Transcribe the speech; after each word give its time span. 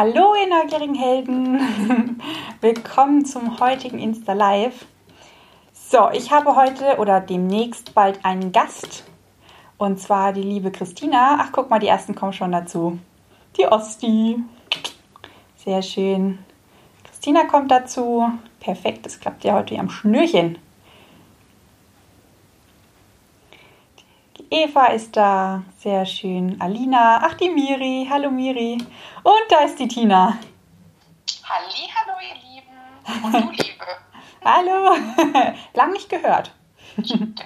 Hallo, 0.00 0.32
ihr 0.40 0.48
neugierigen 0.48 0.94
Helden! 0.94 2.20
Willkommen 2.60 3.24
zum 3.24 3.58
heutigen 3.58 3.98
Insta 3.98 4.32
Live. 4.32 4.86
So, 5.72 6.10
ich 6.12 6.30
habe 6.30 6.54
heute 6.54 6.98
oder 6.98 7.18
demnächst 7.18 7.94
bald 7.94 8.24
einen 8.24 8.52
Gast 8.52 9.02
und 9.76 9.98
zwar 9.98 10.32
die 10.32 10.44
liebe 10.44 10.70
Christina. 10.70 11.38
Ach, 11.40 11.48
guck 11.50 11.68
mal, 11.68 11.80
die 11.80 11.88
ersten 11.88 12.14
kommen 12.14 12.32
schon 12.32 12.52
dazu. 12.52 13.00
Die 13.56 13.66
Osti. 13.66 14.36
Sehr 15.56 15.82
schön. 15.82 16.38
Christina 17.02 17.46
kommt 17.46 17.72
dazu. 17.72 18.30
Perfekt, 18.60 19.04
das 19.04 19.18
klappt 19.18 19.42
ja 19.42 19.54
heute 19.54 19.76
am 19.80 19.90
Schnürchen. 19.90 20.58
Eva 24.50 24.86
ist 24.86 25.14
da. 25.14 25.62
Sehr 25.78 26.06
schön. 26.06 26.58
Alina. 26.60 27.20
Ach, 27.22 27.34
die 27.34 27.50
Miri. 27.50 28.06
Hallo 28.10 28.30
Miri. 28.30 28.78
Und 29.22 29.44
da 29.50 29.64
ist 29.64 29.78
die 29.78 29.88
Tina. 29.88 30.38
Halli, 31.44 31.88
hallo 31.94 32.16
ihr 32.22 32.34
Lieben. 32.42 33.24
Und 33.24 33.34
du 33.34 33.50
Liebe. 33.50 33.86
hallo. 34.44 34.96
Lang 35.74 35.92
nicht 35.92 36.08
gehört. 36.08 36.52
Absolut. 36.96 37.36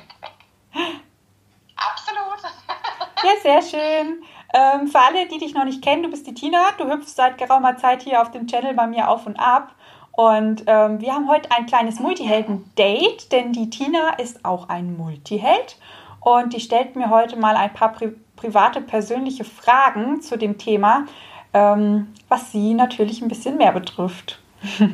ja, 3.24 3.30
sehr 3.42 3.62
schön. 3.62 4.22
Ähm, 4.54 4.86
für 4.86 5.00
alle, 5.00 5.26
die 5.26 5.38
dich 5.38 5.54
noch 5.54 5.64
nicht 5.64 5.82
kennen, 5.82 6.04
du 6.04 6.10
bist 6.10 6.26
die 6.28 6.34
Tina. 6.34 6.70
Du 6.78 6.88
hüpfst 6.88 7.16
seit 7.16 7.36
geraumer 7.36 7.76
Zeit 7.78 8.02
hier 8.02 8.22
auf 8.22 8.30
dem 8.30 8.46
Channel 8.46 8.74
bei 8.74 8.86
mir 8.86 9.08
auf 9.08 9.26
und 9.26 9.40
ab. 9.40 9.74
Und 10.12 10.64
ähm, 10.66 11.00
wir 11.00 11.14
haben 11.14 11.28
heute 11.28 11.50
ein 11.50 11.66
kleines 11.66 11.98
Multihelden-Date, 11.98 13.32
denn 13.32 13.52
die 13.52 13.70
Tina 13.70 14.10
ist 14.18 14.44
auch 14.44 14.68
ein 14.68 14.96
Multiheld 14.96 15.78
und 16.22 16.52
die 16.52 16.60
stellt 16.60 16.96
mir 16.96 17.10
heute 17.10 17.36
mal 17.36 17.56
ein 17.56 17.72
paar 17.72 17.92
pri 17.92 18.14
private, 18.36 18.80
persönliche 18.80 19.44
Fragen 19.44 20.20
zu 20.20 20.36
dem 20.36 20.58
Thema, 20.58 21.04
ähm, 21.52 22.12
was 22.28 22.50
sie 22.50 22.74
natürlich 22.74 23.20
ein 23.20 23.28
bisschen 23.28 23.56
mehr 23.56 23.70
betrifft. 23.70 24.40
genau, 24.62 24.90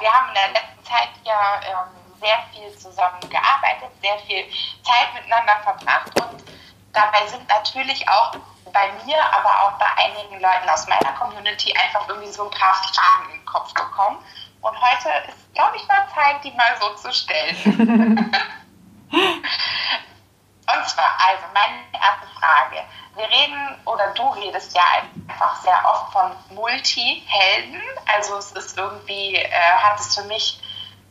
wir 0.00 0.10
haben 0.10 0.28
in 0.28 0.34
der 0.34 0.48
letzten 0.54 0.84
Zeit 0.84 1.10
ja 1.24 1.60
ähm, 1.66 1.88
sehr 2.20 2.38
viel 2.52 2.78
zusammen 2.78 3.20
gearbeitet, 3.28 3.90
sehr 4.00 4.18
viel 4.20 4.44
Zeit 4.82 5.12
miteinander 5.14 5.56
verbracht 5.62 6.10
und 6.20 6.42
dabei 6.92 7.26
sind 7.26 7.46
natürlich 7.48 8.08
auch 8.08 8.32
bei 8.72 8.92
mir, 9.04 9.18
aber 9.32 9.50
auch 9.62 9.78
bei 9.78 9.86
einigen 9.96 10.40
Leuten 10.40 10.68
aus 10.68 10.86
meiner 10.88 11.12
Community 11.12 11.74
einfach 11.76 12.08
irgendwie 12.08 12.30
so 12.30 12.44
ein 12.44 12.50
paar 12.50 12.74
Fragen 12.74 13.30
in 13.30 13.38
den 13.38 13.46
Kopf 13.46 13.74
gekommen. 13.74 14.18
Und 14.60 14.74
heute 14.80 15.08
ist, 15.28 15.54
glaube 15.54 15.76
ich, 15.76 15.86
mal 15.86 16.06
Zeit, 16.14 16.42
die 16.44 16.50
mal 16.52 16.76
so 16.80 16.94
zu 16.94 17.12
stellen. 17.12 17.56
Und 19.10 20.86
zwar, 20.86 21.16
also 21.18 21.44
meine 21.54 21.82
erste 21.92 22.26
Frage. 22.38 22.84
Wir 23.14 23.24
reden 23.24 23.80
oder 23.86 24.12
du 24.14 24.28
redest 24.30 24.74
ja 24.74 24.82
einfach 25.26 25.56
sehr 25.62 25.82
oft 25.84 26.12
von 26.12 26.30
Multihelden. 26.54 27.80
Also 28.14 28.36
es 28.36 28.52
ist 28.52 28.76
irgendwie, 28.76 29.36
äh, 29.36 29.50
hat 29.50 29.98
es 29.98 30.14
für 30.14 30.24
mich 30.24 30.60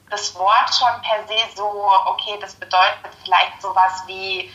das 0.10 0.36
Wort 0.36 0.74
schon 0.74 1.02
per 1.02 1.28
se 1.28 1.56
so, 1.56 1.90
okay, 2.06 2.38
das 2.40 2.56
bedeutet 2.56 3.10
vielleicht 3.24 3.62
sowas 3.62 4.04
wie. 4.06 4.52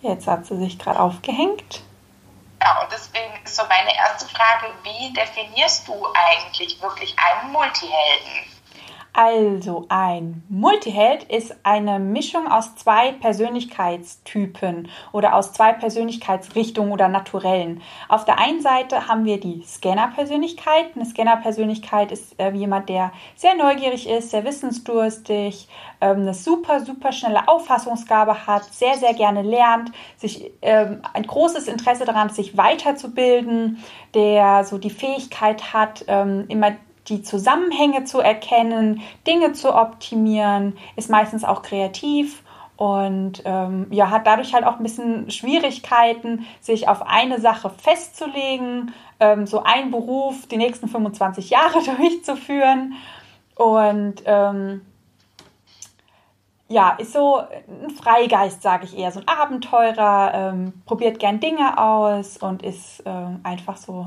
Jetzt 0.00 0.28
hat 0.28 0.46
sie 0.46 0.56
sich 0.56 0.78
gerade 0.78 1.00
aufgehängt. 1.00 1.82
Ja, 2.60 2.80
und 2.82 2.92
deswegen 2.92 3.32
ist 3.44 3.56
so 3.56 3.62
meine 3.68 3.94
erste 3.96 4.26
Frage, 4.26 4.72
wie 4.82 5.12
definierst 5.12 5.86
du 5.86 6.06
eigentlich 6.14 6.80
wirklich 6.82 7.14
einen 7.18 7.52
Multihelden? 7.52 8.57
Also 9.12 9.86
ein 9.88 10.44
Multiheld 10.48 11.24
ist 11.24 11.56
eine 11.64 11.98
Mischung 11.98 12.46
aus 12.46 12.76
zwei 12.76 13.12
Persönlichkeitstypen 13.12 14.88
oder 15.12 15.34
aus 15.34 15.52
zwei 15.52 15.72
Persönlichkeitsrichtungen 15.72 16.92
oder 16.92 17.08
Naturellen. 17.08 17.82
Auf 18.08 18.24
der 18.24 18.38
einen 18.38 18.60
Seite 18.60 19.08
haben 19.08 19.24
wir 19.24 19.40
die 19.40 19.62
Scanner-Persönlichkeit. 19.64 20.90
Eine 20.94 21.06
Scanner-Persönlichkeit 21.06 22.12
ist 22.12 22.38
äh, 22.38 22.52
jemand, 22.52 22.88
der 22.88 23.12
sehr 23.34 23.56
neugierig 23.56 24.08
ist, 24.08 24.30
sehr 24.30 24.44
wissensdurstig, 24.44 25.68
ähm, 26.00 26.20
eine 26.20 26.34
super, 26.34 26.80
super 26.80 27.10
schnelle 27.10 27.48
Auffassungsgabe 27.48 28.46
hat, 28.46 28.64
sehr, 28.72 28.94
sehr 28.94 29.14
gerne 29.14 29.42
lernt, 29.42 29.90
sich 30.16 30.52
ähm, 30.62 31.02
ein 31.12 31.24
großes 31.24 31.66
Interesse 31.66 32.04
daran, 32.04 32.28
sich 32.28 32.56
weiterzubilden, 32.56 33.82
der 34.14 34.64
so 34.64 34.78
die 34.78 34.90
Fähigkeit 34.90 35.72
hat, 35.72 36.04
ähm, 36.06 36.44
immer 36.48 36.72
die 37.08 37.22
Zusammenhänge 37.22 38.04
zu 38.04 38.20
erkennen, 38.20 39.02
Dinge 39.26 39.52
zu 39.52 39.74
optimieren, 39.74 40.76
ist 40.96 41.10
meistens 41.10 41.44
auch 41.44 41.62
kreativ 41.62 42.42
und 42.78 43.42
ähm, 43.44 43.88
ja, 43.90 44.08
hat 44.10 44.26
dadurch 44.28 44.54
halt 44.54 44.64
auch 44.64 44.76
ein 44.76 44.84
bisschen 44.84 45.32
Schwierigkeiten, 45.32 46.46
sich 46.60 46.86
auf 46.88 47.02
eine 47.02 47.40
Sache 47.40 47.70
festzulegen, 47.70 48.94
ähm, 49.18 49.48
so 49.48 49.64
einen 49.64 49.90
Beruf 49.90 50.46
die 50.46 50.58
nächsten 50.58 50.86
25 50.86 51.50
Jahre 51.50 51.82
durchzuführen. 51.96 52.94
Und 53.56 54.22
ähm, 54.26 54.82
ja, 56.68 56.90
ist 56.90 57.14
so 57.14 57.38
ein 57.38 57.90
Freigeist, 57.90 58.62
sage 58.62 58.84
ich 58.84 58.96
eher, 58.96 59.10
so 59.10 59.18
ein 59.18 59.26
Abenteurer, 59.26 60.32
ähm, 60.34 60.72
probiert 60.86 61.18
gern 61.18 61.40
Dinge 61.40 61.78
aus 61.78 62.36
und 62.36 62.62
ist 62.62 63.02
ähm, 63.06 63.40
einfach 63.42 63.76
so 63.76 64.06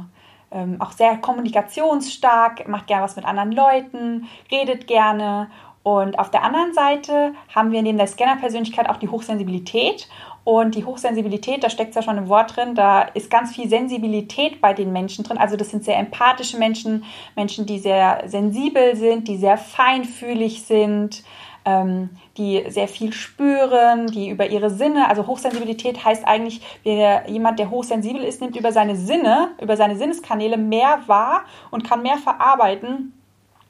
ähm, 0.51 0.77
auch 0.79 0.91
sehr 0.91 1.17
kommunikationsstark, 1.17 2.67
macht 2.67 2.87
gerne 2.87 3.03
was 3.03 3.15
mit 3.15 3.25
anderen 3.25 3.51
Leuten, 3.51 4.27
redet 4.51 4.87
gerne. 4.87 5.49
Und 5.83 6.19
auf 6.19 6.29
der 6.29 6.43
anderen 6.43 6.73
Seite 6.73 7.33
haben 7.53 7.71
wir 7.71 7.81
neben 7.81 7.97
der 7.97 8.07
Scanner-Persönlichkeit 8.07 8.89
auch 8.89 8.97
die 8.97 9.07
Hochsensibilität. 9.07 10.07
Und 10.43 10.75
die 10.75 10.85
Hochsensibilität, 10.85 11.63
da 11.63 11.69
steckt 11.69 11.93
ja 11.95 12.01
schon 12.01 12.17
im 12.17 12.27
Wort 12.27 12.55
drin, 12.55 12.73
da 12.73 13.03
ist 13.03 13.29
ganz 13.29 13.55
viel 13.55 13.69
Sensibilität 13.69 14.59
bei 14.59 14.73
den 14.73 14.91
Menschen 14.91 15.23
drin. 15.23 15.37
Also 15.37 15.55
das 15.55 15.69
sind 15.69 15.83
sehr 15.83 15.97
empathische 15.97 16.57
Menschen, 16.57 17.03
Menschen, 17.35 17.67
die 17.67 17.77
sehr 17.77 18.23
sensibel 18.25 18.95
sind, 18.95 19.27
die 19.27 19.37
sehr 19.37 19.57
feinfühlig 19.57 20.63
sind, 20.63 21.23
ähm, 21.63 22.09
die 22.41 22.65
sehr 22.69 22.87
viel 22.87 23.13
spüren, 23.13 24.07
die 24.07 24.29
über 24.29 24.47
ihre 24.47 24.71
Sinne, 24.71 25.07
also 25.07 25.27
Hochsensibilität 25.27 26.03
heißt 26.03 26.27
eigentlich, 26.27 26.61
wer, 26.83 27.29
jemand, 27.29 27.59
der 27.59 27.69
hochsensibel 27.69 28.23
ist, 28.23 28.41
nimmt 28.41 28.55
über 28.55 28.71
seine 28.71 28.95
Sinne, 28.95 29.49
über 29.61 29.77
seine 29.77 29.95
Sinneskanäle 29.95 30.57
mehr 30.57 31.01
wahr 31.05 31.43
und 31.69 31.87
kann 31.87 32.01
mehr 32.01 32.17
verarbeiten 32.17 33.13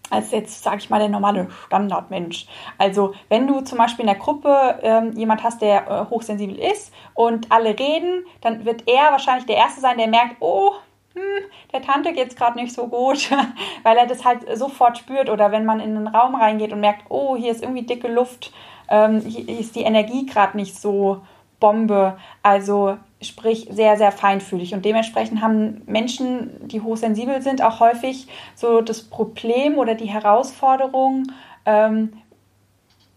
als 0.09 0.31
jetzt, 0.31 0.63
sage 0.63 0.77
ich 0.77 0.89
mal, 0.89 0.99
der 0.99 1.09
normale 1.09 1.47
Standardmensch. 1.67 2.45
Also 2.77 3.13
wenn 3.29 3.47
du 3.47 3.61
zum 3.61 3.77
Beispiel 3.77 4.03
in 4.03 4.11
der 4.11 4.19
Gruppe 4.19 4.79
ähm, 4.81 5.13
jemand 5.13 5.43
hast, 5.43 5.61
der 5.61 5.87
äh, 5.87 6.09
hochsensibel 6.09 6.57
ist 6.57 6.93
und 7.13 7.51
alle 7.51 7.77
reden, 7.79 8.25
dann 8.41 8.65
wird 8.65 8.87
er 8.87 9.11
wahrscheinlich 9.11 9.45
der 9.45 9.55
Erste 9.55 9.79
sein, 9.79 9.97
der 9.97 10.07
merkt, 10.07 10.37
oh, 10.41 10.73
hm, 11.13 11.45
der 11.73 11.81
Tante 11.81 12.13
geht 12.13 12.29
es 12.29 12.35
gerade 12.35 12.57
nicht 12.57 12.73
so 12.73 12.87
gut, 12.87 13.29
weil 13.83 13.97
er 13.97 14.07
das 14.07 14.23
halt 14.23 14.45
sofort 14.57 14.97
spürt. 14.97 15.29
Oder 15.29 15.51
wenn 15.51 15.65
man 15.65 15.79
in 15.79 15.95
einen 15.95 16.07
Raum 16.07 16.35
reingeht 16.35 16.71
und 16.71 16.79
merkt, 16.79 17.05
oh, 17.09 17.35
hier 17.35 17.51
ist 17.51 17.63
irgendwie 17.63 17.83
dicke 17.83 18.07
Luft, 18.07 18.53
ähm, 18.89 19.21
hier 19.21 19.59
ist 19.59 19.75
die 19.75 19.81
Energie 19.81 20.25
gerade 20.25 20.57
nicht 20.57 20.79
so 20.79 21.21
Bombe. 21.59 22.17
Also 22.43 22.97
sprich 23.21 23.67
sehr, 23.69 23.97
sehr 23.97 24.11
feinfühlig. 24.11 24.73
Und 24.73 24.85
dementsprechend 24.85 25.41
haben 25.41 25.81
Menschen, 25.85 26.67
die 26.67 26.81
hochsensibel 26.81 27.41
sind, 27.41 27.61
auch 27.61 27.79
häufig 27.79 28.27
so 28.55 28.81
das 28.81 29.03
Problem 29.03 29.77
oder 29.77 29.95
die 29.95 30.09
Herausforderung, 30.09 31.27
ähm, 31.65 32.13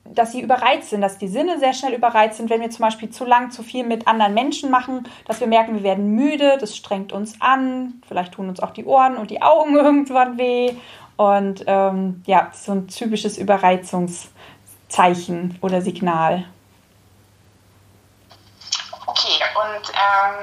dass 0.04 0.32
sie 0.32 0.40
überreizt 0.40 0.90
sind, 0.90 1.00
dass 1.00 1.16
die 1.16 1.28
Sinne 1.28 1.58
sehr 1.58 1.72
schnell 1.72 1.94
überreizt 1.94 2.36
sind, 2.36 2.50
wenn 2.50 2.60
wir 2.60 2.68
zum 2.70 2.82
Beispiel 2.82 3.08
zu 3.10 3.24
lang 3.24 3.50
zu 3.50 3.62
viel 3.62 3.84
mit 3.84 4.06
anderen 4.06 4.34
Menschen 4.34 4.70
machen, 4.70 5.08
dass 5.26 5.40
wir 5.40 5.46
merken, 5.46 5.76
wir 5.76 5.82
werden 5.82 6.14
müde, 6.14 6.58
das 6.58 6.76
strengt 6.76 7.10
uns 7.12 7.40
an, 7.40 8.02
vielleicht 8.06 8.34
tun 8.34 8.50
uns 8.50 8.60
auch 8.60 8.70
die 8.70 8.84
Ohren 8.84 9.16
und 9.16 9.30
die 9.30 9.40
Augen 9.42 9.76
irgendwann 9.76 10.36
weh. 10.38 10.74
Und 11.16 11.64
ähm, 11.66 12.22
ja, 12.26 12.50
so 12.52 12.72
ein 12.72 12.88
typisches 12.88 13.38
Überreizungszeichen 13.38 15.58
oder 15.62 15.80
Signal. 15.80 16.44
Okay, 19.06 19.40
und 19.54 19.90
ähm, 19.90 20.34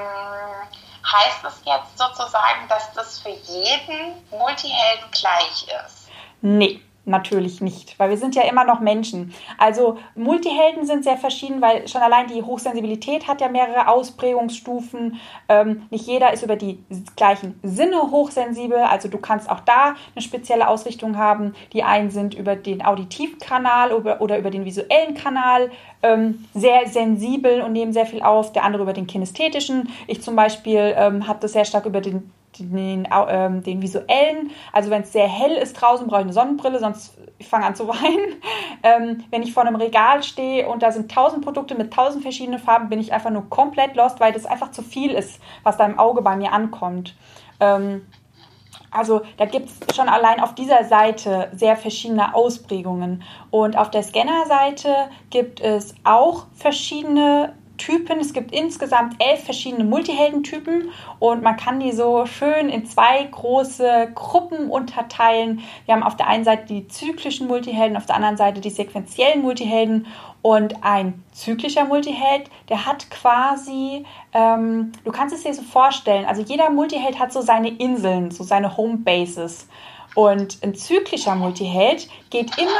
heißt 1.12 1.44
es 1.46 1.60
jetzt 1.64 1.98
sozusagen, 1.98 2.66
dass 2.68 2.92
das 2.94 3.18
für 3.18 3.28
jeden 3.28 4.14
Multihelden 4.30 5.10
gleich 5.10 5.66
ist? 5.86 6.08
Nee. 6.40 6.80
Natürlich 7.04 7.60
nicht, 7.60 7.98
weil 7.98 8.10
wir 8.10 8.16
sind 8.16 8.36
ja 8.36 8.42
immer 8.42 8.64
noch 8.64 8.78
Menschen. 8.78 9.34
Also 9.58 9.98
Multihelden 10.14 10.86
sind 10.86 11.02
sehr 11.02 11.16
verschieden, 11.16 11.60
weil 11.60 11.88
schon 11.88 12.00
allein 12.00 12.28
die 12.28 12.42
Hochsensibilität 12.42 13.26
hat 13.26 13.40
ja 13.40 13.48
mehrere 13.48 13.88
Ausprägungsstufen. 13.88 15.18
Ähm, 15.48 15.82
nicht 15.90 16.06
jeder 16.06 16.32
ist 16.32 16.44
über 16.44 16.54
die 16.54 16.78
gleichen 17.16 17.58
Sinne 17.64 18.12
hochsensibel. 18.12 18.78
Also 18.78 19.08
du 19.08 19.18
kannst 19.18 19.50
auch 19.50 19.58
da 19.60 19.96
eine 20.14 20.22
spezielle 20.22 20.68
Ausrichtung 20.68 21.18
haben. 21.18 21.56
Die 21.72 21.82
einen 21.82 22.12
sind 22.12 22.34
über 22.34 22.54
den 22.54 22.84
Auditivkanal 22.84 23.90
oder, 23.90 24.20
oder 24.20 24.38
über 24.38 24.50
den 24.50 24.64
visuellen 24.64 25.14
Kanal 25.14 25.72
ähm, 26.04 26.44
sehr 26.54 26.86
sensibel 26.86 27.62
und 27.62 27.72
nehmen 27.72 27.92
sehr 27.92 28.06
viel 28.06 28.22
auf. 28.22 28.52
Der 28.52 28.62
andere 28.62 28.84
über 28.84 28.92
den 28.92 29.08
kinästhetischen. 29.08 29.88
Ich 30.06 30.22
zum 30.22 30.36
Beispiel 30.36 30.94
ähm, 30.96 31.26
habe 31.26 31.40
das 31.40 31.52
sehr 31.54 31.64
stark 31.64 31.84
über 31.84 32.00
den 32.00 32.30
den, 32.58 33.08
ähm, 33.28 33.62
den 33.62 33.82
visuellen. 33.82 34.50
Also 34.72 34.90
wenn 34.90 35.02
es 35.02 35.12
sehr 35.12 35.28
hell 35.28 35.56
ist 35.56 35.74
draußen, 35.74 36.06
brauche 36.06 36.20
ich 36.20 36.26
eine 36.26 36.32
Sonnenbrille, 36.32 36.78
sonst 36.78 37.16
ich 37.38 37.48
fange 37.48 37.66
an 37.66 37.74
zu 37.74 37.88
weinen. 37.88 38.42
Ähm, 38.82 39.24
wenn 39.30 39.42
ich 39.42 39.52
vor 39.52 39.64
einem 39.64 39.76
Regal 39.76 40.22
stehe 40.22 40.68
und 40.68 40.82
da 40.82 40.92
sind 40.92 41.10
tausend 41.10 41.44
Produkte 41.44 41.74
mit 41.74 41.92
tausend 41.92 42.22
verschiedenen 42.22 42.58
Farben, 42.58 42.88
bin 42.88 43.00
ich 43.00 43.12
einfach 43.12 43.30
nur 43.30 43.48
komplett 43.48 43.96
lost, 43.96 44.20
weil 44.20 44.32
das 44.32 44.46
einfach 44.46 44.70
zu 44.70 44.82
viel 44.82 45.12
ist, 45.12 45.40
was 45.62 45.76
da 45.76 45.86
im 45.86 45.98
Auge 45.98 46.22
bei 46.22 46.36
mir 46.36 46.52
ankommt. 46.52 47.16
Ähm, 47.60 48.06
also 48.90 49.22
da 49.38 49.46
gibt 49.46 49.70
es 49.70 49.96
schon 49.96 50.08
allein 50.08 50.40
auf 50.40 50.54
dieser 50.54 50.84
Seite 50.84 51.50
sehr 51.54 51.76
verschiedene 51.76 52.34
Ausprägungen. 52.34 53.22
Und 53.50 53.76
auf 53.76 53.90
der 53.90 54.02
Scanner-Seite 54.02 55.08
gibt 55.30 55.60
es 55.60 55.94
auch 56.04 56.46
verschiedene 56.54 57.54
Typen. 57.76 58.20
Es 58.20 58.32
gibt 58.32 58.52
insgesamt 58.52 59.16
elf 59.18 59.44
verschiedene 59.44 59.84
Multiheldentypen 59.84 60.90
und 61.18 61.42
man 61.42 61.56
kann 61.56 61.80
die 61.80 61.92
so 61.92 62.26
schön 62.26 62.68
in 62.68 62.86
zwei 62.86 63.24
große 63.24 64.12
Gruppen 64.14 64.70
unterteilen. 64.70 65.60
Wir 65.86 65.94
haben 65.94 66.02
auf 66.02 66.16
der 66.16 66.28
einen 66.28 66.44
Seite 66.44 66.66
die 66.66 66.88
zyklischen 66.88 67.48
Multihelden, 67.48 67.96
auf 67.96 68.06
der 68.06 68.16
anderen 68.16 68.36
Seite 68.36 68.60
die 68.60 68.70
sequentiellen 68.70 69.42
Multihelden 69.42 70.06
und 70.42 70.82
ein 70.82 71.22
zyklischer 71.32 71.84
Multiheld, 71.84 72.50
der 72.68 72.84
hat 72.84 73.08
quasi, 73.10 74.04
ähm, 74.32 74.90
du 75.04 75.12
kannst 75.12 75.34
es 75.34 75.44
dir 75.44 75.54
so 75.54 75.62
vorstellen, 75.62 76.26
also 76.26 76.42
jeder 76.42 76.68
Multiheld 76.70 77.20
hat 77.20 77.32
so 77.32 77.40
seine 77.40 77.68
Inseln, 77.68 78.32
so 78.32 78.42
seine 78.42 78.76
Homebases. 78.76 79.68
Und 80.14 80.58
ein 80.62 80.74
zyklischer 80.74 81.34
Multiheld 81.34 82.08
geht 82.28 82.58
immer 82.58 82.70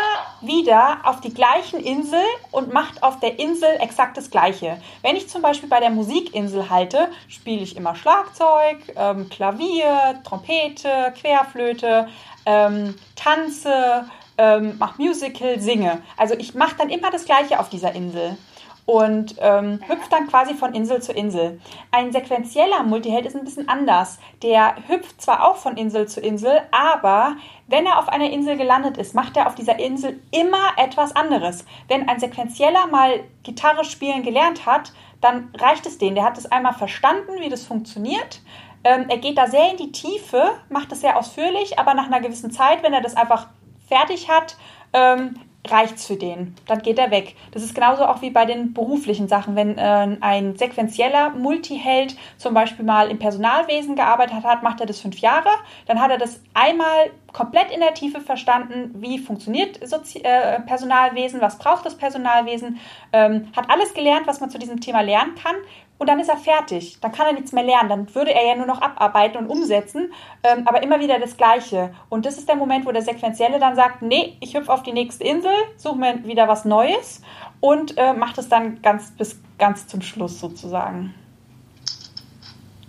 wieder 0.43 0.99
auf 1.05 1.21
die 1.21 1.33
gleichen 1.33 1.81
Insel 1.81 2.21
und 2.51 2.73
macht 2.73 3.03
auf 3.03 3.21
der 3.21 3.39
Insel 3.39 3.71
exakt 3.81 4.17
das 4.17 4.31
Gleiche. 4.31 4.81
Wenn 5.01 5.17
ich 5.17 5.29
zum 5.29 5.41
Beispiel 5.41 5.69
bei 5.69 5.81
der 5.81 5.91
Musikinsel 5.91 6.69
halte, 6.69 7.09
spiele 7.29 7.63
ich 7.63 7.77
immer 7.77 7.95
Schlagzeug, 7.95 8.79
ähm, 8.97 9.31
Klavier, 9.31 10.21
Trompete, 10.25 11.15
Querflöte, 11.19 12.09
ähm, 12.45 12.95
tanze, 13.17 14.05
ähm, 14.37 14.77
mache 14.79 15.01
Musical, 15.01 15.59
singe. 15.59 16.03
Also 16.19 16.35
ich 16.35 16.55
mache 16.55 16.77
dann 16.77 16.91
immer 16.91 17.11
das 17.11 17.25
Gleiche 17.25 17.61
auf 17.61 17.71
dieser 17.71 17.95
Insel 17.95 18.37
und 18.85 19.37
ähm, 19.39 19.81
hüpft 19.87 20.13
dann 20.13 20.27
quasi 20.27 20.55
von 20.55 20.75
Insel 20.75 21.01
zu 21.01 21.13
Insel. 21.13 21.61
Ein 21.93 22.13
sequenzieller 22.13 22.83
Multiheld 22.83 23.27
ist 23.27 23.37
ein 23.37 23.45
bisschen 23.45 23.69
anders. 23.69 24.19
Der 24.43 24.75
hüpft 24.89 25.23
zwar 25.23 25.49
auch 25.49 25.57
von 25.57 25.77
Insel 25.77 26.09
zu 26.09 26.21
Insel, 26.21 26.61
aber 26.73 27.37
wenn 27.69 27.87
er 27.87 27.99
auf 27.99 28.09
einer 28.09 28.31
Insel 28.31 28.57
gelandet 28.57 28.99
ist, 28.99 29.15
macht 29.15 29.37
er 29.37 29.47
auf 29.47 29.55
dieser 29.55 29.79
Insel 29.79 30.21
immer 30.31 30.73
etwas 30.77 31.15
anderes. 31.15 31.65
Wenn 31.89 32.09
ein 32.09 32.19
Sequenzieller 32.19 32.89
mal 32.89 33.21
Gitarre 33.45 33.85
spielen 33.85 34.23
gelernt 34.23 34.67
hat, 34.67 34.93
dann 35.21 35.51
reicht 35.57 35.87
es 35.87 35.99
denen. 35.99 36.17
Der 36.17 36.25
hat 36.25 36.37
es 36.37 36.51
einmal 36.51 36.75
verstanden, 36.75 37.41
wie 37.41 37.49
das 37.49 37.65
funktioniert. 37.65 38.41
Ähm, 38.85 39.07
er 39.09 39.19
geht 39.19 39.39
da 39.39 39.47
sehr 39.47 39.71
in 39.71 39.77
die 39.77 39.93
Tiefe, 39.93 40.51
macht 40.69 40.91
es 40.91 41.01
sehr 41.01 41.17
ausführlich, 41.17 41.79
aber 41.79 41.95
nach 41.95 42.07
einer 42.07 42.21
gewissen 42.21 42.51
Zeit, 42.51 42.83
wenn 42.83 42.93
er 42.93 43.01
das 43.01 43.17
einfach 43.17 43.47
fertig 43.89 44.29
hat, 44.29 44.57
ähm, 44.93 45.37
reicht's 45.69 46.07
für 46.07 46.17
den. 46.17 46.55
Dann 46.67 46.83
geht 46.83 46.99
er 46.99 47.11
weg. 47.11 47.37
Das 47.53 47.63
ist 47.63 47.75
genauso 47.75 48.05
auch 48.05 48.21
wie 48.21 48.31
bei 48.31 48.45
den 48.45 48.75
beruflichen 48.75 49.29
Sachen. 49.29 49.55
Wenn 49.55 49.79
äh, 49.79 50.17
ein 50.21 50.57
sequenzieller 50.57 51.31
Multiheld 51.31 52.17
zum 52.37 52.53
Beispiel 52.53 52.85
mal 52.85 53.11
im 53.11 53.19
Personalwesen 53.19 53.95
gearbeitet 53.95 54.43
hat, 54.43 54.63
macht 54.63 54.81
er 54.81 54.87
das 54.87 55.01
fünf 55.01 55.19
Jahre. 55.19 55.51
Dann 55.87 56.01
hat 56.01 56.11
er 56.11 56.19
das 56.19 56.41
einmal 56.55 57.11
komplett 57.33 57.71
in 57.71 57.81
der 57.81 57.95
Tiefe 57.95 58.21
verstanden, 58.21 58.91
wie 58.95 59.19
funktioniert 59.19 59.87
Sozi 59.87 60.19
äh, 60.19 60.61
Personalwesen, 60.61 61.41
was 61.41 61.59
braucht 61.59 61.87
das 61.87 61.97
Personalwesen, 61.97 62.79
ähm, 63.13 63.49
hat 63.57 63.71
alles 63.71 63.95
gelernt, 63.95 64.27
was 64.27 64.41
man 64.41 64.51
zu 64.51 64.59
diesem 64.59 64.81
Thema 64.81 65.01
lernen 65.01 65.35
kann 65.37 65.55
und 66.03 66.09
dann 66.09 66.19
ist 66.19 66.29
er 66.29 66.37
fertig. 66.37 66.99
Dann 67.01 67.13
kann 67.13 67.29
er 67.29 67.33
nichts 67.33 67.53
mehr 67.53 67.63
lernen. 67.63 67.89
Dann 67.89 68.13
würde 68.17 68.35
er 68.35 68.45
ja 68.45 68.57
nur 68.57 68.67
noch 68.67 68.83
abarbeiten 68.83 69.37
und 69.39 69.47
umsetzen, 69.47 70.13
ähm, 70.43 70.67
aber 70.67 70.83
immer 70.83 70.99
wieder 70.99 71.21
das 71.21 71.37
Gleiche. 71.37 71.95
Und 72.09 72.27
das 72.27 72.39
ist 72.39 72.49
der 72.49 72.57
Moment, 72.57 72.85
wo 72.87 72.91
der 72.91 73.03
Sequenzielle 73.03 73.61
dann 73.61 73.77
sagt, 73.77 74.03
nee, 74.03 74.37
ich 74.41 74.53
hüpfe 74.57 74.73
auf 74.73 74.83
die 74.83 74.93
nächste 74.93 75.23
Insel, 75.23 75.55
suche 75.77 75.95
mir 75.95 76.25
wieder 76.25 76.49
was 76.49 76.65
Neues 76.65 77.23
und 77.61 77.97
äh, 77.99 78.15
macht 78.15 78.37
es 78.39 78.49
dann 78.49 78.83
ganz 78.83 79.13
bis 79.13 79.41
ganz 79.59 79.87
zum 79.87 80.03
Schluss 80.03 80.41
sozusagen. 80.41 81.15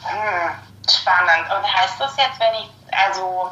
Hm, 0.02 0.50
spannend. 0.90 1.52
Und 1.56 1.72
heißt 1.72 2.02
das 2.02 2.18
jetzt, 2.18 2.40
wenn 2.40 2.64
ich, 2.64 2.72
also 3.06 3.52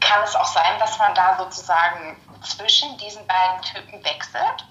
kann 0.00 0.22
es 0.24 0.34
auch 0.34 0.46
sein, 0.46 0.78
dass 0.78 0.98
man 0.98 1.14
da 1.14 1.36
sozusagen 1.36 2.16
zwischen 2.40 2.96
diesen 2.96 3.20
beiden 3.26 3.60
Typen 3.60 4.02
wechselt? 4.02 4.66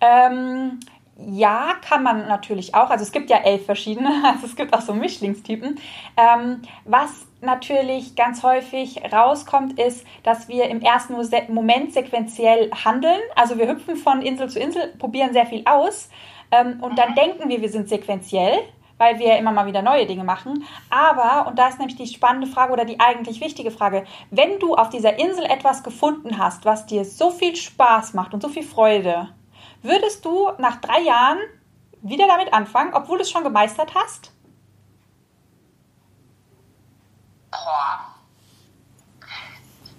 Ähm, 0.00 0.80
ja, 1.16 1.74
kann 1.86 2.02
man 2.02 2.26
natürlich 2.26 2.74
auch. 2.74 2.90
Also 2.90 3.04
es 3.04 3.12
gibt 3.12 3.30
ja 3.30 3.38
elf 3.38 3.66
verschiedene, 3.66 4.10
also 4.24 4.46
es 4.46 4.56
gibt 4.56 4.74
auch 4.74 4.80
so 4.80 4.94
Mischlingstypen. 4.94 5.78
Ähm, 6.16 6.62
was 6.84 7.10
natürlich 7.40 8.14
ganz 8.14 8.42
häufig 8.42 9.02
rauskommt, 9.12 9.78
ist, 9.78 10.06
dass 10.22 10.48
wir 10.48 10.68
im 10.68 10.80
ersten 10.80 11.14
Moment 11.52 11.92
sequenziell 11.92 12.70
handeln. 12.84 13.20
Also 13.34 13.58
wir 13.58 13.68
hüpfen 13.68 13.96
von 13.96 14.22
Insel 14.22 14.48
zu 14.48 14.58
Insel, 14.58 14.94
probieren 14.98 15.32
sehr 15.32 15.46
viel 15.46 15.62
aus 15.66 16.08
ähm, 16.50 16.78
und 16.80 16.98
dann 16.98 17.10
mhm. 17.10 17.16
denken 17.16 17.48
wir, 17.48 17.60
wir 17.60 17.70
sind 17.70 17.88
sequenziell 17.88 18.60
weil 18.98 19.18
wir 19.18 19.36
immer 19.36 19.50
mal 19.50 19.66
wieder 19.66 19.82
neue 19.82 20.06
Dinge 20.06 20.22
machen. 20.22 20.64
Aber, 20.88 21.48
und 21.48 21.58
da 21.58 21.66
ist 21.66 21.80
nämlich 21.80 21.96
die 21.96 22.06
spannende 22.06 22.46
Frage 22.46 22.72
oder 22.72 22.84
die 22.84 23.00
eigentlich 23.00 23.40
wichtige 23.40 23.72
Frage, 23.72 24.04
wenn 24.30 24.60
du 24.60 24.76
auf 24.76 24.90
dieser 24.90 25.18
Insel 25.18 25.44
etwas 25.44 25.82
gefunden 25.82 26.38
hast, 26.38 26.64
was 26.64 26.86
dir 26.86 27.04
so 27.04 27.32
viel 27.32 27.56
Spaß 27.56 28.14
macht 28.14 28.32
und 28.32 28.42
so 28.42 28.48
viel 28.48 28.62
Freude, 28.62 29.30
Würdest 29.82 30.24
du 30.24 30.50
nach 30.58 30.76
drei 30.80 31.00
Jahren 31.00 31.38
wieder 32.02 32.26
damit 32.26 32.52
anfangen, 32.52 32.94
obwohl 32.94 33.18
du 33.18 33.22
es 33.22 33.30
schon 33.30 33.44
gemeistert 33.44 33.94
hast? 33.94 34.32
Boah. 37.50 38.14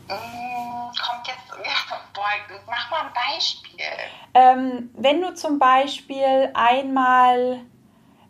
Hm, 0.07 0.91
kommt 1.05 1.27
jetzt. 1.27 1.49
Boah, 2.13 2.25
mach 2.67 2.91
mal 2.91 3.07
ein 3.07 3.13
Beispiel. 3.13 3.85
Ähm, 4.33 4.89
wenn 4.95 5.21
du 5.21 5.33
zum 5.33 5.59
Beispiel 5.59 6.51
einmal 6.53 7.61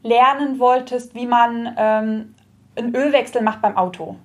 lernen 0.01 0.59
wolltest, 0.59 1.15
wie 1.15 1.25
man 1.25 1.73
ähm, 1.77 2.35
einen 2.75 2.95
Ölwechsel 2.95 3.41
macht 3.41 3.61
beim 3.61 3.77
Auto. 3.77 4.17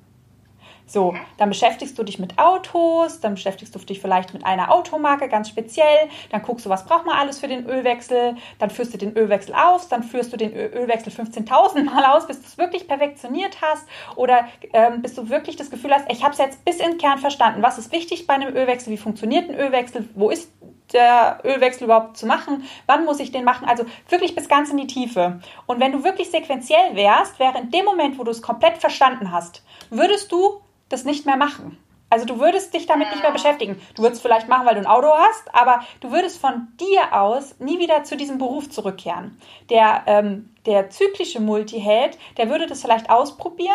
So, 0.89 1.15
dann 1.37 1.51
beschäftigst 1.51 1.99
du 1.99 2.03
dich 2.03 2.19
mit 2.19 2.39
Autos, 2.39 3.21
dann 3.21 3.35
beschäftigst 3.35 3.75
du 3.75 3.79
dich 3.79 4.01
vielleicht 4.01 4.33
mit 4.33 4.47
einer 4.47 4.73
Automarke 4.73 5.29
ganz 5.29 5.51
speziell, 5.51 6.09
dann 6.31 6.41
guckst 6.41 6.65
du, 6.65 6.71
was 6.71 6.87
braucht 6.87 7.05
man 7.05 7.15
alles 7.15 7.39
für 7.41 7.47
den 7.47 7.67
Ölwechsel, 7.67 8.37
dann 8.59 8.71
führst 8.71 8.95
du 8.95 8.99
den 8.99 9.15
Ölwechsel 9.15 9.55
aus, 9.55 9.89
dann 9.89 10.03
führst 10.03 10.33
du 10.33 10.39
den 10.39 10.55
Ölwechsel 10.55 11.13
15.000 11.13 11.85
Mal 11.85 12.07
aus, 12.07 12.27
bis 12.27 12.41
du 12.41 12.47
es 12.47 12.57
wirklich 12.57 12.89
perfektioniert 12.89 13.59
hast 13.61 13.87
oder 14.17 14.49
ähm, 14.73 15.03
bis 15.03 15.15
du 15.15 15.29
wirklich 15.29 15.57
das 15.57 15.71
Gefühl 15.71 15.93
hast, 15.93 16.11
ich 16.11 16.25
habe 16.25 16.33
es 16.33 16.39
jetzt 16.39 16.65
bis 16.65 16.81
in 16.81 16.93
den 16.93 16.99
Kern 16.99 17.19
verstanden, 17.19 17.63
was 17.63 17.77
ist 17.77 17.93
wichtig 17.93 18.27
bei 18.27 18.35
einem 18.35 18.57
Ölwechsel, 18.57 18.91
wie 18.91 18.97
funktioniert 18.97 19.51
ein 19.51 19.57
Ölwechsel, 19.57 20.09
wo 20.15 20.31
ist 20.31 20.51
der 20.95 21.41
Ölwechsel 21.45 21.85
überhaupt 21.85 22.17
zu 22.17 22.25
machen? 22.25 22.65
Wann 22.87 23.05
muss 23.05 23.21
ich 23.21 23.31
den 23.31 23.45
machen? 23.45 23.69
Also 23.69 23.85
wirklich 24.09 24.35
bis 24.35 24.49
ganz 24.49 24.71
in 24.71 24.79
die 24.79 24.87
Tiefe. 24.87 25.41
Und 25.67 25.81
wenn 25.81 25.93
du 25.93 26.03
wirklich 26.03 26.31
sequenziell 26.31 26.95
wärst, 26.97 27.39
wäre 27.39 27.59
in 27.59 27.71
dem 27.71 27.85
Moment, 27.85 28.19
wo 28.19 28.25
du 28.25 28.31
es 28.31 28.41
komplett 28.41 28.79
verstanden 28.79 29.31
hast, 29.31 29.63
würdest 29.91 30.33
du 30.33 30.63
das 30.89 31.05
nicht 31.05 31.27
mehr 31.27 31.37
machen. 31.37 31.79
Also 32.11 32.25
du 32.25 32.41
würdest 32.41 32.73
dich 32.73 32.87
damit 32.87 33.11
nicht 33.11 33.23
mehr 33.23 33.33
beschäftigen. 33.33 33.81
Du 33.95 34.03
würdest 34.03 34.23
vielleicht 34.23 34.49
machen, 34.49 34.67
weil 34.67 34.75
du 34.75 34.81
ein 34.81 34.87
Auto 34.87 35.09
hast, 35.09 35.55
aber 35.55 35.83
du 36.01 36.11
würdest 36.11 36.41
von 36.41 36.69
dir 36.81 37.13
aus 37.13 37.59
nie 37.59 37.79
wieder 37.79 38.05
zu 38.05 38.17
diesem 38.17 38.39
Beruf 38.39 38.71
zurückkehren. 38.71 39.39
Der, 39.69 40.05
ähm, 40.07 40.51
der 40.65 40.89
zyklische 40.89 41.41
Multiheld, 41.41 42.19
der 42.39 42.49
würde 42.49 42.67
das 42.67 42.81
vielleicht 42.81 43.11
ausprobieren 43.11 43.75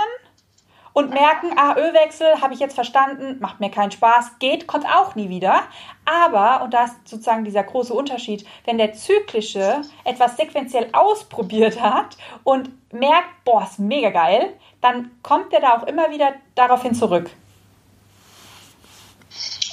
und 0.94 1.10
merken, 1.10 1.58
ah, 1.58 1.76
Ölwechsel 1.76 2.42
habe 2.42 2.54
ich 2.54 2.60
jetzt 2.60 2.76
verstanden, 2.76 3.40
macht 3.40 3.60
mir 3.60 3.72
keinen 3.72 3.92
Spaß, 3.92 4.38
geht, 4.40 4.68
kommt 4.68 4.86
auch 4.86 5.16
nie 5.16 5.30
wieder. 5.30 5.64
Aber, 6.06 6.64
und 6.64 6.74
da 6.74 6.86
ist 6.86 7.08
sozusagen 7.08 7.44
dieser 7.44 7.64
große 7.64 7.94
Unterschied, 7.94 8.48
wenn 8.66 8.78
der 8.78 8.94
zyklische 8.94 9.82
etwas 10.04 10.38
sequenziell 10.38 10.90
ausprobiert 10.94 11.82
hat 11.82 12.18
und 12.44 12.70
merkt, 12.94 13.44
boah, 13.44 13.64
ist 13.64 13.80
mega 13.80 14.12
geil, 14.12 14.54
dann 14.82 15.12
kommt 15.24 15.52
er 15.54 15.62
da 15.62 15.78
auch 15.78 15.84
immer 15.84 16.12
wieder 16.12 16.34
daraufhin 16.56 16.94
zurück. 16.94 17.32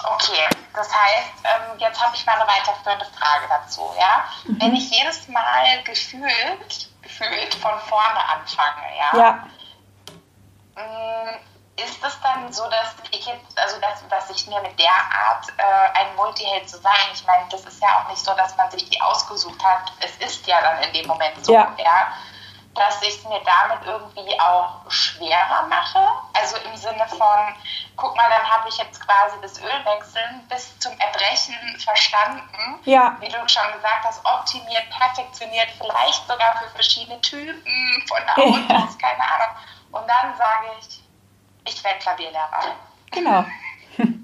Okay, 0.03 0.49
das 0.75 0.89
heißt, 0.89 1.31
ähm, 1.45 1.79
jetzt 1.79 2.03
habe 2.03 2.17
ich 2.17 2.25
mal 2.25 2.35
eine 2.37 2.49
weiterführende 2.49 3.05
Frage 3.05 3.47
dazu. 3.49 3.83
Ja? 3.99 4.25
Mhm. 4.45 4.61
Wenn 4.61 4.75
ich 4.75 4.91
jedes 4.91 5.29
Mal 5.29 5.83
gefühlt, 5.85 6.89
gefühlt 7.03 7.55
von 7.57 7.79
vorne 7.81 8.21
anfange, 8.33 8.97
ja, 8.99 9.19
ja. 9.19 9.47
Mm, 10.81 11.83
ist 11.83 12.05
es 12.05 12.21
dann 12.23 12.53
so, 12.53 12.69
dass 12.69 12.95
ich 13.11 13.27
jetzt, 13.27 13.59
also 13.59 13.81
dass, 13.81 14.07
dass 14.09 14.31
ich 14.31 14.47
mir 14.47 14.61
mit 14.61 14.79
der 14.79 14.91
Art 14.91 15.47
äh, 15.57 15.99
ein 15.99 16.15
Multiheld 16.17 16.69
zu 16.69 16.77
sein, 16.79 16.93
ich 17.13 17.25
meine, 17.27 17.47
das 17.51 17.65
ist 17.65 17.83
ja 17.83 17.89
auch 18.01 18.09
nicht 18.09 18.23
so, 18.23 18.35
dass 18.35 18.57
man 18.57 18.71
sich 18.71 18.89
die 18.89 19.01
ausgesucht 19.01 19.63
hat, 19.65 19.93
es 20.01 20.17
ist 20.17 20.47
ja 20.47 20.61
dann 20.61 20.83
in 20.83 20.93
dem 20.93 21.07
Moment 21.07 21.45
so, 21.45 21.53
ja. 21.53 21.75
ja 21.79 22.13
dass 22.75 23.03
ich 23.03 23.17
es 23.17 23.25
mir 23.25 23.41
damit 23.45 23.85
irgendwie 23.85 24.39
auch 24.41 24.89
schwerer 24.89 25.67
mache. 25.69 25.99
Also 26.35 26.57
im 26.59 26.77
Sinne 26.77 27.07
von, 27.09 27.55
guck 27.97 28.17
mal, 28.17 28.31
dann 28.31 28.49
habe 28.49 28.69
ich 28.69 28.79
jetzt 28.79 29.05
quasi 29.05 29.37
das 29.43 29.61
Ölwechseln 29.61 30.47
bis 30.49 30.79
zum 30.79 30.93
Erbrechen 30.99 31.55
verstanden. 31.79 32.81
Ja. 32.85 33.17
Wie 33.21 33.29
du 33.29 33.37
schon 33.49 33.73
gesagt 33.73 34.05
hast, 34.05 34.25
optimiert, 34.25 34.89
perfektioniert, 34.91 35.69
vielleicht 35.79 36.27
sogar 36.29 36.57
für 36.59 36.71
verschiedene 36.71 37.21
Typen 37.21 38.07
von 38.07 38.29
Autos, 38.31 38.97
ja. 39.01 39.09
keine 39.09 39.23
Ahnung. 39.23 39.57
Und 39.93 40.03
dann 40.03 40.37
sage 40.37 40.67
ich, 40.81 41.03
Ich 41.73 41.85
werde 41.85 41.99
Klavierlehrer. 41.99 42.77
Genau. 43.11 43.45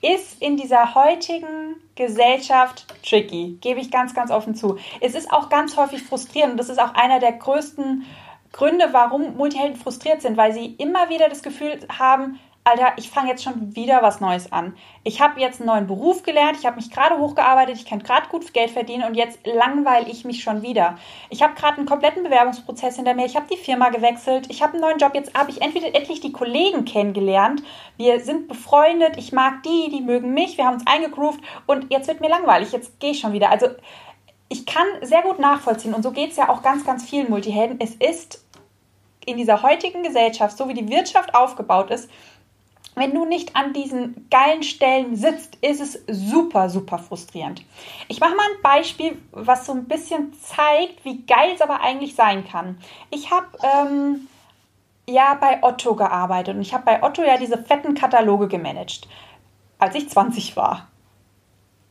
Ist 0.00 0.40
in 0.40 0.56
dieser 0.56 0.94
heutigen 0.94 1.76
Gesellschaft 1.96 2.86
tricky, 3.02 3.58
gebe 3.60 3.80
ich 3.80 3.90
ganz, 3.90 4.14
ganz 4.14 4.30
offen 4.30 4.54
zu. 4.54 4.78
Es 5.00 5.14
ist 5.14 5.32
auch 5.32 5.48
ganz 5.48 5.76
häufig 5.76 6.02
frustrierend 6.02 6.60
das 6.60 6.68
ist 6.68 6.78
auch 6.78 6.94
einer 6.94 7.18
der 7.18 7.32
größten 7.32 8.06
Gründe, 8.52 8.92
warum 8.92 9.36
Multihelden 9.36 9.76
frustriert 9.76 10.22
sind, 10.22 10.36
weil 10.36 10.52
sie 10.52 10.74
immer 10.76 11.08
wieder 11.10 11.28
das 11.28 11.42
Gefühl 11.42 11.78
haben, 11.98 12.38
Alter, 12.68 12.92
ich 12.96 13.08
fange 13.08 13.30
jetzt 13.30 13.42
schon 13.42 13.74
wieder 13.74 14.02
was 14.02 14.20
Neues 14.20 14.52
an. 14.52 14.76
Ich 15.02 15.22
habe 15.22 15.40
jetzt 15.40 15.60
einen 15.60 15.68
neuen 15.68 15.86
Beruf 15.86 16.22
gelernt, 16.22 16.58
ich 16.60 16.66
habe 16.66 16.76
mich 16.76 16.90
gerade 16.90 17.16
hochgearbeitet, 17.16 17.76
ich 17.76 17.86
kann 17.86 18.02
gerade 18.02 18.28
gut 18.28 18.52
Geld 18.52 18.70
verdienen 18.70 19.04
und 19.04 19.14
jetzt 19.14 19.38
langweile 19.46 20.06
ich 20.06 20.26
mich 20.26 20.42
schon 20.42 20.60
wieder. 20.60 20.98
Ich 21.30 21.42
habe 21.42 21.54
gerade 21.54 21.78
einen 21.78 21.86
kompletten 21.86 22.24
Bewerbungsprozess 22.24 22.96
hinter 22.96 23.14
mir, 23.14 23.24
ich 23.24 23.36
habe 23.36 23.46
die 23.50 23.56
Firma 23.56 23.88
gewechselt, 23.88 24.48
ich 24.50 24.62
habe 24.62 24.74
einen 24.74 24.82
neuen 24.82 24.98
Job, 24.98 25.14
jetzt 25.14 25.32
habe 25.34 25.50
ich 25.50 25.62
entweder 25.62 25.94
endlich 25.94 26.20
die 26.20 26.32
Kollegen 26.32 26.84
kennengelernt, 26.84 27.62
wir 27.96 28.20
sind 28.20 28.48
befreundet, 28.48 29.16
ich 29.16 29.32
mag 29.32 29.62
die, 29.62 29.88
die 29.90 30.02
mögen 30.02 30.34
mich, 30.34 30.58
wir 30.58 30.66
haben 30.66 30.74
uns 30.74 30.86
eingegroovt 30.86 31.40
und 31.66 31.90
jetzt 31.90 32.06
wird 32.06 32.20
mir 32.20 32.28
langweilig, 32.28 32.72
jetzt 32.72 33.00
gehe 33.00 33.12
ich 33.12 33.20
schon 33.20 33.32
wieder. 33.32 33.50
Also 33.50 33.68
ich 34.50 34.66
kann 34.66 34.86
sehr 35.00 35.22
gut 35.22 35.38
nachvollziehen 35.38 35.94
und 35.94 36.02
so 36.02 36.10
geht 36.10 36.32
es 36.32 36.36
ja 36.36 36.50
auch 36.50 36.60
ganz, 36.60 36.84
ganz 36.84 37.08
vielen 37.08 37.30
Multihelden. 37.30 37.80
Es 37.80 37.94
ist 37.94 38.44
in 39.24 39.36
dieser 39.36 39.62
heutigen 39.62 40.02
Gesellschaft, 40.02 40.56
so 40.56 40.68
wie 40.68 40.74
die 40.74 40.88
Wirtschaft 40.88 41.34
aufgebaut 41.34 41.90
ist, 41.90 42.10
wenn 42.98 43.14
du 43.14 43.24
nicht 43.24 43.56
an 43.56 43.72
diesen 43.72 44.28
geilen 44.30 44.62
Stellen 44.62 45.16
sitzt, 45.16 45.56
ist 45.56 45.80
es 45.80 46.04
super, 46.06 46.68
super 46.68 46.98
frustrierend. 46.98 47.62
Ich 48.08 48.20
mache 48.20 48.34
mal 48.34 48.46
ein 48.54 48.62
Beispiel, 48.62 49.20
was 49.32 49.66
so 49.66 49.72
ein 49.72 49.86
bisschen 49.86 50.32
zeigt, 50.34 51.04
wie 51.04 51.24
geil 51.26 51.52
es 51.54 51.60
aber 51.60 51.80
eigentlich 51.80 52.14
sein 52.14 52.46
kann. 52.46 52.78
Ich 53.10 53.30
habe 53.30 53.46
ähm, 53.62 54.28
ja 55.08 55.34
bei 55.34 55.62
Otto 55.62 55.94
gearbeitet 55.94 56.56
und 56.56 56.62
ich 56.62 56.74
habe 56.74 56.84
bei 56.84 57.02
Otto 57.02 57.22
ja 57.22 57.36
diese 57.36 57.58
fetten 57.58 57.94
Kataloge 57.94 58.48
gemanagt, 58.48 59.08
als 59.78 59.94
ich 59.94 60.08
20 60.08 60.56
war. 60.56 60.88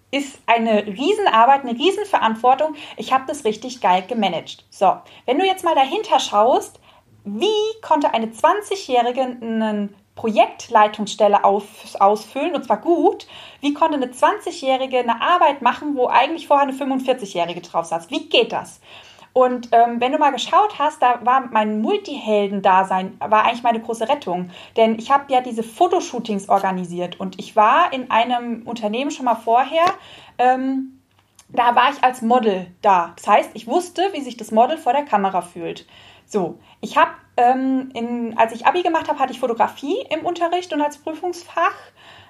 Ist 0.10 0.40
eine 0.46 0.86
Riesenarbeit, 0.88 1.64
eine 1.64 1.78
Riesenverantwortung. 1.78 2.76
Ich 2.96 3.12
habe 3.12 3.26
das 3.28 3.44
richtig 3.44 3.82
geil 3.82 4.04
gemanagt. 4.08 4.66
So, 4.70 4.98
wenn 5.26 5.38
du 5.38 5.46
jetzt 5.46 5.66
mal 5.66 5.76
dahinter 5.76 6.20
schaust, 6.20 6.80
wie 7.26 7.82
konnte 7.82 8.14
eine 8.14 8.28
20-Jährige 8.28 9.22
einen 9.22 9.94
Projektleitungsstelle 10.18 11.46
auf, 11.46 11.64
ausfüllen 12.00 12.56
und 12.56 12.66
zwar 12.66 12.82
gut. 12.82 13.28
Wie 13.62 13.74
konnte 13.74 13.96
eine 13.96 14.08
20-Jährige 14.08 15.00
eine 15.00 15.22
Arbeit 15.22 15.62
machen, 15.62 15.96
wo 15.96 16.08
eigentlich 16.08 16.48
vorher 16.48 16.68
eine 16.68 16.76
45-Jährige 16.76 17.62
drauf 17.62 17.86
saß? 17.86 18.10
Wie 18.10 18.28
geht 18.28 18.52
das? 18.52 18.82
Und 19.32 19.70
ähm, 19.72 20.02
wenn 20.02 20.12
du 20.12 20.18
mal 20.18 20.32
geschaut 20.32 20.80
hast, 20.80 21.00
da 21.00 21.20
war 21.24 21.48
mein 21.52 21.80
Multihelden-Dasein, 21.82 23.18
war 23.20 23.46
eigentlich 23.46 23.62
meine 23.62 23.80
große 23.80 24.10
Rettung. 24.10 24.50
Denn 24.76 24.98
ich 24.98 25.12
habe 25.12 25.32
ja 25.32 25.42
diese 25.42 25.62
Fotoshootings 25.62 26.50
organisiert 26.50 27.20
und 27.20 27.40
ich 27.40 27.56
war 27.56 27.94
in 27.94 28.10
einem 28.10 28.64
Unternehmen 28.64 29.12
schon 29.12 29.26
mal 29.26 29.36
vorher. 29.36 29.86
Ähm, 30.40 31.00
da 31.50 31.76
war 31.76 31.92
ich 31.92 32.04
als 32.04 32.24
Model 32.24 32.66
da. 32.82 33.14
Das 33.16 33.28
heißt, 33.28 33.52
ich 33.54 33.68
wusste, 33.68 34.10
wie 34.14 34.22
sich 34.22 34.38
das 34.38 34.52
Model 34.52 34.78
vor 34.78 34.94
der 34.94 35.06
Kamera 35.06 35.42
fühlt. 35.42 35.86
So, 36.28 36.60
ich 36.82 36.98
habe, 36.98 37.12
ähm, 37.38 38.34
als 38.36 38.52
ich 38.52 38.68
Abi 38.68 38.84
gemacht 38.84 39.08
habe, 39.08 39.18
hatte 39.18 39.32
ich 39.32 39.40
Fotografie 39.40 40.06
im 40.10 40.26
Unterricht 40.26 40.74
und 40.74 40.82
als 40.82 40.98
Prüfungsfach. 40.98 41.74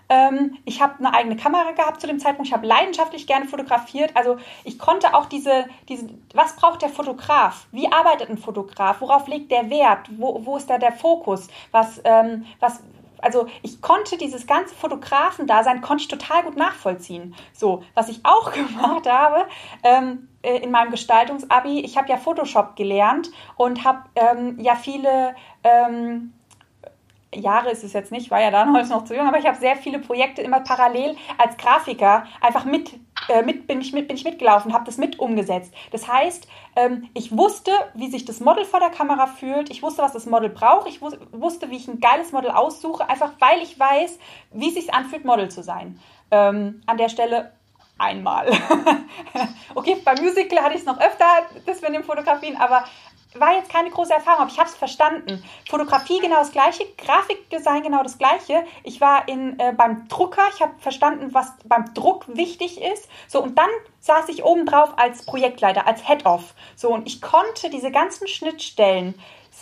Ähm, 0.08 0.58
ich 0.66 0.82
habe 0.82 1.00
eine 1.00 1.14
eigene 1.14 1.36
Kamera 1.36 1.72
gehabt 1.72 2.00
zu 2.00 2.06
dem 2.06 2.20
Zeitpunkt. 2.20 2.48
Ich 2.48 2.54
habe 2.54 2.68
leidenschaftlich 2.68 3.26
gerne 3.26 3.48
fotografiert. 3.48 4.12
Also 4.16 4.38
ich 4.64 4.78
konnte 4.78 5.16
auch 5.16 5.26
diese, 5.26 5.66
diese, 5.90 6.08
was 6.36 6.56
braucht 6.56 6.84
der 6.84 6.90
Fotograf? 6.90 7.66
Wie 7.72 7.92
arbeitet 7.92 8.30
ein 8.30 8.38
Fotograf? 8.38 9.02
Worauf 9.02 9.28
legt 9.28 9.52
der 9.52 9.70
Wert? 9.72 10.08
Wo, 10.12 10.46
wo 10.46 10.58
ist 10.58 10.70
da 10.70 10.78
der 10.78 10.94
Fokus? 10.94 11.48
Was, 11.72 12.00
ähm, 12.06 12.46
was, 12.60 12.84
also 13.22 13.48
ich 13.62 13.82
konnte 13.82 14.18
dieses 14.18 14.48
ganze 14.48 14.76
Fotografen-Dasein 14.76 15.82
konnte 15.82 16.04
ich 16.04 16.08
total 16.08 16.44
gut 16.44 16.58
nachvollziehen. 16.58 17.36
So, 17.54 17.84
was 17.94 18.10
ich 18.10 18.22
auch 18.24 18.52
gemacht 18.54 19.10
habe, 19.10 19.46
ähm, 19.84 20.30
äh, 20.42 20.58
in 20.58 20.72
meinem 20.72 20.92
Gestaltungsabi, 20.92 21.82
ich 21.82 21.98
habe 21.98 22.10
ja 22.10 22.18
Photoshop 22.18 22.76
gelernt 22.76 23.30
und 23.56 23.84
habe 23.84 24.04
ähm, 24.16 24.60
ja 24.60 24.76
viele 24.76 25.36
ähm, 25.64 26.34
Jahre 27.36 27.72
ist 27.72 27.84
es 27.84 27.94
jetzt 27.94 28.12
nicht, 28.12 28.32
war 28.32 28.42
ja 28.42 28.52
damals 28.52 28.90
noch 28.90 29.04
zu 29.04 29.16
jung, 29.16 29.28
aber 29.28 29.38
ich 29.38 29.46
habe 29.46 29.58
sehr 29.58 29.76
viele 29.76 30.00
Projekte 30.00 30.42
immer 30.42 30.62
parallel 30.62 31.16
als 31.38 31.58
Grafiker 31.58 32.26
einfach 32.42 32.66
mit, 32.66 32.94
äh, 33.30 33.42
mit 33.42 33.68
bin 33.68 33.82
ich 33.82 33.94
mit 33.94 34.08
bin 34.08 34.18
ich 34.18 34.24
mitgelaufen, 34.24 34.74
habe 34.74 34.86
das 34.86 34.98
mit 34.98 35.20
umgesetzt. 35.20 35.74
Das 35.92 36.08
heißt, 36.08 36.48
ähm, 36.76 37.10
ich 37.14 37.36
wusste, 37.36 37.72
wie 37.94 38.10
sich 38.10 38.26
das 38.26 38.40
Model 38.40 38.66
vor 38.66 38.80
der 38.80 38.90
Kamera 38.90 39.28
fühlt, 39.28 39.70
ich 39.70 39.84
wusste, 39.84 40.02
was 40.02 40.14
das 40.14 40.26
Model 40.26 40.50
braucht, 40.50 40.88
ich 40.88 41.02
wusste, 41.02 41.70
wie 41.70 41.78
ich 41.78 41.88
ein 41.88 42.00
geiles 42.00 42.32
Model 42.32 42.52
aussuche, 42.52 43.10
einfach 43.10 43.34
weil 43.40 43.62
ich 43.62 43.80
weiß, 43.80 44.20
wie 44.52 44.70
es 44.70 44.76
sich 44.76 44.94
anfühlt, 44.94 45.26
Model 45.26 45.50
zu 45.50 45.64
sein. 45.64 46.00
Ähm, 46.32 46.82
an 46.86 46.98
der 46.98 47.10
Stelle 47.10 47.54
einmal. 47.98 48.50
okay, 49.76 49.98
beim 50.04 50.18
Musical 50.22 50.64
hatte 50.64 50.76
ich 50.76 50.82
es 50.82 50.86
noch 50.86 51.00
öfter, 51.00 51.26
das 51.66 51.82
mit 51.82 51.94
den 51.94 52.04
Fotografien, 52.04 52.58
aber 52.58 52.84
war 53.36 53.54
jetzt 53.54 53.72
keine 53.72 53.90
große 53.90 54.14
Erfahrung, 54.14 54.42
aber 54.42 54.52
ich 54.52 54.60
habe 54.60 54.70
es 54.70 54.76
verstanden. 54.76 55.44
Fotografie 55.70 56.20
genau 56.20 56.38
das 56.38 56.52
gleiche, 56.52 56.86
Grafikdesign 56.98 57.84
genau 57.84 58.04
das 58.04 58.18
gleiche. 58.18 58.66
Ich 58.84 59.02
war 59.02 59.28
in, 59.28 59.60
äh, 59.60 59.74
beim 59.74 60.08
Drucker, 60.08 60.44
ich 60.54 60.62
habe 60.62 60.74
verstanden, 60.80 61.34
was 61.34 61.52
beim 61.66 61.94
Druck 61.94 62.26
wichtig 62.28 62.82
ist. 62.82 63.10
So, 63.28 63.42
und 63.44 63.58
dann 63.58 63.70
saß 64.00 64.30
ich 64.30 64.44
oben 64.44 64.66
drauf 64.66 64.94
als 64.98 65.26
Projektleiter, 65.26 65.86
als 65.86 66.08
Head-Off. 66.08 66.54
So, 66.76 66.90
und 66.90 67.08
ich 67.08 67.22
konnte 67.22 67.70
diese 67.70 67.92
ganzen 67.92 68.28
Schnittstellen 68.28 69.16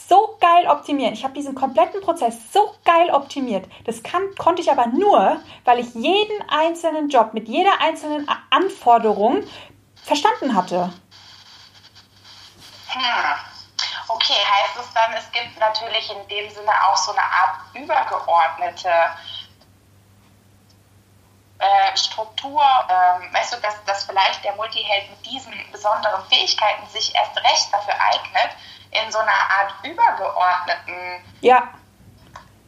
so 0.07 0.37
geil 0.39 0.67
optimieren. 0.67 1.13
Ich 1.13 1.23
habe 1.23 1.33
diesen 1.33 1.55
kompletten 1.55 2.01
Prozess 2.01 2.51
so 2.51 2.75
geil 2.83 3.09
optimiert. 3.11 3.65
Das 3.85 4.03
kann, 4.03 4.23
konnte 4.37 4.61
ich 4.61 4.71
aber 4.71 4.87
nur, 4.87 5.37
weil 5.63 5.79
ich 5.79 5.93
jeden 5.95 6.49
einzelnen 6.49 7.09
Job 7.09 7.33
mit 7.33 7.47
jeder 7.47 7.81
einzelnen 7.81 8.27
Anforderung 8.49 9.43
verstanden 10.03 10.53
hatte. 10.53 10.93
Hm. 12.89 13.54
Okay, 14.07 14.33
heißt 14.33 14.77
es 14.77 14.93
dann, 14.93 15.13
es 15.13 15.31
gibt 15.31 15.59
natürlich 15.59 16.09
in 16.11 16.27
dem 16.27 16.49
Sinne 16.49 16.71
auch 16.87 16.97
so 16.97 17.11
eine 17.11 17.23
Art 17.23 17.59
übergeordnete 17.73 18.89
äh, 21.57 21.97
Struktur, 21.97 22.61
ähm, 22.89 23.33
weißt 23.33 23.53
du, 23.53 23.61
dass, 23.61 23.83
dass 23.85 24.03
vielleicht 24.03 24.43
der 24.43 24.53
Multiheld 24.55 25.09
mit 25.09 25.25
diesen 25.25 25.53
besonderen 25.71 26.23
Fähigkeiten 26.25 26.85
sich 26.87 27.15
erst 27.15 27.37
recht 27.37 27.73
dafür 27.73 27.93
eignet, 27.93 28.55
in 28.91 29.11
so 29.11 29.19
einer 29.19 29.31
Art 29.31 29.73
übergeordneten. 29.83 31.23
Ja. 31.41 31.69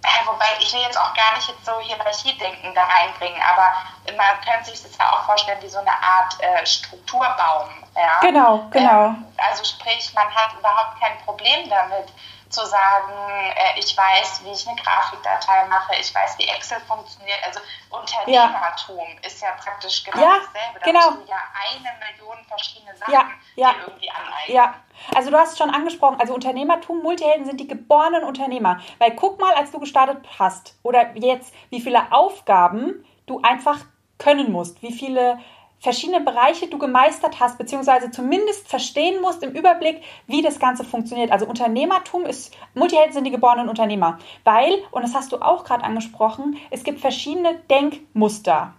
Äh, 0.03 0.25
wobei 0.25 0.45
ich 0.59 0.71
will 0.73 0.81
jetzt 0.81 0.97
auch 0.97 1.13
gar 1.13 1.35
nicht 1.35 1.49
jetzt 1.49 1.65
so 1.65 1.79
Hierarchiedenken 1.79 2.73
da 2.73 2.83
reinbringen, 2.83 3.41
aber 3.41 3.73
man 4.15 4.41
könnte 4.41 4.71
sich 4.71 4.81
das 4.81 4.97
ja 4.97 5.11
auch 5.11 5.25
vorstellen 5.25 5.61
wie 5.61 5.69
so 5.69 5.79
eine 5.79 5.91
Art 5.91 6.39
äh, 6.39 6.65
Strukturbaum. 6.65 7.83
Ja? 7.97 8.19
Genau, 8.21 8.65
genau. 8.69 9.05
Ähm, 9.07 9.25
also 9.37 9.63
sprich, 9.63 10.13
man 10.13 10.33
hat 10.33 10.57
überhaupt 10.57 10.99
kein 10.99 11.17
Problem 11.25 11.69
damit, 11.69 12.07
zu 12.49 12.65
sagen, 12.65 13.13
äh, 13.55 13.79
ich 13.79 13.95
weiß, 13.97 14.41
wie 14.43 14.51
ich 14.51 14.67
eine 14.67 14.79
Grafikdatei 14.81 15.65
mache, 15.65 15.93
ich 15.99 16.13
weiß, 16.13 16.37
wie 16.37 16.47
Excel 16.47 16.79
funktioniert. 16.81 17.39
Also 17.45 17.59
Unternehmertum 17.89 18.97
ja. 18.97 19.27
ist 19.27 19.41
ja 19.41 19.51
praktisch 19.51 20.03
genau 20.03 20.21
ja, 20.21 20.37
dasselbe. 20.37 20.79
Da 20.79 20.85
genau. 20.85 21.11
musst 21.11 21.27
du 21.27 21.31
ja 21.31 21.37
eine 21.53 21.89
Million 21.99 22.45
verschiedene 22.47 22.95
Sachen 22.95 23.13
ja, 23.13 23.25
ja. 23.55 23.73
irgendwie 23.85 24.09
aneignen. 24.09 24.55
Ja, 24.55 24.75
also 25.15 25.29
du 25.29 25.37
hast 25.37 25.57
schon 25.57 25.69
angesprochen, 25.69 26.19
also 26.19 26.33
Unternehmertum, 26.33 27.01
Multihelden 27.01 27.45
sind 27.45 27.59
die 27.59 27.67
geborenen 27.67 28.23
Unternehmer. 28.23 28.79
Weil 28.99 29.15
guck 29.15 29.39
mal, 29.39 29.53
als 29.53 29.71
du 29.71 29.79
gestartet 29.79 30.25
hast 30.39 30.75
oder 30.83 31.15
jetzt, 31.15 31.53
wie 31.69 31.81
viele 31.81 32.11
Aufgaben 32.11 33.05
du 33.25 33.41
einfach 33.41 33.79
können 34.17 34.51
musst, 34.51 34.81
wie 34.81 34.93
viele 34.93 35.39
verschiedene 35.79 36.21
Bereiche 36.21 36.67
du 36.67 36.77
gemeistert 36.77 37.39
hast, 37.39 37.57
beziehungsweise 37.57 38.11
zumindest 38.11 38.67
verstehen 38.67 39.21
musst 39.21 39.43
im 39.43 39.51
Überblick, 39.51 40.01
wie 40.25 40.41
das 40.41 40.59
Ganze 40.59 40.83
funktioniert. 40.83 41.31
Also 41.31 41.45
Unternehmertum 41.45 42.25
ist, 42.25 42.55
Multihelden 42.73 43.13
sind 43.13 43.25
die 43.25 43.31
geborenen 43.31 43.69
Unternehmer, 43.69 44.19
weil, 44.43 44.79
und 44.91 45.03
das 45.03 45.13
hast 45.13 45.31
du 45.31 45.37
auch 45.37 45.63
gerade 45.63 45.83
angesprochen, 45.83 46.57
es 46.71 46.83
gibt 46.83 46.99
verschiedene 46.99 47.55
Denkmuster. 47.69 48.73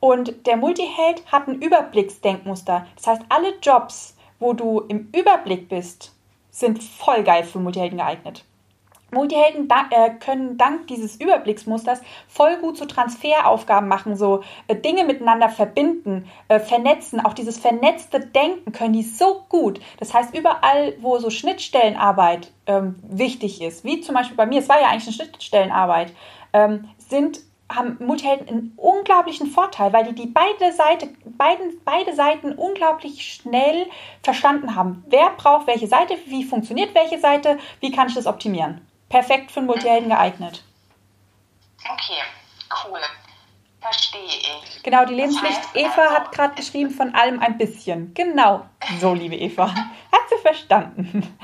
Und 0.00 0.46
der 0.46 0.56
Multiheld 0.56 1.24
hat 1.30 1.46
ein 1.46 1.62
Überblicksdenkmuster. 1.62 2.86
Das 2.96 3.06
heißt, 3.06 3.22
alle 3.28 3.54
Jobs, 3.62 4.16
wo 4.40 4.52
du 4.52 4.80
im 4.80 5.08
Überblick 5.14 5.68
bist, 5.68 6.12
sind 6.50 6.82
voll 6.82 7.22
geil 7.22 7.44
für 7.44 7.60
Multihelden 7.60 7.98
geeignet. 7.98 8.44
Multihelden 9.12 9.68
äh, 9.90 10.10
können 10.18 10.56
dank 10.56 10.86
dieses 10.86 11.16
Überblicksmusters 11.16 12.00
voll 12.28 12.56
gut 12.56 12.78
so 12.78 12.86
Transferaufgaben 12.86 13.88
machen, 13.88 14.16
so 14.16 14.42
äh, 14.68 14.74
Dinge 14.74 15.04
miteinander 15.04 15.50
verbinden, 15.50 16.30
äh, 16.48 16.58
vernetzen. 16.58 17.20
Auch 17.20 17.34
dieses 17.34 17.58
vernetzte 17.58 18.20
Denken 18.20 18.72
können 18.72 18.94
die 18.94 19.02
so 19.02 19.44
gut. 19.48 19.80
Das 19.98 20.14
heißt, 20.14 20.34
überall, 20.34 20.94
wo 21.00 21.18
so 21.18 21.28
Schnittstellenarbeit 21.30 22.52
ähm, 22.66 22.96
wichtig 23.02 23.60
ist, 23.60 23.84
wie 23.84 24.00
zum 24.00 24.14
Beispiel 24.14 24.36
bei 24.36 24.46
mir, 24.46 24.60
es 24.60 24.68
war 24.68 24.80
ja 24.80 24.88
eigentlich 24.88 25.08
eine 25.08 25.28
Schnittstellenarbeit, 25.28 26.12
ähm, 26.52 26.88
sind 26.98 27.40
haben 27.70 27.96
Multihelden 28.04 28.48
einen 28.48 28.72
unglaublichen 28.76 29.46
Vorteil, 29.46 29.94
weil 29.94 30.04
die, 30.04 30.14
die 30.14 30.26
beide, 30.26 30.72
Seite, 30.74 31.08
beiden, 31.24 31.80
beide 31.86 32.14
Seiten 32.14 32.52
unglaublich 32.52 33.32
schnell 33.32 33.86
verstanden 34.22 34.76
haben. 34.76 35.04
Wer 35.08 35.30
braucht 35.38 35.66
welche 35.66 35.86
Seite, 35.86 36.18
wie 36.26 36.44
funktioniert 36.44 36.94
welche 36.94 37.18
Seite, 37.18 37.58
wie 37.80 37.90
kann 37.90 38.08
ich 38.08 38.14
das 38.14 38.26
optimieren 38.26 38.82
perfekt 39.12 39.52
für 39.52 39.60
einen 39.60 39.66
Multihelden 39.66 40.08
geeignet. 40.08 40.64
Okay, 41.84 42.22
cool. 42.84 43.00
Verstehe 43.80 44.24
ich. 44.24 44.82
Genau, 44.82 45.04
die 45.04 45.14
Lebenspflicht. 45.14 45.58
Das 45.58 45.66
heißt, 45.66 45.76
Eva 45.76 46.02
also, 46.02 46.14
hat 46.14 46.32
gerade 46.32 46.54
geschrieben, 46.54 46.90
von 46.90 47.14
allem 47.14 47.40
ein 47.40 47.58
bisschen. 47.58 48.14
Genau, 48.14 48.64
so, 49.00 49.12
liebe 49.12 49.36
Eva. 49.36 49.66
Hat 50.12 50.28
sie 50.30 50.38
verstanden. 50.40 51.38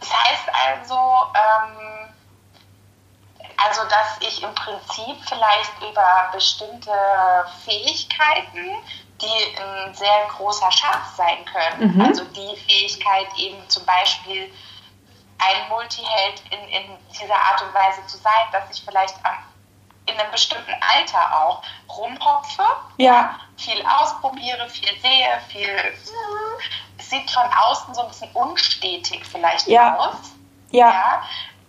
Das 0.00 0.10
heißt 0.10 0.48
also, 0.52 0.94
ähm, 0.94 2.08
also 3.56 3.82
dass 3.84 4.18
ich 4.20 4.42
im 4.42 4.54
Prinzip 4.54 5.16
vielleicht 5.28 5.72
über 5.80 6.30
bestimmte 6.32 6.90
Fähigkeiten, 7.64 8.78
die 9.20 9.60
ein 9.60 9.94
sehr 9.94 10.26
großer 10.30 10.72
Schatz 10.72 11.16
sein 11.16 11.44
können, 11.44 11.94
mhm. 11.94 12.00
also 12.00 12.24
die 12.24 12.56
Fähigkeit 12.56 13.26
eben 13.36 13.68
zum 13.68 13.84
Beispiel 13.84 14.50
ein 15.40 15.68
Multiheld 15.68 16.42
in, 16.50 16.68
in 16.68 16.98
dieser 17.18 17.34
Art 17.34 17.62
und 17.62 17.74
Weise 17.74 18.06
zu 18.06 18.16
sein, 18.18 18.46
dass 18.52 18.70
ich 18.70 18.84
vielleicht 18.84 19.16
am 19.24 19.34
in 20.06 20.18
einem 20.18 20.30
bestimmten 20.30 20.74
Alter 20.80 21.42
auch 21.42 21.62
rumhopfe, 21.88 22.64
ja. 22.96 23.38
viel 23.56 23.84
ausprobiere, 23.86 24.68
viel 24.68 24.98
sehe, 25.00 25.40
viel. 25.48 25.94
Es 26.98 27.10
sieht 27.10 27.30
von 27.30 27.44
außen 27.44 27.94
so 27.94 28.02
ein 28.02 28.08
bisschen 28.08 28.30
unstetig 28.32 29.24
vielleicht 29.24 29.66
ja. 29.66 29.96
aus. 29.96 30.32
Ja. 30.70 30.90
ja. 30.90 31.22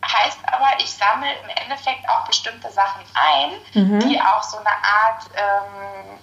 Heißt 0.03 0.39
aber, 0.47 0.79
ich 0.79 0.91
sammle 0.91 1.31
im 1.43 1.49
Endeffekt 1.49 2.07
auch 2.09 2.25
bestimmte 2.25 2.71
Sachen 2.71 3.03
ein, 3.13 3.51
mhm. 3.73 3.99
die 3.99 4.19
auch 4.19 4.41
so 4.41 4.57
eine 4.57 4.69
Art 4.69 5.23
ähm, 5.35 6.19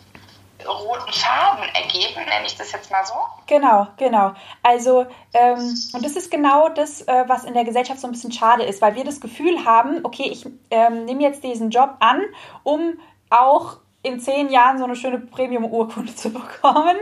roten 0.67 1.13
Faden 1.13 1.65
ergeben, 1.75 2.25
nenne 2.25 2.47
ich 2.47 2.57
das 2.57 2.73
jetzt 2.73 2.91
mal 2.91 3.05
so. 3.05 3.15
Genau, 3.47 3.87
genau. 3.97 4.33
Also, 4.63 5.07
ähm, 5.33 5.75
und 5.93 6.05
das 6.05 6.17
ist 6.17 6.31
genau 6.31 6.69
das, 6.69 7.03
äh, 7.03 7.25
was 7.27 7.45
in 7.45 7.55
der 7.55 7.65
Gesellschaft 7.65 8.01
so 8.01 8.09
ein 8.09 8.13
bisschen 8.13 8.33
schade 8.33 8.65
ist, 8.65 8.83
weil 8.83 8.95
wir 8.95 9.05
das 9.05 9.21
Gefühl 9.21 9.65
haben, 9.65 10.01
okay, 10.05 10.29
ich 10.31 10.47
ähm, 10.71 11.05
nehme 11.05 11.23
jetzt 11.23 11.45
diesen 11.45 11.71
Job 11.71 11.97
an, 12.01 12.23
um 12.65 12.99
auch 13.31 13.79
in 14.03 14.21
zehn 14.21 14.49
Jahren 14.49 14.79
so 14.79 14.85
eine 14.85 14.97
schöne 14.97 15.19
Premium-Urkunde 15.19 16.15
zu 16.17 16.31
bekommen. 16.31 16.97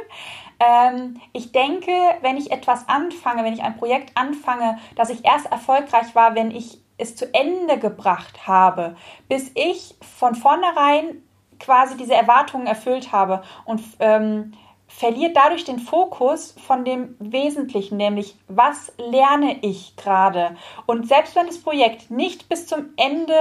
Ähm, 0.58 1.20
ich 1.32 1.52
denke, 1.52 1.92
wenn 2.22 2.36
ich 2.36 2.50
etwas 2.50 2.88
anfange, 2.88 3.44
wenn 3.44 3.52
ich 3.52 3.62
ein 3.62 3.76
Projekt 3.76 4.16
anfange, 4.16 4.78
dass 4.96 5.10
ich 5.10 5.25
erst 5.25 5.46
erfolgreich 5.46 6.14
war, 6.14 6.34
wenn 6.34 6.50
ich 6.50 6.80
es 6.98 7.14
zu 7.14 7.32
Ende 7.34 7.78
gebracht 7.78 8.46
habe, 8.46 8.96
bis 9.28 9.50
ich 9.54 9.96
von 10.18 10.34
vornherein 10.34 11.22
quasi 11.58 11.96
diese 11.96 12.14
Erwartungen 12.14 12.66
erfüllt 12.66 13.12
habe 13.12 13.42
und 13.64 13.82
ähm, 14.00 14.52
verliert 14.88 15.36
dadurch 15.36 15.64
den 15.64 15.78
Fokus 15.78 16.54
von 16.66 16.84
dem 16.84 17.16
Wesentlichen, 17.18 17.96
nämlich 17.96 18.36
was 18.48 18.92
lerne 18.98 19.58
ich 19.62 19.96
gerade. 19.96 20.56
Und 20.86 21.08
selbst 21.08 21.34
wenn 21.36 21.46
das 21.46 21.58
Projekt 21.58 22.10
nicht 22.10 22.48
bis 22.48 22.66
zum 22.66 22.90
Ende 22.96 23.34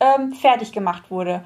ähm, 0.00 0.32
fertig 0.32 0.72
gemacht 0.72 1.10
wurde, 1.10 1.44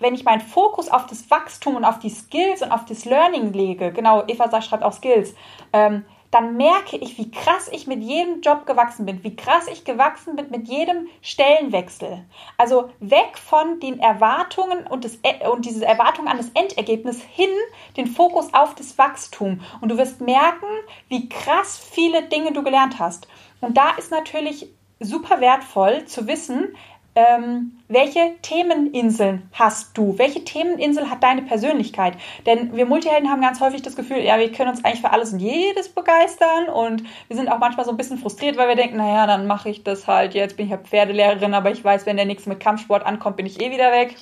wenn 0.00 0.14
ich 0.14 0.24
meinen 0.24 0.40
Fokus 0.40 0.88
auf 0.88 1.06
das 1.06 1.30
Wachstum 1.30 1.76
und 1.76 1.84
auf 1.84 1.98
die 1.98 2.10
Skills 2.10 2.62
und 2.62 2.70
auf 2.70 2.84
das 2.84 3.04
Learning 3.04 3.52
lege, 3.52 3.92
genau, 3.92 4.22
Eva 4.26 4.62
schreibt 4.62 4.84
auch 4.84 4.92
Skills, 4.92 5.34
ähm, 5.72 6.04
dann 6.30 6.56
merke 6.56 6.96
ich, 6.96 7.16
wie 7.16 7.30
krass 7.30 7.68
ich 7.72 7.86
mit 7.86 8.02
jedem 8.02 8.42
Job 8.42 8.66
gewachsen 8.66 9.06
bin, 9.06 9.24
wie 9.24 9.34
krass 9.34 9.66
ich 9.66 9.84
gewachsen 9.84 10.36
bin 10.36 10.50
mit 10.50 10.68
jedem 10.68 11.08
Stellenwechsel. 11.22 12.24
Also 12.58 12.90
weg 13.00 13.38
von 13.38 13.80
den 13.80 13.98
Erwartungen 13.98 14.86
und, 14.86 15.04
das, 15.04 15.18
e, 15.22 15.46
und 15.48 15.64
diese 15.64 15.86
Erwartung 15.86 16.28
an 16.28 16.36
das 16.36 16.50
Endergebnis 16.50 17.22
hin 17.22 17.50
den 17.96 18.06
Fokus 18.06 18.52
auf 18.52 18.74
das 18.74 18.98
Wachstum. 18.98 19.60
Und 19.80 19.90
du 19.90 19.96
wirst 19.96 20.20
merken, 20.20 20.66
wie 21.08 21.28
krass 21.28 21.78
viele 21.78 22.24
Dinge 22.24 22.52
du 22.52 22.62
gelernt 22.62 22.98
hast. 22.98 23.26
Und 23.60 23.76
da 23.76 23.90
ist 23.92 24.10
natürlich 24.10 24.68
super 25.00 25.40
wertvoll 25.40 26.04
zu 26.04 26.26
wissen, 26.26 26.74
ähm, 27.18 27.72
welche 27.88 28.36
Themeninseln 28.42 29.50
hast 29.52 29.98
du? 29.98 30.16
Welche 30.18 30.44
Themeninsel 30.44 31.10
hat 31.10 31.24
deine 31.24 31.42
Persönlichkeit? 31.42 32.14
Denn 32.46 32.76
wir 32.76 32.86
Multihelden 32.86 33.28
haben 33.28 33.40
ganz 33.40 33.60
häufig 33.60 33.82
das 33.82 33.96
Gefühl, 33.96 34.18
ja, 34.18 34.38
wir 34.38 34.52
können 34.52 34.70
uns 34.70 34.84
eigentlich 34.84 35.00
für 35.00 35.10
alles 35.10 35.32
und 35.32 35.40
jedes 35.40 35.88
begeistern 35.88 36.68
und 36.68 37.02
wir 37.26 37.36
sind 37.36 37.48
auch 37.48 37.58
manchmal 37.58 37.84
so 37.84 37.90
ein 37.90 37.96
bisschen 37.96 38.18
frustriert, 38.18 38.56
weil 38.56 38.68
wir 38.68 38.76
denken, 38.76 38.98
naja, 38.98 39.26
dann 39.26 39.48
mache 39.48 39.68
ich 39.68 39.82
das 39.82 40.06
halt, 40.06 40.34
jetzt 40.34 40.56
bin 40.56 40.66
ich 40.66 40.70
ja 40.70 40.78
Pferdelehrerin, 40.78 41.54
aber 41.54 41.72
ich 41.72 41.82
weiß, 41.82 42.06
wenn 42.06 42.16
der 42.16 42.26
nächste 42.26 42.50
mit 42.50 42.60
Kampfsport 42.60 43.04
ankommt, 43.04 43.36
bin 43.36 43.46
ich 43.46 43.60
eh 43.60 43.72
wieder 43.72 43.90
weg. 43.90 44.14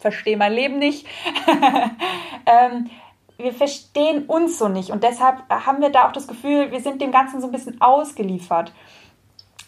Verstehe 0.00 0.38
mein 0.38 0.54
Leben 0.54 0.78
nicht. 0.78 1.06
ähm, 2.46 2.88
wir 3.36 3.52
verstehen 3.52 4.24
uns 4.24 4.58
so 4.58 4.68
nicht 4.68 4.88
und 4.88 5.02
deshalb 5.02 5.42
haben 5.50 5.82
wir 5.82 5.90
da 5.90 6.08
auch 6.08 6.12
das 6.12 6.26
Gefühl, 6.26 6.72
wir 6.72 6.80
sind 6.80 7.02
dem 7.02 7.12
Ganzen 7.12 7.42
so 7.42 7.48
ein 7.48 7.52
bisschen 7.52 7.78
ausgeliefert. 7.82 8.72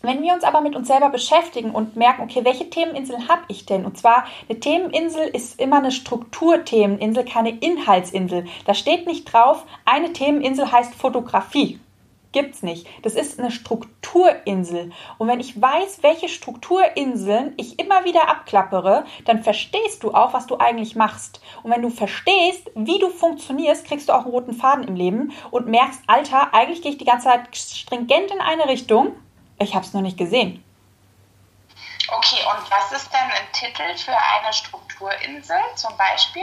Wenn 0.02 0.22
wir 0.22 0.32
uns 0.32 0.44
aber 0.44 0.62
mit 0.62 0.76
uns 0.76 0.88
selber 0.88 1.10
beschäftigen 1.10 1.72
und 1.72 1.94
merken, 1.94 2.22
okay, 2.22 2.42
welche 2.42 2.70
Themeninsel 2.70 3.28
habe 3.28 3.42
ich 3.48 3.66
denn? 3.66 3.84
Und 3.84 3.98
zwar, 3.98 4.24
eine 4.48 4.58
Themeninsel 4.58 5.28
ist 5.28 5.60
immer 5.60 5.78
eine 5.78 5.92
Strukturthemeninsel, 5.92 7.24
keine 7.24 7.50
Inhaltsinsel. 7.58 8.46
Da 8.64 8.72
steht 8.72 9.06
nicht 9.06 9.30
drauf, 9.30 9.66
eine 9.84 10.12
Themeninsel 10.12 10.72
heißt 10.72 10.94
Fotografie. 10.94 11.80
Gibt's 12.32 12.62
nicht. 12.62 12.86
Das 13.02 13.14
ist 13.14 13.40
eine 13.40 13.50
Strukturinsel. 13.50 14.92
Und 15.18 15.26
wenn 15.26 15.40
ich 15.40 15.60
weiß, 15.60 16.02
welche 16.02 16.28
Strukturinseln 16.28 17.54
ich 17.56 17.80
immer 17.80 18.04
wieder 18.04 18.28
abklappere, 18.28 19.04
dann 19.24 19.42
verstehst 19.42 20.04
du 20.04 20.14
auch, 20.14 20.32
was 20.32 20.46
du 20.46 20.56
eigentlich 20.56 20.94
machst. 20.94 21.40
Und 21.64 21.72
wenn 21.72 21.82
du 21.82 21.90
verstehst, 21.90 22.70
wie 22.76 23.00
du 23.00 23.10
funktionierst, 23.10 23.84
kriegst 23.84 24.08
du 24.08 24.12
auch 24.12 24.22
einen 24.22 24.30
roten 24.30 24.52
Faden 24.54 24.86
im 24.86 24.94
Leben 24.94 25.32
und 25.50 25.66
merkst, 25.66 26.02
Alter, 26.06 26.54
eigentlich 26.54 26.82
gehe 26.82 26.92
ich 26.92 26.98
die 26.98 27.04
ganze 27.04 27.24
Zeit 27.24 27.48
stringent 27.52 28.30
in 28.30 28.40
eine 28.40 28.68
Richtung 28.68 29.16
ich 29.60 29.74
habe 29.74 29.84
es 29.84 29.92
noch 29.92 30.02
nicht 30.02 30.18
gesehen. 30.18 30.64
Okay, 32.12 32.40
und 32.44 32.70
was 32.70 32.90
ist 32.90 33.12
denn 33.12 33.20
ein 33.20 33.52
Titel 33.52 33.96
für 33.96 34.10
eine 34.10 34.52
Strukturinsel 34.52 35.56
zum 35.76 35.96
Beispiel? 35.96 36.42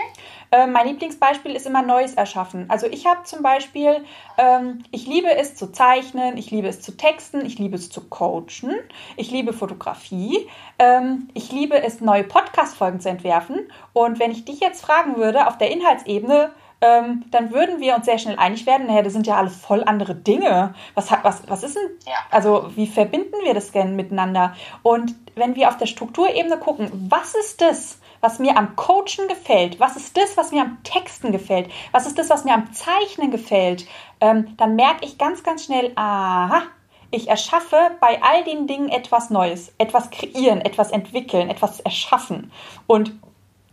Äh, 0.51 0.65
mein 0.65 0.87
Lieblingsbeispiel 0.87 1.53
ist 1.55 1.65
immer 1.65 1.81
Neues 1.81 2.13
erschaffen. 2.13 2.69
Also 2.69 2.87
ich 2.87 3.05
habe 3.05 3.23
zum 3.23 3.41
Beispiel, 3.41 4.05
ähm, 4.37 4.85
ich 4.91 5.07
liebe 5.07 5.35
es 5.35 5.55
zu 5.55 5.69
zeichnen, 5.71 6.37
ich 6.37 6.51
liebe 6.51 6.69
es 6.69 6.81
zu 6.81 6.95
texten, 6.95 7.45
ich 7.45 7.59
liebe 7.59 7.75
es 7.75 7.89
zu 7.89 8.07
coachen, 8.07 8.75
ich 9.17 9.29
liebe 9.29 9.51
Fotografie, 9.51 10.49
ähm, 10.79 11.27
ich 11.33 11.51
liebe 11.51 11.83
es, 11.83 11.99
neue 11.99 12.23
Podcast-Folgen 12.23 13.01
zu 13.01 13.09
entwerfen. 13.09 13.69
Und 13.91 14.19
wenn 14.19 14.31
ich 14.31 14.45
dich 14.45 14.61
jetzt 14.61 14.81
fragen 14.81 15.17
würde, 15.17 15.47
auf 15.47 15.57
der 15.57 15.71
Inhaltsebene, 15.71 16.53
ähm, 16.81 17.25
dann 17.31 17.51
würden 17.51 17.79
wir 17.79 17.95
uns 17.95 18.05
sehr 18.05 18.19
schnell 18.19 18.37
einig 18.37 18.65
werden, 18.65 18.87
naja, 18.87 19.01
das 19.01 19.13
sind 19.13 19.25
ja 19.25 19.37
alle 19.37 19.49
voll 19.49 19.83
andere 19.83 20.13
Dinge. 20.13 20.75
Was, 20.93 21.11
was, 21.23 21.41
was 21.47 21.63
ist 21.63 21.75
denn, 21.75 21.89
ja. 22.05 22.13
also 22.29 22.69
wie 22.75 22.87
verbinden 22.87 23.35
wir 23.43 23.53
das 23.53 23.71
denn 23.71 23.95
miteinander? 23.95 24.55
Und 24.83 25.15
wenn 25.35 25.55
wir 25.55 25.69
auf 25.69 25.77
der 25.77 25.87
Strukturebene 25.87 26.57
gucken, 26.57 26.89
was 27.09 27.33
ist 27.33 27.61
das, 27.61 27.99
was 28.21 28.39
mir 28.39 28.57
am 28.57 28.75
Coachen 28.75 29.27
gefällt? 29.27 29.79
Was 29.79 29.95
ist 29.95 30.17
das, 30.17 30.37
was 30.37 30.51
mir 30.51 30.61
am 30.61 30.77
Texten 30.83 31.31
gefällt? 31.31 31.69
Was 31.91 32.05
ist 32.05 32.17
das, 32.17 32.29
was 32.29 32.45
mir 32.45 32.53
am 32.53 32.71
Zeichnen 32.73 33.31
gefällt? 33.31 33.87
Ähm, 34.21 34.55
dann 34.57 34.75
merke 34.75 35.05
ich 35.05 35.17
ganz, 35.17 35.43
ganz 35.43 35.65
schnell, 35.65 35.91
aha, 35.95 36.63
ich 37.09 37.29
erschaffe 37.29 37.77
bei 37.99 38.21
all 38.21 38.43
den 38.43 38.67
Dingen 38.67 38.89
etwas 38.89 39.29
Neues, 39.29 39.73
etwas 39.77 40.09
kreieren, 40.09 40.61
etwas 40.61 40.91
entwickeln, 40.91 41.49
etwas 41.49 41.79
erschaffen. 41.79 42.51
Und 42.85 43.13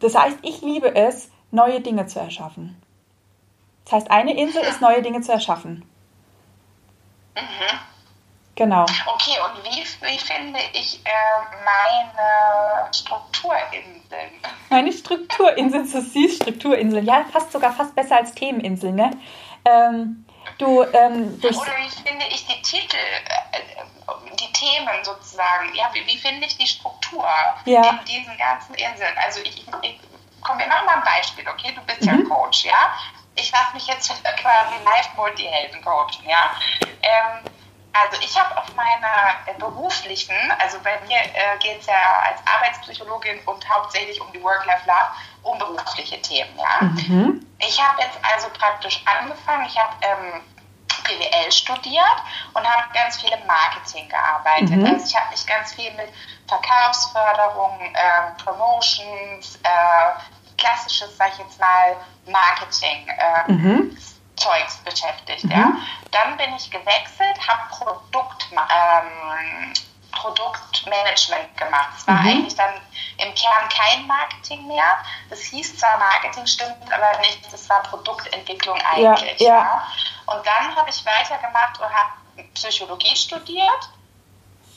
das 0.01 0.15
heißt, 0.15 0.39
ich 0.43 0.63
liebe 0.63 0.95
es, 0.95 1.31
neue 1.51 1.81
Dinge 1.81 2.07
zu 2.07 2.19
erschaffen. 2.21 2.77
Das 3.85 3.93
heißt, 3.93 4.11
eine 4.11 4.37
Insel 4.37 4.63
ist, 4.63 4.81
neue 4.81 5.03
Dinge 5.03 5.21
zu 5.21 5.33
erschaffen. 5.33 5.89
Mhm. 7.37 7.79
Genau. 8.57 8.83
Okay, 8.85 9.37
und 9.45 9.65
wie, 9.65 9.83
wie 9.83 10.19
finde 10.19 10.61
ich 10.73 11.01
äh, 11.05 11.11
meine 11.65 12.93
Strukturinseln? 12.95 14.31
Meine 14.71 14.93
Strukturinseln, 14.93 15.87
so 15.87 16.01
süß, 16.01 16.37
Strukturinseln. 16.37 17.05
Ja, 17.05 17.25
passt 17.33 17.53
sogar 17.53 17.73
fast 17.73 17.95
besser 17.95 18.17
als 18.17 18.33
Themeninseln, 18.35 18.95
ne? 18.95 19.11
Ähm, 19.65 20.25
du, 20.59 20.83
ähm, 20.83 21.39
Oder 21.43 21.53
wie 21.53 22.09
finde 22.09 22.27
ich 22.29 22.47
die 22.47 22.61
Titel, 22.63 22.97
äh, 22.97 23.61
die 24.39 24.53
Themen 24.53 25.05
sozusagen? 25.05 25.75
Ja, 25.75 25.91
wie, 25.93 26.07
wie 26.07 26.17
finde 26.17 26.47
ich 26.47 26.57
die 26.57 26.67
Struktur 26.67 27.27
ja. 27.67 27.91
in 27.91 28.05
diesen 28.05 28.37
ganzen 28.37 28.75
Inseln? 28.75 29.15
Also 29.25 29.41
ich, 29.43 29.65
ich 29.83 30.01
komm, 30.43 30.59
wir 30.59 30.67
machen 30.67 30.87
mal 30.87 30.97
ein 30.97 31.05
Beispiel, 31.05 31.45
okay? 31.49 31.73
Du 31.75 31.83
bist 31.83 32.03
mhm. 32.03 32.29
ja 32.29 32.35
Coach, 32.35 32.65
ja? 32.65 32.95
Ich 33.37 33.51
lasse 33.51 33.75
mich 33.75 33.87
jetzt 33.87 34.09
quasi 34.09 34.75
live 34.85 35.17
Multihelden 35.17 35.83
coachen, 35.83 36.29
ja. 36.29 36.51
Ähm, 37.03 37.51
also 37.93 38.21
ich 38.21 38.39
habe 38.39 38.57
auf 38.59 38.75
meiner 38.75 39.37
äh, 39.47 39.55
beruflichen, 39.59 40.35
also 40.59 40.79
bei 40.83 40.99
mir 41.07 41.17
äh, 41.17 41.59
geht 41.61 41.81
es 41.81 41.87
ja 41.87 41.95
als 42.29 42.41
Arbeitspsychologin 42.45 43.39
und 43.47 43.69
hauptsächlich 43.69 44.21
um 44.21 44.33
die 44.33 44.43
Work-Life-Love, 44.43 45.11
um 45.43 45.59
berufliche 45.59 46.21
Themen, 46.21 46.59
ja. 46.59 46.83
Mhm. 46.83 47.47
Ich 47.59 47.81
habe 47.81 48.03
jetzt 48.03 48.19
also 48.23 48.49
praktisch 48.59 49.01
angefangen, 49.07 49.67
ich 49.67 49.79
habe 49.79 49.95
ähm, 50.03 50.43
BWL 51.05 51.53
studiert 51.53 52.17
und 52.55 52.65
habe 52.65 52.93
ganz 52.93 53.21
viel 53.21 53.31
im 53.31 53.47
Marketing 53.47 54.09
gearbeitet. 54.09 54.71
Mhm. 54.71 54.87
Also 54.87 55.07
ich 55.07 55.17
habe 55.17 55.31
mich 55.31 55.47
ganz 55.47 55.73
viel 55.73 55.93
mit 55.93 56.09
Verkaufsförderung, 56.49 57.79
äh, 57.81 58.43
Promotions, 58.43 59.59
äh, 59.63 60.44
klassisches, 60.57 61.17
sag 61.17 61.33
ich 61.33 61.39
jetzt 61.39 61.59
mal, 61.61 61.97
Marketing. 62.27 63.09
Äh, 63.09 63.53
mhm. 63.53 63.97
Zeugs 64.37 64.79
beschäftigt. 64.79 65.45
Mhm. 65.45 65.51
Ja. 65.51 65.73
Dann 66.11 66.37
bin 66.37 66.55
ich 66.57 66.71
gewechselt, 66.71 67.39
habe 67.47 67.69
Produkt, 67.71 68.47
ähm, 68.53 69.73
Produktmanagement 70.13 71.57
gemacht. 71.57 71.91
Es 71.99 72.07
war 72.07 72.15
mhm. 72.17 72.29
eigentlich 72.29 72.57
dann 72.57 72.75
im 73.19 73.35
Kern 73.35 73.69
kein 73.69 74.07
Marketing 74.07 74.67
mehr. 74.67 74.99
Das 75.31 75.41
hieß 75.41 75.79
zwar 75.79 75.99
Marketing, 75.99 76.47
stimmt 76.47 76.93
aber 76.93 77.19
nicht, 77.21 77.53
das 77.53 77.69
war 77.69 77.83
Produktentwicklung 77.83 78.79
eigentlich. 78.81 79.41
Ja, 79.41 79.47
ja. 79.47 79.59
ja. 79.59 79.89
Und 80.27 80.47
dann 80.47 80.75
habe 80.77 80.91
ich 80.91 81.05
weitergemacht 81.05 81.79
und 81.81 81.89
habe 81.89 82.49
Psychologie 82.55 83.17
studiert. 83.17 83.89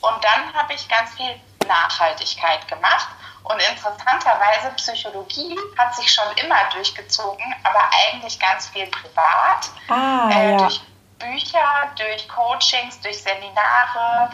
Und 0.00 0.24
dann 0.24 0.52
habe 0.54 0.74
ich 0.74 0.88
ganz 0.88 1.14
viel 1.14 1.40
Nachhaltigkeit 1.68 2.66
gemacht. 2.66 3.08
Und 3.44 3.62
interessanterweise, 3.62 4.70
Psychologie 4.76 5.56
hat 5.78 5.94
sich 5.94 6.12
schon 6.12 6.26
immer 6.36 6.64
durchgezogen, 6.72 7.54
aber 7.62 7.88
eigentlich 8.08 8.38
ganz 8.38 8.66
viel 8.68 8.86
privat. 8.88 9.70
Ah, 9.88 10.28
äh, 10.30 10.50
ja. 10.50 10.56
Durch 10.58 10.82
Bücher, 11.18 11.90
durch 11.96 12.28
Coachings, 12.28 13.00
durch 13.00 13.22
Seminare, 13.22 14.30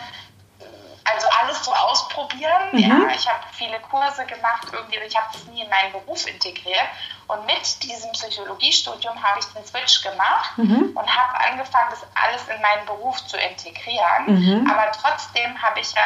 also 1.04 1.26
alles 1.40 1.64
so 1.64 1.72
ausprobieren. 1.72 2.70
Mhm. 2.72 2.78
Ja, 2.78 3.14
ich 3.14 3.28
habe 3.28 3.44
viele 3.52 3.78
Kurse 3.80 4.24
gemacht, 4.26 4.66
irgendwie, 4.72 4.98
ich 4.98 5.16
habe 5.16 5.28
das 5.32 5.44
nie 5.46 5.62
in 5.62 5.68
meinen 5.68 5.92
Beruf 5.92 6.26
integriert. 6.26 6.88
Und 7.26 7.46
mit 7.46 7.82
diesem 7.82 8.10
Psychologiestudium 8.12 9.22
habe 9.22 9.40
ich 9.40 9.46
den 9.46 9.64
Switch 9.64 10.02
gemacht 10.02 10.58
mhm. 10.58 10.92
und 10.94 11.16
habe 11.16 11.50
angefangen, 11.50 11.90
das 11.90 12.04
alles 12.14 12.48
in 12.48 12.60
meinen 12.60 12.84
Beruf 12.86 13.24
zu 13.26 13.36
integrieren. 13.36 14.26
Mhm. 14.26 14.70
Aber 14.70 14.90
trotzdem 14.92 15.60
habe 15.62 15.80
ich 15.80 15.92
ja 15.92 16.02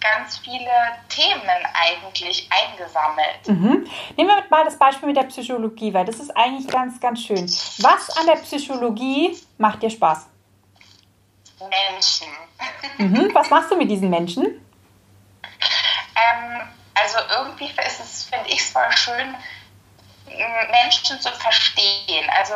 ganz 0.00 0.38
viele 0.38 0.70
Themen 1.08 1.66
eigentlich 1.74 2.48
eingesammelt. 2.50 3.48
Mhm. 3.48 3.88
Nehmen 4.16 4.28
wir 4.28 4.44
mal 4.50 4.64
das 4.64 4.78
Beispiel 4.78 5.08
mit 5.08 5.16
der 5.16 5.24
Psychologie, 5.24 5.92
weil 5.92 6.04
das 6.04 6.16
ist 6.16 6.36
eigentlich 6.36 6.68
ganz, 6.68 7.00
ganz 7.00 7.22
schön. 7.22 7.44
Was 7.78 8.16
an 8.16 8.26
der 8.26 8.36
Psychologie 8.36 9.36
macht 9.58 9.82
dir 9.82 9.90
Spaß? 9.90 10.28
Menschen. 11.60 12.28
Mhm. 12.98 13.30
Was 13.32 13.48
machst 13.48 13.70
du 13.70 13.76
mit 13.76 13.88
diesen 13.88 14.10
Menschen? 14.10 14.44
Ähm, 14.44 14.60
also 16.94 17.18
irgendwie 17.36 17.66
ist 17.66 18.00
es, 18.00 18.24
finde 18.24 18.48
ich 18.48 18.58
es 18.58 18.70
voll 18.70 18.90
schön, 18.90 19.36
Menschen 20.70 21.20
zu 21.20 21.30
verstehen. 21.30 22.28
Also 22.36 22.54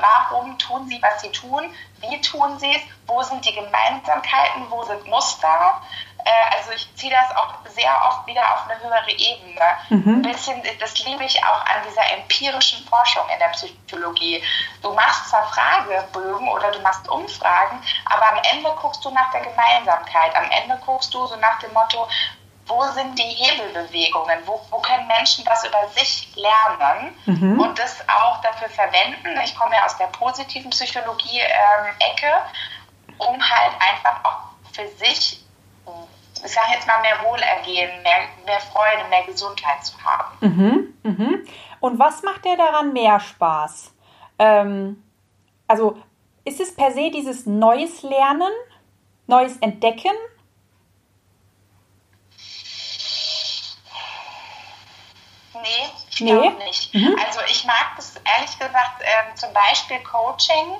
warum 0.00 0.58
tun 0.58 0.88
sie, 0.88 1.00
was 1.00 1.22
sie 1.22 1.30
tun? 1.30 1.72
Wie 2.00 2.20
tun 2.20 2.58
sie 2.58 2.72
es? 2.72 2.82
Wo 3.06 3.22
sind 3.22 3.44
die 3.44 3.54
Gemeinsamkeiten? 3.54 4.70
Wo 4.70 4.82
sind 4.84 5.06
Muster? 5.06 5.80
Äh, 6.26 6.56
also 6.56 6.72
ich 6.72 6.92
ziehe 6.96 7.12
das 7.12 7.36
auch 7.36 7.54
sehr 7.66 7.94
oft 8.08 8.26
wieder 8.26 8.42
auf 8.52 8.68
eine 8.68 8.82
höhere 8.82 9.10
Ebene. 9.10 9.62
Mhm. 9.90 10.14
Ein 10.16 10.22
bisschen, 10.22 10.60
das 10.80 10.98
liebe 11.04 11.24
ich 11.24 11.42
auch 11.44 11.60
an 11.60 11.82
dieser 11.88 12.02
empirischen 12.18 12.84
Forschung 12.88 13.22
in 13.32 13.38
der 13.38 13.46
Psychologie. 13.48 14.42
Du 14.82 14.92
machst 14.92 15.30
zwar 15.30 15.46
Fragebögen 15.46 16.48
oder 16.48 16.72
du 16.72 16.80
machst 16.80 17.08
Umfragen, 17.08 17.80
aber 18.06 18.32
am 18.32 18.40
Ende 18.52 18.70
guckst 18.80 19.04
du 19.04 19.10
nach 19.10 19.30
der 19.30 19.42
Gemeinsamkeit. 19.42 20.34
Am 20.34 20.50
Ende 20.50 20.76
guckst 20.84 21.14
du 21.14 21.26
so 21.26 21.36
nach 21.36 21.60
dem 21.60 21.72
Motto, 21.72 22.08
wo 22.66 22.82
sind 22.88 23.16
die 23.16 23.22
Hebelbewegungen, 23.22 24.40
wo, 24.46 24.60
wo 24.70 24.78
können 24.78 25.06
Menschen 25.06 25.46
was 25.46 25.64
über 25.64 25.86
sich 25.94 26.34
lernen 26.34 27.16
mhm. 27.26 27.60
und 27.60 27.78
das 27.78 28.00
auch 28.08 28.40
dafür 28.40 28.68
verwenden. 28.68 29.40
Ich 29.44 29.54
komme 29.54 29.76
ja 29.76 29.84
aus 29.84 29.96
der 29.96 30.06
positiven 30.06 30.70
Psychologie-Ecke, 30.70 32.26
ähm, 32.26 33.14
um 33.18 33.40
halt 33.40 33.72
einfach 33.78 34.24
auch 34.24 34.72
für 34.72 34.88
sich 34.96 35.45
ich 36.44 36.52
sage 36.52 36.68
jetzt 36.72 36.86
mal, 36.86 37.00
mehr 37.00 37.22
Wohlergehen, 37.24 38.02
mehr, 38.02 38.28
mehr 38.44 38.60
Freude, 38.60 39.08
mehr 39.08 39.24
Gesundheit 39.24 39.84
zu 39.84 39.94
haben. 40.02 40.36
Mhm, 40.40 40.94
mhm. 41.02 41.48
Und 41.80 41.98
was 41.98 42.22
macht 42.22 42.44
dir 42.44 42.56
daran 42.56 42.92
mehr 42.92 43.20
Spaß? 43.20 43.94
Ähm, 44.38 45.02
also 45.66 45.96
ist 46.44 46.60
es 46.60 46.74
per 46.74 46.92
se 46.92 47.10
dieses 47.10 47.46
neues 47.46 48.02
Lernen, 48.02 48.52
neues 49.26 49.56
Entdecken? 49.58 50.12
Nee, 55.54 55.90
ich 56.10 56.20
nee. 56.20 56.30
glaube 56.30 56.64
nicht. 56.64 56.94
Mhm. 56.94 57.16
Also 57.26 57.40
ich 57.48 57.64
mag 57.64 57.94
das 57.96 58.14
ehrlich 58.16 58.58
gesagt, 58.58 59.00
äh, 59.00 59.34
zum 59.34 59.52
Beispiel 59.52 59.98
Coaching 60.00 60.76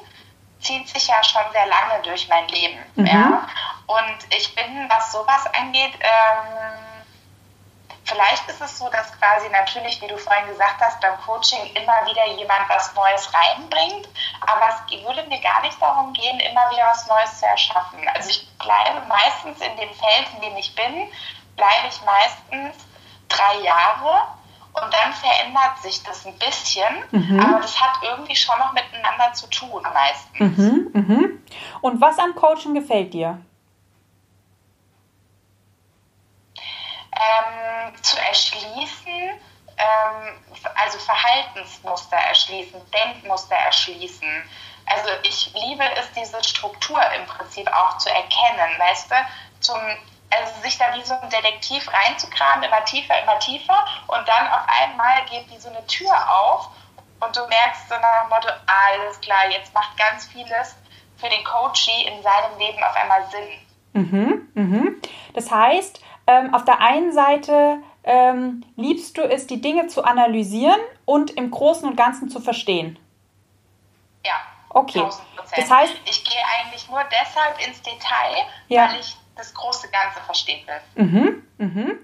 zieht 0.60 0.88
sich 0.88 1.06
ja 1.08 1.22
schon 1.22 1.42
sehr 1.52 1.66
lange 1.66 2.02
durch 2.02 2.28
mein 2.28 2.48
Leben. 2.48 2.78
Mhm. 2.94 3.06
Ja? 3.06 3.48
Und 3.86 4.34
ich 4.36 4.54
bin, 4.54 4.88
was 4.88 5.12
sowas 5.12 5.46
angeht, 5.54 5.92
ähm, 6.00 6.86
vielleicht 8.04 8.48
ist 8.48 8.60
es 8.60 8.78
so, 8.78 8.88
dass 8.90 9.12
quasi 9.18 9.48
natürlich, 9.50 10.00
wie 10.00 10.08
du 10.08 10.16
vorhin 10.16 10.46
gesagt 10.46 10.80
hast, 10.80 11.00
beim 11.00 11.20
Coaching 11.20 11.66
immer 11.74 12.06
wieder 12.06 12.26
jemand 12.36 12.68
was 12.68 12.94
Neues 12.94 13.30
reinbringt, 13.32 14.08
aber 14.40 14.68
es 14.68 15.04
würde 15.04 15.24
mir 15.24 15.40
gar 15.40 15.60
nicht 15.62 15.80
darum 15.80 16.12
gehen, 16.12 16.40
immer 16.40 16.70
wieder 16.70 16.86
was 16.86 17.06
Neues 17.06 17.38
zu 17.38 17.46
erschaffen. 17.46 18.08
Also 18.14 18.30
ich 18.30 18.48
bleibe 18.58 19.06
meistens 19.06 19.60
in 19.60 19.76
dem 19.76 19.92
Feld, 19.94 20.26
in 20.34 20.40
dem 20.40 20.56
ich 20.56 20.74
bin, 20.74 21.10
bleibe 21.56 21.88
ich 21.88 22.00
meistens 22.02 22.76
drei 23.28 23.60
Jahre 23.60 24.28
und 24.82 24.92
dann 24.92 25.12
verändert 25.12 25.78
sich 25.80 26.02
das 26.02 26.26
ein 26.26 26.38
bisschen, 26.38 27.04
mhm. 27.10 27.40
aber 27.40 27.60
das 27.60 27.80
hat 27.80 28.02
irgendwie 28.02 28.36
schon 28.36 28.58
noch 28.58 28.72
miteinander 28.72 29.32
zu 29.32 29.48
tun 29.48 29.82
meistens. 29.82 30.58
Mhm, 30.58 30.90
mhm. 30.92 31.42
Und 31.80 32.00
was 32.00 32.18
am 32.18 32.34
Coaching 32.34 32.74
gefällt 32.74 33.14
dir? 33.14 33.40
Ähm, 37.12 38.02
zu 38.02 38.18
erschließen, 38.20 39.40
ähm, 39.78 40.42
also 40.74 40.98
Verhaltensmuster 40.98 42.16
erschließen, 42.16 42.80
Denkmuster 42.90 43.56
erschließen. 43.56 44.28
Also 44.84 45.08
ich 45.22 45.52
liebe 45.54 45.84
es, 45.96 46.12
diese 46.12 46.44
Struktur 46.44 47.00
im 47.18 47.26
Prinzip 47.26 47.66
auch 47.72 47.96
zu 47.96 48.10
erkennen, 48.10 48.78
weißt 48.78 49.10
du, 49.10 49.14
zum 49.60 49.80
also 50.30 50.60
sich 50.62 50.76
da 50.78 50.94
wie 50.94 51.02
so 51.02 51.14
ein 51.14 51.30
Detektiv 51.30 51.88
reinzukramen, 51.92 52.64
immer 52.64 52.84
tiefer, 52.84 53.14
immer 53.22 53.38
tiefer 53.38 53.86
und 54.08 54.26
dann 54.26 54.48
auf 54.48 54.66
einmal 54.66 55.24
geht 55.30 55.48
wie 55.50 55.58
so 55.58 55.68
eine 55.68 55.86
Tür 55.86 56.12
auf 56.30 56.70
und 57.20 57.36
du 57.36 57.40
merkst 57.46 57.88
so 57.88 57.94
nach 57.94 58.22
dem 58.22 58.30
Motto, 58.30 58.48
alles 58.66 59.20
klar, 59.20 59.50
jetzt 59.50 59.72
macht 59.72 59.96
ganz 59.96 60.26
vieles 60.26 60.76
für 61.16 61.28
den 61.28 61.44
Coachie 61.44 62.06
in 62.06 62.22
seinem 62.22 62.58
Leben 62.58 62.82
auf 62.82 62.94
einmal 62.96 63.24
Sinn. 63.30 63.66
Mhm, 63.92 64.48
mhm. 64.54 65.02
Das 65.32 65.50
heißt, 65.50 66.02
ähm, 66.26 66.54
auf 66.54 66.64
der 66.64 66.80
einen 66.80 67.12
Seite 67.12 67.78
ähm, 68.04 68.64
liebst 68.76 69.16
du 69.16 69.22
es, 69.22 69.46
die 69.46 69.60
Dinge 69.60 69.86
zu 69.86 70.04
analysieren 70.04 70.80
und 71.04 71.30
im 71.32 71.50
Großen 71.50 71.88
und 71.88 71.96
Ganzen 71.96 72.28
zu 72.28 72.40
verstehen. 72.40 72.98
Ja. 74.24 74.34
Okay. 74.68 75.08
Das 75.54 75.70
heißt, 75.70 75.94
ich 76.04 76.24
gehe 76.24 76.42
eigentlich 76.58 76.88
nur 76.90 77.02
deshalb 77.04 77.66
ins 77.66 77.80
Detail, 77.80 78.36
ja. 78.68 78.90
weil 78.90 79.00
ich 79.00 79.16
das 79.36 79.52
große 79.54 79.88
Ganze 79.90 80.20
verstehen 80.20 80.66
will. 80.66 81.04
Mhm, 81.04 81.42
mhm. 81.58 81.98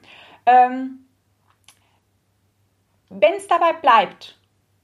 Ähm, 0.46 1.06
wenn 3.08 3.34
es 3.34 3.46
dabei 3.46 3.72
bleibt, 3.72 4.36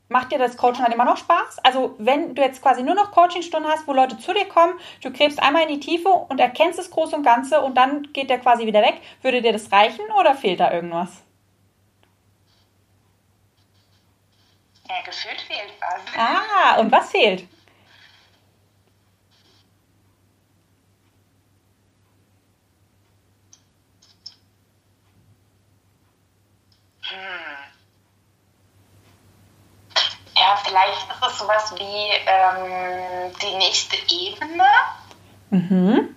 macht 0.09 0.33
dir 0.33 0.39
das 0.39 0.57
Coaching 0.57 0.85
dann 0.85 0.93
immer 0.93 1.05
noch 1.05 1.17
Spaß? 1.17 1.59
Also 1.61 1.95
wenn 1.99 2.35
du 2.35 2.43
jetzt 2.43 2.63
quasi 2.63 2.83
nur 2.83 2.95
noch 2.95 3.11
Coachingstunden 3.11 3.71
hast, 3.71 3.87
wo 3.87 3.93
Leute 3.93 4.19
zu 4.19 4.33
dir 4.33 4.47
kommen, 4.47 4.79
du 5.03 5.13
gräbst 5.13 5.43
einmal 5.43 5.63
in 5.63 5.69
die 5.69 5.81
Tiefe 5.81 6.09
und 6.09 6.41
erkennst 6.41 6.79
das 6.79 6.91
Große 6.91 7.17
und 7.17 7.23
Ganze 7.23 7.61
und 7.61 7.77
dann 7.77 8.13
geht 8.13 8.31
der 8.31 8.39
quasi 8.39 8.67
wieder 8.67 8.83
weg, 8.83 9.01
würde 9.23 9.43
dir 9.43 9.53
das 9.53 9.71
reichen 9.71 10.05
oder 10.19 10.35
fehlt 10.35 10.61
da 10.61 10.73
irgendwas? 10.73 11.23
Ja, 14.89 15.03
gefühlt 15.05 15.41
fehlt 15.43 15.75
was. 15.81 16.01
Ah, 16.17 16.81
und 16.81 16.91
was 16.91 17.11
fehlt? 17.11 17.47
Ja, 30.37 30.57
vielleicht 30.65 31.11
ist 31.11 31.27
es 31.27 31.39
sowas 31.39 31.75
wie 31.77 32.11
ähm, 32.27 33.33
die 33.43 33.57
nächste 33.57 33.97
Ebene. 34.13 34.65
Mhm. 35.51 36.15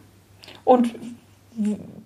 Und 0.63 0.95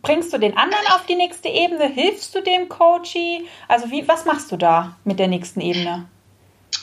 bringst 0.02 0.32
du 0.34 0.38
den 0.38 0.58
anderen 0.58 0.88
auf 0.88 1.06
die 1.06 1.16
nächste 1.16 1.50
Ebene? 1.50 1.88
Hilfst 1.88 2.34
du 2.34 2.42
dem 2.42 2.70
Coachie? 2.70 3.50
Also 3.68 3.92
wie, 3.92 4.08
was 4.08 4.26
machst 4.26 4.52
du 4.52 4.58
da 4.58 4.96
mit 5.04 5.20
der 5.20 5.28
nächsten 5.28 5.62
Ebene? 5.62 6.08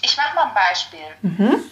Ich 0.03 0.17
mache 0.17 0.35
mal 0.35 0.47
ein 0.49 0.55
Beispiel. 0.55 1.01
Mhm. 1.23 1.65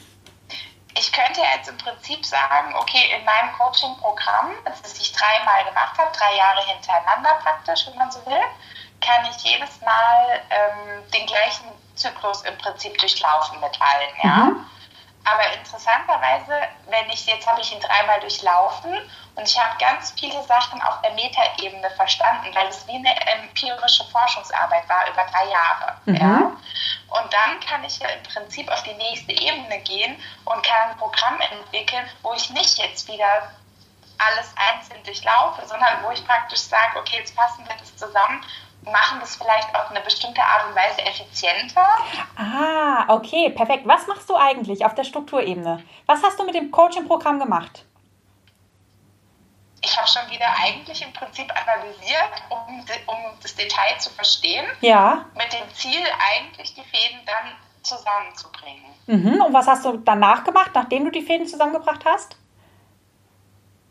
Ich 0.96 1.12
könnte 1.12 1.40
jetzt 1.54 1.68
im 1.68 1.78
Prinzip 1.78 2.24
sagen, 2.24 2.74
okay, 2.76 3.14
in 3.16 3.24
meinem 3.24 3.52
Coaching-Programm, 3.56 4.52
das 4.64 5.00
ich 5.00 5.12
dreimal 5.12 5.64
gemacht 5.64 5.96
habe, 5.98 6.10
drei 6.16 6.36
Jahre 6.36 6.64
hintereinander 6.66 7.38
praktisch, 7.42 7.86
wenn 7.86 7.96
man 7.96 8.10
so 8.10 8.24
will, 8.26 8.42
kann 9.00 9.26
ich 9.30 9.42
jedes 9.42 9.80
Mal 9.80 10.40
ähm, 10.50 11.10
den 11.12 11.26
gleichen 11.26 11.66
Zyklus 11.94 12.42
im 12.42 12.56
Prinzip 12.58 12.96
durchlaufen 12.98 13.60
mit 13.60 13.78
allen, 13.80 14.14
ja. 14.22 14.44
Mhm. 14.44 14.66
Aber 15.24 15.52
interessanterweise, 15.52 16.62
wenn 16.86 17.10
ich, 17.10 17.26
jetzt 17.26 17.46
habe 17.46 17.60
ich 17.60 17.70
ihn 17.72 17.80
dreimal 17.80 18.20
durchlaufen 18.20 18.94
und 19.36 19.42
ich 19.42 19.58
habe 19.58 19.76
ganz 19.78 20.14
viele 20.18 20.42
Sachen 20.44 20.80
auf 20.80 21.02
der 21.02 21.12
Metaebene 21.12 21.90
verstanden, 21.90 22.54
weil 22.54 22.68
es 22.68 22.86
wie 22.86 22.96
eine 22.96 23.14
empirische 23.26 24.04
Forschungsarbeit 24.04 24.88
war 24.88 25.08
über 25.08 25.26
drei 25.30 25.44
Jahre. 25.50 25.96
Mhm. 26.06 26.14
Ja? 26.16 26.36
Und 27.08 27.32
dann 27.32 27.60
kann 27.60 27.84
ich 27.84 27.98
ja 27.98 28.08
im 28.08 28.22
Prinzip 28.22 28.70
auf 28.70 28.82
die 28.82 28.94
nächste 28.94 29.32
Ebene 29.32 29.78
gehen 29.80 30.16
und 30.46 30.64
kann 30.64 30.90
ein 30.90 30.96
Programm 30.96 31.38
entwickeln, 31.40 32.08
wo 32.22 32.32
ich 32.32 32.48
nicht 32.50 32.78
jetzt 32.78 33.06
wieder 33.06 33.50
alles 34.18 34.52
einzeln 34.56 35.02
durchlaufe, 35.04 35.66
sondern 35.66 36.02
wo 36.02 36.10
ich 36.10 36.26
praktisch 36.26 36.60
sage, 36.60 36.98
okay, 36.98 37.18
jetzt 37.18 37.36
passen 37.36 37.66
wir 37.66 37.76
das 37.76 37.96
zusammen 37.96 38.44
machen 38.84 39.20
das 39.20 39.36
vielleicht 39.36 39.74
auf 39.74 39.90
eine 39.90 40.00
bestimmte 40.00 40.42
Art 40.42 40.68
und 40.68 40.74
Weise 40.74 41.02
effizienter. 41.02 41.86
Ah, 42.36 43.04
okay, 43.08 43.50
perfekt. 43.50 43.86
Was 43.86 44.06
machst 44.06 44.28
du 44.28 44.36
eigentlich 44.36 44.84
auf 44.84 44.94
der 44.94 45.04
Strukturebene? 45.04 45.82
Was 46.06 46.22
hast 46.22 46.38
du 46.38 46.44
mit 46.44 46.54
dem 46.54 46.70
Coaching-Programm 46.70 47.38
gemacht? 47.38 47.84
Ich 49.82 49.96
habe 49.96 50.08
schon 50.08 50.30
wieder 50.30 50.46
eigentlich 50.62 51.02
im 51.02 51.12
Prinzip 51.12 51.50
analysiert, 51.50 52.30
um, 52.50 52.84
um 53.06 53.16
das 53.42 53.54
Detail 53.54 53.98
zu 53.98 54.10
verstehen. 54.10 54.66
Ja. 54.80 55.24
Mit 55.34 55.52
dem 55.52 55.74
Ziel, 55.74 56.02
eigentlich 56.34 56.74
die 56.74 56.82
Fäden 56.82 57.20
dann 57.24 57.56
zusammenzubringen. 57.82 58.94
Mhm. 59.06 59.40
Und 59.40 59.54
was 59.54 59.66
hast 59.66 59.84
du 59.86 59.96
danach 59.96 60.44
gemacht, 60.44 60.72
nachdem 60.74 61.04
du 61.04 61.10
die 61.10 61.22
Fäden 61.22 61.46
zusammengebracht 61.46 62.04
hast? 62.04 62.36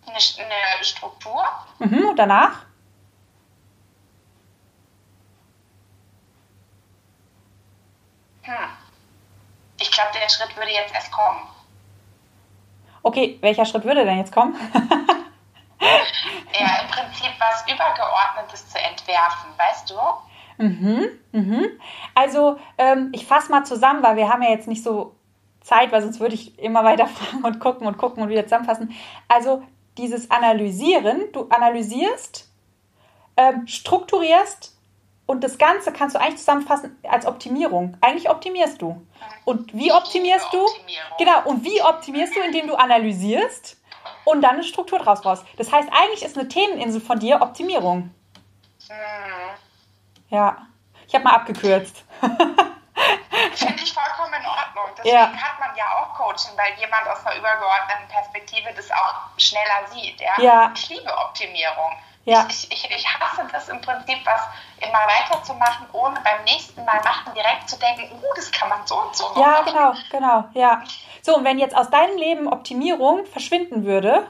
Eine, 0.06 0.18
eine 0.18 0.84
Struktur. 0.84 1.44
Mhm. 1.80 2.10
Und 2.10 2.16
danach? 2.18 2.69
Hm. 8.50 8.70
Ich 9.80 9.92
glaube, 9.92 10.10
der 10.14 10.28
Schritt 10.28 10.58
würde 10.58 10.72
jetzt 10.72 10.94
erst 10.94 11.12
kommen. 11.12 11.48
Okay, 13.04 13.38
welcher 13.42 13.66
Schritt 13.66 13.86
würde 13.86 14.04
denn 14.04 14.18
jetzt 14.18 14.34
kommen? 14.34 14.56
ja, 15.80 16.82
im 16.82 16.88
Prinzip 16.90 17.32
was 17.38 17.64
Übergeordnetes 17.72 18.68
zu 18.70 18.80
entwerfen, 18.80 19.52
weißt 19.58 19.90
du? 19.90 19.96
Mhm, 20.64 21.10
mhm. 21.32 21.68
Also, 22.16 22.60
ähm, 22.78 23.10
ich 23.14 23.26
fasse 23.26 23.52
mal 23.52 23.64
zusammen, 23.64 24.04
weil 24.04 24.18
wir 24.18 24.28
haben 24.28 24.42
ja 24.42 24.50
jetzt 24.50 24.68
nicht 24.68 24.84
so 24.84 25.16
Zeit, 25.62 25.92
weil 25.92 26.02
sonst 26.02 26.20
würde 26.20 26.36
ich 26.36 26.60
immer 26.60 26.84
weiter 26.84 27.08
fragen 27.08 27.46
und 27.46 27.60
gucken 27.60 27.88
und 27.88 27.98
gucken 27.98 28.24
und 28.24 28.30
wieder 28.30 28.44
zusammenfassen. 28.44 28.94
Also, 29.28 29.64
dieses 29.98 30.32
Analysieren, 30.32 31.32
du 31.32 31.48
analysierst, 31.50 32.50
ähm, 33.38 33.68
strukturierst, 33.68 34.79
und 35.30 35.44
das 35.44 35.60
Ganze 35.60 35.94
kannst 35.94 36.16
du 36.16 36.20
eigentlich 36.20 36.38
zusammenfassen 36.38 36.98
als 37.08 37.28
Optimierung. 37.28 37.96
Eigentlich 38.02 38.32
optimierst 38.32 38.82
du. 38.82 39.06
Und 39.46 39.72
wie 39.76 39.94
optimierst 39.94 40.52
du? 40.52 40.66
Genau. 41.20 41.44
Und 41.44 41.64
wie 41.64 41.84
optimierst 41.84 42.36
du, 42.36 42.40
indem 42.40 42.66
du 42.66 42.74
analysierst 42.74 43.78
und 44.26 44.42
dann 44.42 44.56
eine 44.56 44.64
Struktur 44.64 44.98
draus 44.98 45.22
brauchst. 45.22 45.46
Das 45.58 45.72
heißt, 45.72 45.88
eigentlich 45.92 46.24
ist 46.24 46.36
eine 46.36 46.48
Themeninsel 46.48 47.00
von 47.00 47.20
dir 47.20 47.44
Optimierung. 47.44 48.10
Mhm. 48.90 48.96
Ja. 50.30 50.66
Ich 51.08 51.14
habe 51.14 51.24
mal 51.24 51.36
abgekürzt. 51.36 52.04
Finde 52.20 53.84
ich 53.84 53.94
vollkommen 53.94 54.34
in 54.34 54.48
Ordnung. 54.48 54.96
Deswegen 54.98 55.16
ja. 55.16 55.32
hat 55.32 55.60
man 55.60 55.76
ja 55.78 55.86
auch 55.94 56.16
Coaching, 56.16 56.58
weil 56.58 56.74
jemand 56.80 57.08
aus 57.08 57.24
einer 57.24 57.38
übergeordneten 57.38 58.08
Perspektive 58.08 58.74
das 58.76 58.90
auch 58.90 59.38
schneller 59.38 59.88
sieht. 59.94 60.20
Ja? 60.20 60.42
ja. 60.42 60.72
Ich 60.74 60.90
liebe 60.90 61.16
Optimierung. 61.16 62.00
Ja. 62.26 62.46
Ich, 62.50 62.72
ich, 62.72 62.90
ich 62.90 63.08
hasse 63.08 63.48
das 63.52 63.70
im 63.70 63.82
Prinzip, 63.82 64.18
was 64.26 64.42
immer 64.78 65.00
weiterzumachen, 65.00 65.88
ohne 65.94 66.20
beim 66.22 66.44
nächsten 66.44 66.84
Mal 66.86 67.02
machen 67.04 67.34
direkt 67.34 67.70
zu 67.70 67.78
denken, 67.80 68.12
uh, 68.12 68.34
das 68.36 68.52
kann 68.52 68.70
man 68.70 68.86
so 68.86 69.00
und 69.02 69.16
so 69.16 69.26
Ja, 69.36 69.62
machen. 69.62 69.66
genau, 69.66 69.94
genau, 70.12 70.44
ja. 70.54 70.84
So, 71.22 71.38
und 71.38 71.44
wenn 71.44 71.60
jetzt 71.60 71.76
aus 71.76 71.90
deinem 71.90 72.18
Leben 72.18 72.48
Optimierung 72.48 73.26
verschwinden 73.26 73.86
würde? 73.86 74.28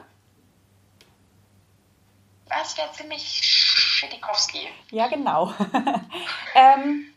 Das 2.48 2.76
wäre 2.76 2.90
ziemlich 2.92 3.22
Schitikowski. 3.22 4.68
Ja, 4.90 5.06
genau. 5.08 5.52
ähm, 6.54 7.09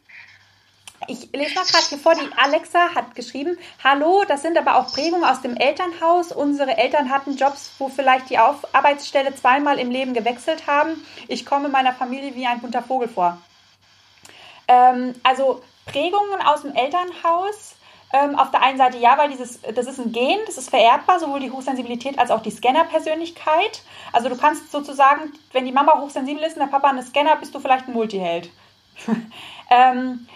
ich 1.08 1.32
lese 1.32 1.56
mal 1.56 1.66
gerade 1.66 1.86
hier 1.90 1.98
vor, 1.98 2.16
die 2.16 2.30
Alexa 2.38 2.96
hat 2.96 3.16
geschrieben, 3.16 3.58
hallo, 3.84 4.24
das 4.28 4.42
sind 4.42 4.58
aber 4.58 4.78
auch 4.78 4.94
Prägungen 4.94 5.24
aus 5.24 5.42
dem 5.42 5.56
Elternhaus. 5.56 6.32
Unsere 6.32 6.78
Eltern 6.78 7.10
hatten 7.10 7.36
Jobs, 7.36 7.72
wo 7.80 7.90
vielleicht 7.90 8.30
die 8.30 8.40
Auf 8.40 8.74
Arbeitsstelle 8.74 9.36
zweimal 9.36 9.80
im 9.80 9.92
Leben 9.92 10.14
gewechselt 10.14 10.68
haben. 10.68 11.06
Ich 11.28 11.46
komme 11.46 11.70
meiner 11.70 11.94
Familie 11.94 12.36
wie 12.36 12.46
ein 12.46 12.62
bunter 12.62 12.82
Vogel 12.82 13.08
vor. 13.08 13.38
Ähm, 14.68 15.16
also 15.24 15.62
Prägungen 15.86 16.42
aus 16.46 16.62
dem 16.62 16.76
Elternhaus. 16.76 17.76
Ähm, 18.16 18.38
auf 18.38 18.52
der 18.52 18.62
einen 18.62 18.78
Seite 18.78 19.00
ja, 19.00 19.18
weil 19.18 19.32
dieses, 19.32 19.60
das 19.62 19.88
ist 19.88 20.00
ein 20.00 20.12
Gen, 20.12 20.38
das 20.46 20.60
ist 20.60 20.70
vererbbar, 20.70 21.20
sowohl 21.20 21.40
die 21.40 21.50
Hochsensibilität 21.50 22.20
als 22.20 22.30
auch 22.30 22.44
die 22.44 22.52
Scanner-Persönlichkeit. 22.52 23.82
Also 24.12 24.30
du 24.30 24.38
kannst 24.38 24.72
sozusagen, 24.72 25.34
wenn 25.52 25.66
die 25.66 25.72
Mama 25.72 26.00
hochsensibel 26.00 26.44
ist 26.44 26.54
und 26.54 26.60
der 26.60 26.68
Papa 26.68 26.90
ein 26.90 27.02
Scanner, 27.02 27.38
bist 27.38 27.56
du 27.56 27.60
vielleicht 27.60 27.88
ein 27.88 27.94
Multiheld. 27.94 28.52
ähm, 29.72 30.28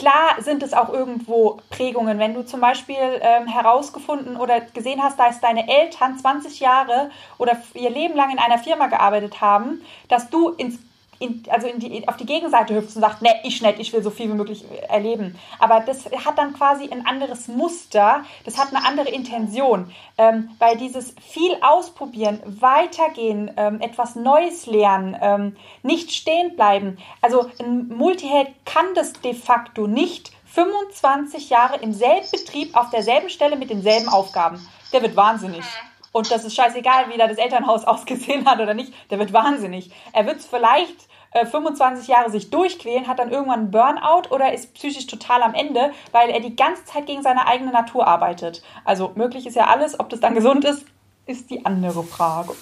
Klar 0.00 0.40
sind 0.40 0.62
es 0.62 0.72
auch 0.72 0.88
irgendwo 0.88 1.58
Prägungen. 1.68 2.18
Wenn 2.18 2.32
du 2.32 2.42
zum 2.42 2.62
Beispiel 2.62 2.96
ähm, 3.20 3.46
herausgefunden 3.46 4.38
oder 4.38 4.62
gesehen 4.62 5.02
hast, 5.02 5.18
dass 5.18 5.42
deine 5.42 5.68
Eltern 5.68 6.18
20 6.18 6.58
Jahre 6.58 7.10
oder 7.36 7.60
ihr 7.74 7.90
Leben 7.90 8.16
lang 8.16 8.30
in 8.30 8.38
einer 8.38 8.56
Firma 8.56 8.86
gearbeitet 8.86 9.42
haben, 9.42 9.82
dass 10.08 10.30
du 10.30 10.48
ins 10.48 10.78
in, 11.20 11.42
also 11.50 11.68
in 11.68 11.78
die, 11.78 12.08
auf 12.08 12.16
die 12.16 12.26
Gegenseite 12.26 12.74
hüpft 12.74 12.96
und 12.96 13.02
sagt, 13.02 13.20
ne, 13.20 13.30
ich 13.44 13.60
nicht, 13.60 13.78
ich 13.78 13.92
will 13.92 14.02
so 14.02 14.10
viel 14.10 14.30
wie 14.30 14.34
möglich 14.34 14.64
erleben. 14.88 15.38
Aber 15.58 15.80
das 15.80 16.06
hat 16.06 16.38
dann 16.38 16.54
quasi 16.54 16.88
ein 16.90 17.06
anderes 17.06 17.46
Muster, 17.46 18.24
das 18.44 18.58
hat 18.58 18.74
eine 18.74 18.84
andere 18.86 19.10
Intention, 19.10 19.92
ähm, 20.16 20.50
weil 20.58 20.78
dieses 20.78 21.14
viel 21.20 21.56
ausprobieren, 21.60 22.40
weitergehen, 22.44 23.50
ähm, 23.58 23.82
etwas 23.82 24.16
Neues 24.16 24.66
lernen, 24.66 25.14
ähm, 25.20 25.56
nicht 25.82 26.10
stehen 26.10 26.56
bleiben. 26.56 26.96
Also 27.20 27.50
ein 27.60 27.88
Multiheld 27.88 28.48
kann 28.64 28.86
das 28.94 29.12
de 29.12 29.34
facto 29.34 29.86
nicht 29.86 30.32
25 30.46 31.50
Jahre 31.50 31.76
im 31.80 31.92
selben 31.92 32.30
Betrieb 32.32 32.74
auf 32.76 32.88
derselben 32.88 33.28
Stelle 33.28 33.56
mit 33.56 33.68
denselben 33.68 34.08
Aufgaben. 34.08 34.66
Der 34.92 35.02
wird 35.02 35.16
wahnsinnig. 35.16 35.64
Und 36.12 36.30
das 36.30 36.44
ist 36.44 36.56
scheißegal, 36.56 37.08
wie 37.10 37.18
da 37.18 37.28
das 37.28 37.38
Elternhaus 37.38 37.84
ausgesehen 37.86 38.46
hat 38.46 38.58
oder 38.58 38.74
nicht. 38.74 38.92
Der 39.10 39.18
wird 39.18 39.32
wahnsinnig. 39.32 39.90
Er 40.12 40.26
wird 40.26 40.38
es 40.38 40.46
vielleicht 40.46 41.09
25 41.32 42.08
äh, 42.08 42.12
Jahre 42.12 42.30
sich 42.30 42.50
durchquälen, 42.50 43.06
hat 43.06 43.18
dann 43.18 43.30
irgendwann 43.30 43.60
einen 43.60 43.70
Burnout 43.70 44.30
oder 44.30 44.52
ist 44.52 44.74
psychisch 44.74 45.06
total 45.06 45.42
am 45.42 45.54
Ende, 45.54 45.92
weil 46.12 46.30
er 46.30 46.40
die 46.40 46.56
ganze 46.56 46.84
Zeit 46.84 47.06
gegen 47.06 47.22
seine 47.22 47.46
eigene 47.46 47.70
Natur 47.70 48.06
arbeitet. 48.06 48.62
Also 48.84 49.12
möglich 49.14 49.46
ist 49.46 49.56
ja 49.56 49.66
alles, 49.66 49.98
ob 49.98 50.08
das 50.08 50.20
dann 50.20 50.34
gesund 50.34 50.64
ist, 50.64 50.84
ist 51.26 51.50
die 51.50 51.64
andere 51.64 52.02
Frage. 52.02 52.54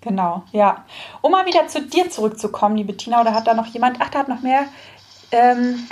Genau, 0.00 0.42
ja. 0.52 0.84
Um 1.22 1.32
mal 1.32 1.46
wieder 1.46 1.66
zu 1.68 1.82
dir 1.82 2.10
zurückzukommen, 2.10 2.76
liebe 2.76 2.96
Tina, 2.96 3.20
oder 3.20 3.34
hat 3.34 3.46
da 3.46 3.54
noch 3.54 3.66
jemand? 3.66 3.98
Ach, 4.00 4.08
da 4.10 4.20
hat 4.20 4.28
noch 4.28 4.40
mehr. 4.42 4.66
Ähm, 5.32 5.88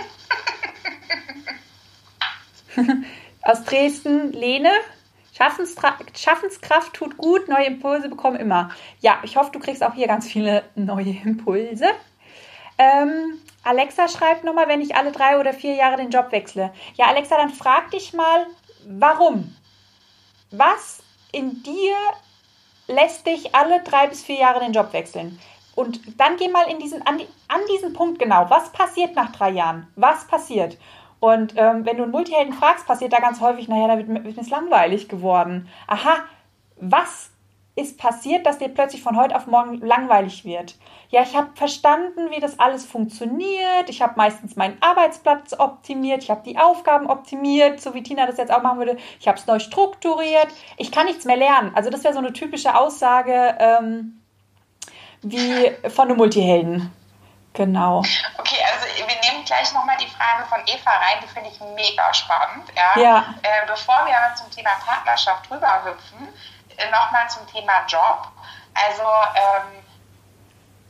aus 3.43 3.65
Dresden, 3.65 4.33
Lene. 4.33 4.71
Schaffenskraft 5.37 6.95
tut 6.95 7.17
gut, 7.19 7.49
neue 7.49 7.67
Impulse 7.67 8.09
bekommen 8.09 8.37
immer. 8.37 8.71
Ja, 9.01 9.19
ich 9.23 9.37
hoffe, 9.37 9.51
du 9.53 9.59
kriegst 9.59 9.85
auch 9.85 9.95
hier 9.95 10.07
ganz 10.07 10.27
viele 10.27 10.65
neue 10.75 11.11
Impulse. 11.25 11.87
Ähm, 12.79 13.41
Alexa 13.63 14.09
schreibt 14.09 14.45
nochmal, 14.45 14.69
wenn 14.69 14.81
ich 14.81 14.97
alle 14.97 15.13
drei 15.13 15.39
oder 15.39 15.53
vier 15.53 15.75
Jahre 15.75 15.97
den 15.97 16.11
Job 16.11 16.33
wechsle. 16.33 16.73
Ja, 16.95 17.07
Alexa, 17.07 17.37
dann 17.37 17.51
frag 17.51 17.91
dich 17.91 18.13
mal, 18.13 18.47
warum? 18.87 19.55
Was 20.51 21.03
in 21.33 21.63
dir 21.63 21.97
lässt 22.87 23.27
dich 23.27 23.55
alle 23.55 23.83
drei 23.83 24.07
bis 24.07 24.23
vier 24.23 24.39
Jahre 24.39 24.61
den 24.61 24.73
Job 24.73 24.93
wechseln? 24.93 25.39
Und 25.75 26.01
dann 26.19 26.39
geh 26.39 26.49
mal 26.49 26.71
in 26.71 26.79
diesen, 26.79 27.07
an, 27.07 27.21
an 27.49 27.61
diesen 27.75 27.93
Punkt 27.93 28.19
genau. 28.19 28.47
Was 28.49 28.73
passiert 28.73 29.15
nach 29.15 29.33
drei 29.33 29.51
Jahren? 29.51 29.87
Was 29.97 30.27
passiert? 30.27 30.79
Und 31.27 31.55
ähm, 31.57 31.85
wenn 31.85 31.97
du 31.97 32.05
einen 32.05 32.13
Multihelden 32.13 32.53
fragst, 32.53 32.87
passiert 32.87 33.13
da 33.13 33.19
ganz 33.19 33.41
häufig, 33.41 33.67
naja, 33.67 33.89
da 33.89 33.97
wird 33.99 34.07
mir 34.07 34.25
ist 34.25 34.49
langweilig 34.49 35.09
geworden. 35.09 35.69
Aha, 35.89 36.19
was 36.77 37.31
ist 37.75 37.99
passiert, 37.99 38.47
dass 38.47 38.59
dir 38.59 38.69
plötzlich 38.69 39.03
von 39.03 39.17
heute 39.17 39.35
auf 39.35 39.49
morgen 39.49 39.81
langweilig 39.81 40.45
wird? 40.45 40.77
Ja, 41.09 41.23
ich 41.23 41.37
habe 41.37 41.49
verstanden, 41.57 42.31
wie 42.31 42.39
das 42.39 42.61
alles 42.61 42.85
funktioniert. 42.85 43.89
Ich 43.89 44.03
habe 44.03 44.13
meistens 44.17 44.55
meinen 44.55 44.77
Arbeitsplatz 44.81 45.59
optimiert. 45.59 46.23
Ich 46.23 46.31
habe 46.31 46.43
die 46.47 46.59
Aufgaben 46.59 47.09
optimiert, 47.09 47.81
so 47.81 47.93
wie 47.93 48.05
Tina 48.05 48.25
das 48.27 48.37
jetzt 48.37 48.53
auch 48.53 48.63
machen 48.63 48.79
würde. 48.79 48.97
Ich 49.19 49.27
habe 49.27 49.37
es 49.37 49.49
neu 49.49 49.59
strukturiert. 49.59 50.47
Ich 50.77 50.93
kann 50.93 51.07
nichts 51.07 51.25
mehr 51.25 51.37
lernen. 51.37 51.73
Also 51.75 51.91
das 51.91 52.05
wäre 52.05 52.15
so 52.15 52.21
eine 52.21 52.35
typische 52.35 52.79
Aussage 52.79 53.57
ähm, 53.59 54.21
wie 55.23 55.73
von 55.89 56.07
einem 56.07 56.19
Multihelden. 56.19 56.93
Genau. 57.57 58.03
Okay, 58.37 58.63
also 58.71 58.87
wir 58.97 59.07
nehmen 59.07 59.45
gleich 59.47 59.73
nochmal 59.73 59.97
die 59.97 60.09
Frage 60.09 60.45
von 60.47 60.61
Eva 60.67 60.91
rein, 60.91 61.19
die 61.23 61.29
finde 61.29 61.49
ich 61.49 61.59
mega 61.61 62.13
spannend. 62.13 62.71
Ja. 62.77 63.01
ja. 63.01 63.35
Äh, 63.43 63.67
bevor 63.67 64.05
wir 64.05 64.17
aber 64.17 64.35
zum 64.35 64.51
Thema 64.51 64.71
Partnerschaft 64.85 65.51
rüberhüpfen, 65.51 66.29
äh, 66.77 66.91
nochmal 66.91 67.29
zum 67.31 67.47
Thema 67.51 67.87
Job. 67.89 68.29
Also 68.75 69.03
ähm, 69.35 69.83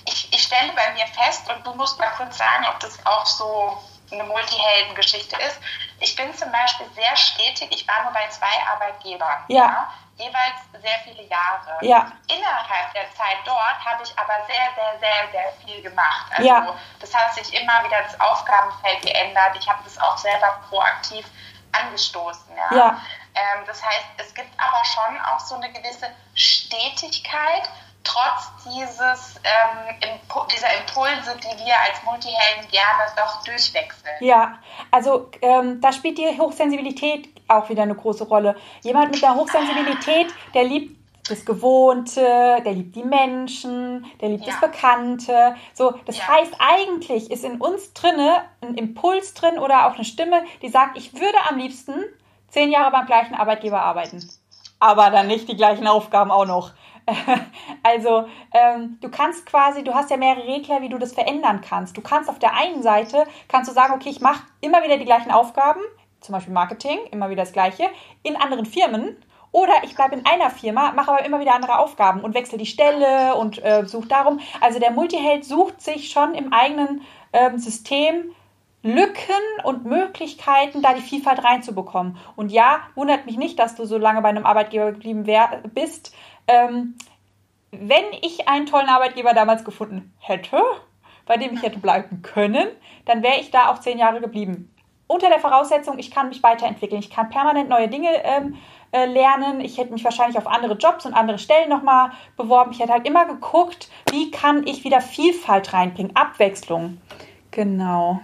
ich, 0.06 0.32
ich 0.32 0.42
stelle 0.42 0.72
bei 0.72 0.92
mir 0.94 1.06
fest, 1.06 1.48
und 1.48 1.64
du 1.64 1.72
musst 1.74 1.98
mal 2.00 2.10
kurz 2.16 2.36
sagen, 2.36 2.66
ob 2.68 2.80
das 2.80 2.98
auch 3.06 3.26
so 3.26 3.78
eine 4.10 4.24
Multihelden-Geschichte 4.24 5.36
ist. 5.36 5.60
Ich 6.00 6.16
bin 6.16 6.34
zum 6.34 6.50
Beispiel 6.50 6.86
sehr 6.94 7.16
stetig, 7.16 7.68
ich 7.70 7.86
war 7.86 8.02
nur 8.02 8.12
bei 8.12 8.28
zwei 8.28 8.54
Arbeitgebern. 8.72 9.44
Ja. 9.48 9.56
ja 9.56 9.92
jeweils 10.16 10.82
sehr 10.82 10.98
viele 11.04 11.22
Jahre. 11.28 11.78
Ja. 11.82 12.12
Innerhalb 12.28 12.92
der 12.94 13.12
Zeit 13.14 13.38
dort 13.44 13.84
habe 13.84 14.02
ich 14.02 14.18
aber 14.18 14.34
sehr, 14.46 14.68
sehr, 14.74 14.98
sehr, 14.98 15.30
sehr 15.32 15.52
viel 15.64 15.82
gemacht. 15.82 16.26
Also 16.30 16.48
ja. 16.48 16.74
das 17.00 17.14
hat 17.14 17.34
sich 17.34 17.52
immer 17.54 17.84
wieder 17.84 18.02
das 18.02 18.18
Aufgabenfeld 18.20 19.02
geändert. 19.02 19.56
Ich 19.58 19.68
habe 19.68 19.80
das 19.84 19.98
auch 19.98 20.16
selber 20.16 20.58
proaktiv 20.68 21.26
angestoßen. 21.72 22.56
Ja. 22.56 22.76
ja. 22.76 23.00
Ähm, 23.34 23.64
das 23.66 23.84
heißt, 23.84 24.06
es 24.18 24.34
gibt 24.34 24.50
aber 24.58 24.82
schon 24.84 25.20
auch 25.20 25.40
so 25.40 25.56
eine 25.56 25.70
gewisse 25.70 26.08
Stetigkeit 26.34 27.68
trotz 28.06 28.64
dieses, 28.64 29.40
ähm, 29.42 29.96
Impu 30.00 30.46
dieser 30.46 30.68
Impulse, 30.78 31.36
die 31.38 31.64
wir 31.64 31.78
als 31.80 32.02
Multihelden 32.04 32.68
gerne 32.70 33.04
doch 33.16 33.42
durchwechseln. 33.44 34.14
Ja, 34.20 34.58
also 34.90 35.30
ähm, 35.42 35.80
da 35.80 35.92
spielt 35.92 36.18
die 36.18 36.38
Hochsensibilität 36.38 37.28
auch 37.48 37.68
wieder 37.68 37.82
eine 37.82 37.94
große 37.94 38.24
Rolle. 38.24 38.56
Jemand 38.82 39.12
mit 39.12 39.22
der 39.22 39.34
Hochsensibilität, 39.34 40.28
der 40.54 40.64
liebt 40.64 40.96
das 41.28 41.44
Gewohnte, 41.44 42.20
der 42.64 42.72
liebt 42.72 42.94
die 42.94 43.02
Menschen, 43.02 44.06
der 44.20 44.28
liebt 44.28 44.44
ja. 44.44 44.52
das 44.52 44.60
Bekannte. 44.60 45.56
So, 45.74 45.94
das 46.04 46.18
ja. 46.18 46.28
heißt, 46.28 46.54
eigentlich 46.58 47.30
ist 47.30 47.44
in 47.44 47.60
uns 47.60 47.92
drinne 47.92 48.42
ein 48.60 48.74
Impuls 48.74 49.34
drin 49.34 49.58
oder 49.58 49.86
auch 49.86 49.94
eine 49.94 50.04
Stimme, 50.04 50.44
die 50.62 50.68
sagt, 50.68 50.96
ich 50.96 51.14
würde 51.14 51.38
am 51.48 51.58
liebsten 51.58 51.94
zehn 52.48 52.70
Jahre 52.70 52.90
beim 52.90 53.06
gleichen 53.06 53.34
Arbeitgeber 53.34 53.82
arbeiten. 53.82 54.28
Aber 54.78 55.10
dann 55.10 55.26
nicht 55.26 55.48
die 55.48 55.56
gleichen 55.56 55.86
Aufgaben 55.86 56.30
auch 56.30 56.46
noch. 56.46 56.72
Also 57.82 58.26
ähm, 58.52 58.98
du 59.00 59.08
kannst 59.08 59.46
quasi, 59.46 59.84
du 59.84 59.94
hast 59.94 60.10
ja 60.10 60.16
mehrere 60.16 60.44
Regler, 60.44 60.82
wie 60.82 60.88
du 60.88 60.98
das 60.98 61.12
verändern 61.12 61.60
kannst. 61.60 61.96
Du 61.96 62.00
kannst 62.00 62.28
auf 62.28 62.40
der 62.40 62.54
einen 62.54 62.82
Seite, 62.82 63.26
kannst 63.46 63.70
du 63.70 63.74
sagen, 63.74 63.94
okay, 63.94 64.08
ich 64.08 64.20
mache 64.20 64.42
immer 64.60 64.82
wieder 64.82 64.98
die 64.98 65.04
gleichen 65.04 65.30
Aufgaben, 65.30 65.80
zum 66.20 66.34
Beispiel 66.34 66.54
Marketing, 66.54 66.98
immer 67.10 67.30
wieder 67.30 67.42
das 67.42 67.52
gleiche, 67.52 67.84
in 68.22 68.36
anderen 68.36 68.66
Firmen. 68.66 69.16
Oder 69.52 69.72
ich 69.84 69.94
bleibe 69.94 70.16
in 70.16 70.26
einer 70.26 70.50
Firma, 70.50 70.92
mache 70.92 71.12
aber 71.12 71.24
immer 71.24 71.40
wieder 71.40 71.54
andere 71.54 71.78
Aufgaben 71.78 72.20
und 72.20 72.34
wechsle 72.34 72.58
die 72.58 72.66
Stelle 72.66 73.36
und 73.36 73.64
äh, 73.64 73.86
suche 73.86 74.08
darum. 74.08 74.40
Also 74.60 74.78
der 74.78 74.90
Multiheld 74.90 75.44
sucht 75.44 75.80
sich 75.80 76.10
schon 76.10 76.34
im 76.34 76.52
eigenen 76.52 77.02
ähm, 77.32 77.58
System 77.58 78.34
Lücken 78.82 79.64
und 79.64 79.84
Möglichkeiten, 79.84 80.80
da 80.80 80.94
die 80.94 81.00
Vielfalt 81.00 81.42
reinzubekommen. 81.42 82.18
Und 82.36 82.52
ja, 82.52 82.80
wundert 82.94 83.26
mich 83.26 83.36
nicht, 83.36 83.58
dass 83.58 83.74
du 83.74 83.84
so 83.84 83.98
lange 83.98 84.22
bei 84.22 84.28
einem 84.28 84.46
Arbeitgeber 84.46 84.92
geblieben 84.92 85.26
wär, 85.26 85.62
bist, 85.74 86.14
ähm, 86.46 86.96
wenn 87.72 88.04
ich 88.22 88.48
einen 88.48 88.66
tollen 88.66 88.88
Arbeitgeber 88.88 89.34
damals 89.34 89.64
gefunden 89.64 90.14
hätte, 90.18 90.62
bei 91.26 91.36
dem 91.36 91.54
ich 91.54 91.62
hätte 91.62 91.80
bleiben 91.80 92.22
können, 92.22 92.68
dann 93.06 93.22
wäre 93.22 93.40
ich 93.40 93.50
da 93.50 93.70
auch 93.70 93.80
zehn 93.80 93.98
Jahre 93.98 94.20
geblieben. 94.20 94.72
Unter 95.08 95.28
der 95.28 95.38
Voraussetzung, 95.38 95.98
ich 95.98 96.10
kann 96.10 96.28
mich 96.28 96.42
weiterentwickeln, 96.42 97.00
ich 97.00 97.10
kann 97.10 97.30
permanent 97.30 97.68
neue 97.68 97.88
Dinge 97.88 98.10
ähm, 98.24 98.58
äh, 98.92 99.04
lernen. 99.04 99.60
Ich 99.60 99.78
hätte 99.78 99.92
mich 99.92 100.04
wahrscheinlich 100.04 100.38
auf 100.38 100.46
andere 100.46 100.74
Jobs 100.74 101.06
und 101.06 101.14
andere 101.14 101.38
Stellen 101.38 101.68
nochmal 101.68 102.10
beworben. 102.36 102.72
Ich 102.72 102.80
hätte 102.80 102.92
halt 102.92 103.06
immer 103.06 103.24
geguckt, 103.26 103.88
wie 104.10 104.30
kann 104.30 104.66
ich 104.66 104.84
wieder 104.84 105.00
Vielfalt 105.00 105.72
reinbringen, 105.72 106.14
Abwechslung. 106.16 107.00
Genau. 107.50 108.20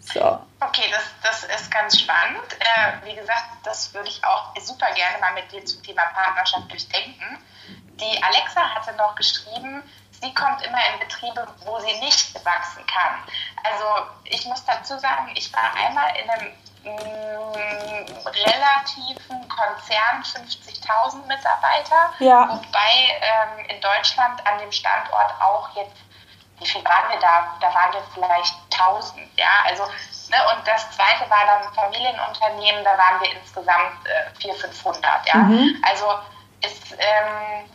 So. 0.00 0.38
Okay, 0.60 0.90
das, 0.90 1.04
das 1.22 1.44
ist 1.44 1.70
ganz 1.70 2.00
spannend. 2.00 2.42
Äh, 2.60 3.06
wie 3.06 3.14
gesagt, 3.14 3.48
das 3.64 3.92
würde 3.94 4.08
ich 4.08 4.22
auch 4.24 4.54
super 4.60 4.86
gerne 4.94 5.18
mal 5.20 5.32
mit 5.34 5.50
dir 5.52 5.64
zum 5.64 5.82
Thema 5.82 6.02
Partnerschaft 6.14 6.70
durchdenken. 6.70 7.38
Die 8.00 8.22
Alexa 8.22 8.60
hatte 8.74 8.94
noch 8.96 9.14
geschrieben, 9.14 9.82
sie 10.20 10.32
kommt 10.34 10.62
immer 10.66 10.78
in 10.92 11.00
Betriebe, 11.00 11.46
wo 11.64 11.78
sie 11.80 11.98
nicht 12.00 12.34
wachsen 12.44 12.84
kann. 12.86 13.22
Also 13.62 14.10
ich 14.24 14.44
muss 14.46 14.64
dazu 14.64 14.98
sagen, 14.98 15.30
ich 15.34 15.52
war 15.52 15.74
einmal 15.74 16.10
in 16.16 16.30
einem 16.30 16.52
mh, 16.84 16.92
mm, 16.92 18.26
relativen 18.26 19.48
Konzern, 19.48 20.22
50.000 20.22 21.26
Mitarbeiter, 21.26 22.12
ja. 22.18 22.48
wobei 22.48 23.20
ähm, 23.20 23.64
in 23.68 23.80
Deutschland 23.80 24.46
an 24.46 24.58
dem 24.58 24.72
Standort 24.72 25.34
auch 25.40 25.74
jetzt 25.76 26.04
wie 26.58 26.66
viel 26.66 26.84
waren 26.84 27.10
wir 27.10 27.18
da? 27.18 27.56
Da 27.60 27.74
waren 27.74 27.92
wir 27.92 28.02
vielleicht 28.14 28.54
1000, 28.72 29.38
ja, 29.38 29.64
also, 29.66 29.84
ne, 29.84 30.36
und 30.54 30.66
das 30.66 30.90
zweite 30.92 31.28
war 31.28 31.44
dann 31.46 31.74
Familienunternehmen, 31.74 32.84
da 32.84 32.96
waren 32.96 33.20
wir 33.20 33.32
insgesamt 33.32 34.06
äh, 34.06 34.40
400, 34.40 34.74
500, 34.74 35.26
ja, 35.26 35.34
mhm. 35.34 35.82
also 35.86 36.06
ist, 36.62 36.92
ähm, 36.92 37.68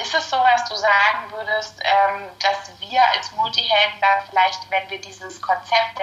ist 0.00 0.14
es 0.14 0.30
so, 0.30 0.36
was 0.36 0.68
du 0.68 0.76
sagen 0.76 1.30
würdest, 1.30 1.80
ähm, 1.82 2.28
dass 2.40 2.70
wir 2.80 3.00
als 3.16 3.32
Multihelden 3.32 4.00
dann 4.00 4.20
vielleicht, 4.28 4.70
wenn 4.70 4.88
wir 4.90 5.00
dieses 5.00 5.40
Konzept 5.40 6.00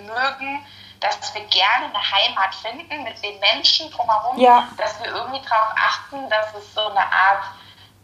mögen, 0.00 0.66
dass 1.00 1.34
wir 1.34 1.42
gerne 1.42 1.86
eine 1.86 2.12
Heimat 2.12 2.54
finden 2.54 3.04
mit 3.04 3.22
den 3.22 3.38
Menschen 3.40 3.90
drumherum, 3.90 4.38
ja. 4.38 4.68
dass 4.76 4.98
wir 5.00 5.06
irgendwie 5.06 5.40
darauf 5.48 5.72
achten, 5.76 6.28
dass 6.28 6.54
es 6.54 6.74
so 6.74 6.86
eine 6.88 7.00
Art 7.00 7.44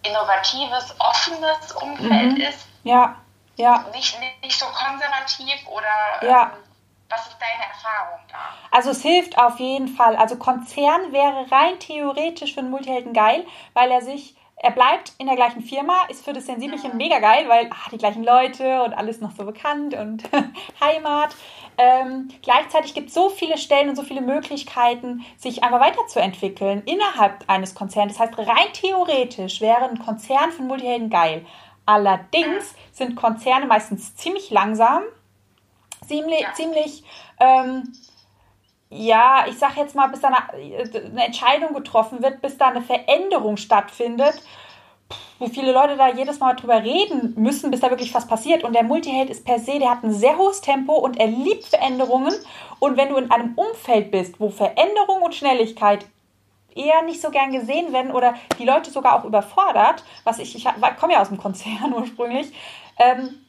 innovatives, 0.02 0.94
offenes 1.00 1.72
Umfeld 1.72 2.32
mhm. 2.32 2.40
ist. 2.40 2.66
Ja. 2.84 3.16
Ja. 3.56 3.84
Nicht, 3.92 4.18
nicht 4.42 4.58
so 4.58 4.66
konservativ 4.66 5.66
oder 5.68 6.26
ja. 6.28 6.42
ähm, 6.44 6.64
was 7.08 7.26
ist 7.28 7.36
deine 7.38 7.70
Erfahrung 7.70 8.20
da? 8.28 8.36
Also 8.72 8.90
es 8.90 9.02
hilft 9.02 9.38
auf 9.38 9.60
jeden 9.60 9.88
Fall. 9.88 10.16
Also 10.16 10.36
Konzern 10.36 11.12
wäre 11.12 11.46
rein 11.52 11.78
theoretisch 11.78 12.54
für 12.54 12.60
einen 12.60 12.70
Multihelden 12.70 13.12
geil, 13.12 13.46
weil 13.72 13.92
er 13.92 14.02
sich 14.02 14.34
er 14.64 14.70
bleibt 14.70 15.12
in 15.18 15.26
der 15.26 15.36
gleichen 15.36 15.60
Firma, 15.60 15.92
ist 16.08 16.24
für 16.24 16.32
das 16.32 16.46
Sensibelchen 16.46 16.92
mhm. 16.92 16.96
mega 16.96 17.18
geil, 17.18 17.46
weil 17.48 17.68
ach, 17.70 17.90
die 17.90 17.98
gleichen 17.98 18.24
Leute 18.24 18.82
und 18.82 18.94
alles 18.94 19.20
noch 19.20 19.32
so 19.32 19.44
bekannt 19.44 19.92
und 19.94 20.24
Heimat. 20.80 21.36
Ähm, 21.76 22.28
gleichzeitig 22.40 22.94
gibt 22.94 23.08
es 23.08 23.14
so 23.14 23.28
viele 23.28 23.58
Stellen 23.58 23.90
und 23.90 23.96
so 23.96 24.02
viele 24.02 24.22
Möglichkeiten, 24.22 25.22
sich 25.36 25.62
einfach 25.62 25.80
weiterzuentwickeln 25.80 26.82
innerhalb 26.86 27.44
eines 27.46 27.74
Konzerns. 27.74 28.16
Das 28.16 28.20
heißt, 28.20 28.38
rein 28.38 28.72
theoretisch 28.72 29.60
wäre 29.60 29.84
ein 29.84 29.98
Konzern 29.98 30.50
von 30.50 30.66
Multihelden 30.66 31.10
geil. 31.10 31.44
Allerdings 31.84 32.74
sind 32.92 33.16
Konzerne 33.16 33.66
meistens 33.66 34.16
ziemlich 34.16 34.50
langsam, 34.50 35.02
ziemlich, 36.06 36.40
ja. 36.40 36.54
ziemlich 36.54 37.04
ähm, 37.38 37.92
ja, 38.94 39.44
ich 39.48 39.58
sag 39.58 39.76
jetzt 39.76 39.96
mal, 39.96 40.06
bis 40.06 40.20
da 40.20 40.28
eine, 40.28 41.24
Entscheidung 41.24 41.74
getroffen 41.74 42.22
wird, 42.22 42.40
bis 42.40 42.56
da 42.56 42.68
eine 42.68 42.80
Veränderung 42.80 43.56
stattfindet, 43.56 44.40
wo 45.40 45.48
viele 45.48 45.72
Leute 45.72 45.96
da 45.96 46.08
jedes 46.08 46.38
Mal 46.38 46.54
drüber 46.54 46.82
reden 46.82 47.34
müssen, 47.36 47.72
bis 47.72 47.80
da 47.80 47.90
wirklich 47.90 48.14
was 48.14 48.28
passiert. 48.28 48.62
Und 48.62 48.72
der 48.72 48.84
Multiheld 48.84 49.30
ist 49.30 49.44
per 49.44 49.58
se, 49.58 49.80
der 49.80 49.90
hat 49.90 50.04
ein 50.04 50.12
sehr 50.12 50.38
hohes 50.38 50.60
Tempo 50.60 50.94
und 50.94 51.18
er 51.18 51.26
liebt 51.26 51.64
Veränderungen. 51.64 52.34
Und 52.78 52.96
wenn 52.96 53.08
du 53.08 53.16
in 53.16 53.32
einem 53.32 53.54
Umfeld 53.56 54.12
bist, 54.12 54.38
wo 54.38 54.48
Veränderung 54.48 55.22
und 55.22 55.34
Schnelligkeit 55.34 56.06
eher 56.76 57.02
nicht 57.02 57.20
so 57.20 57.30
gern 57.30 57.52
gesehen 57.52 57.92
werden 57.92 58.12
oder 58.12 58.34
die 58.60 58.64
Leute 58.64 58.92
sogar 58.92 59.18
auch 59.18 59.24
überfordert, 59.24 60.04
was 60.22 60.38
ich, 60.38 60.54
ich 60.54 60.66
komme 61.00 61.14
ja 61.14 61.20
aus 61.20 61.28
dem 61.28 61.38
Konzern 61.38 61.92
ursprünglich, 61.96 62.52
ähm, 62.98 63.40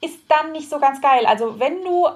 ist 0.00 0.20
dann 0.28 0.52
nicht 0.52 0.70
so 0.70 0.78
ganz 0.78 1.02
geil. 1.02 1.26
Also 1.26 1.58
wenn 1.60 1.82
du 1.82 2.08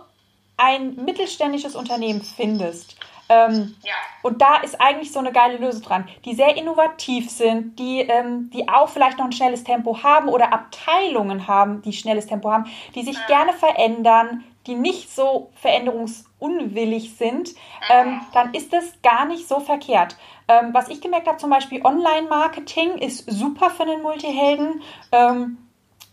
ein 0.60 0.96
mittelständisches 0.96 1.74
Unternehmen 1.74 2.22
findest, 2.22 2.96
ähm, 3.30 3.76
ja. 3.84 3.92
Und 4.22 4.42
da 4.42 4.56
ist 4.56 4.80
eigentlich 4.80 5.12
so 5.12 5.20
eine 5.20 5.30
geile 5.30 5.56
Lösung 5.56 5.82
dran, 5.82 6.08
die 6.24 6.34
sehr 6.34 6.56
innovativ 6.56 7.30
sind, 7.30 7.78
die, 7.78 8.00
ähm, 8.00 8.50
die 8.52 8.68
auch 8.68 8.88
vielleicht 8.88 9.18
noch 9.18 9.24
ein 9.24 9.32
schnelles 9.32 9.62
Tempo 9.62 10.02
haben 10.02 10.28
oder 10.28 10.52
Abteilungen 10.52 11.46
haben, 11.46 11.80
die 11.82 11.92
schnelles 11.92 12.26
Tempo 12.26 12.50
haben, 12.50 12.64
die 12.96 13.04
sich 13.04 13.14
ja. 13.14 13.26
gerne 13.28 13.52
verändern, 13.52 14.44
die 14.66 14.74
nicht 14.74 15.14
so 15.14 15.50
veränderungsunwillig 15.54 17.16
sind, 17.16 17.54
ähm, 17.88 18.20
dann 18.34 18.52
ist 18.52 18.72
das 18.72 19.00
gar 19.00 19.24
nicht 19.26 19.46
so 19.46 19.60
verkehrt. 19.60 20.16
Ähm, 20.48 20.74
was 20.74 20.88
ich 20.88 21.00
gemerkt 21.00 21.28
habe, 21.28 21.38
zum 21.38 21.50
Beispiel 21.50 21.84
Online-Marketing 21.84 22.98
ist 22.98 23.30
super 23.30 23.70
für 23.70 23.84
einen 23.84 24.02
Multihelden, 24.02 24.82
ähm, 25.12 25.58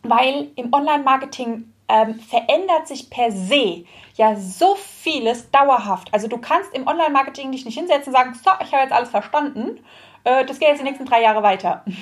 weil 0.03 0.51
im 0.55 0.71
Online-Marketing 0.71 1.73
ähm, 1.89 2.19
verändert 2.19 2.88
sich 2.88 3.10
per 3.10 3.32
se 3.32 3.86
ja 4.15 4.36
so 4.36 4.76
vieles 4.76 5.50
dauerhaft. 5.52 6.13
Also 6.13 6.28
du 6.28 6.38
kannst 6.38 6.73
im 6.73 6.88
Online-Marketing 6.88 7.52
dich 7.52 7.65
nicht 7.65 7.78
hinsetzen 7.78 8.13
und 8.13 8.19
sagen, 8.19 8.34
so, 8.34 8.52
ich 8.62 8.71
habe 8.73 8.84
jetzt 8.84 8.93
alles 8.93 9.10
verstanden, 9.10 9.80
äh, 10.23 10.45
das 10.45 10.60
geht 10.60 10.69
jetzt 10.69 10.80
die 10.80 10.84
nächsten 10.84 11.06
drei 11.06 11.21
Jahre 11.21 11.43
weiter. 11.43 11.84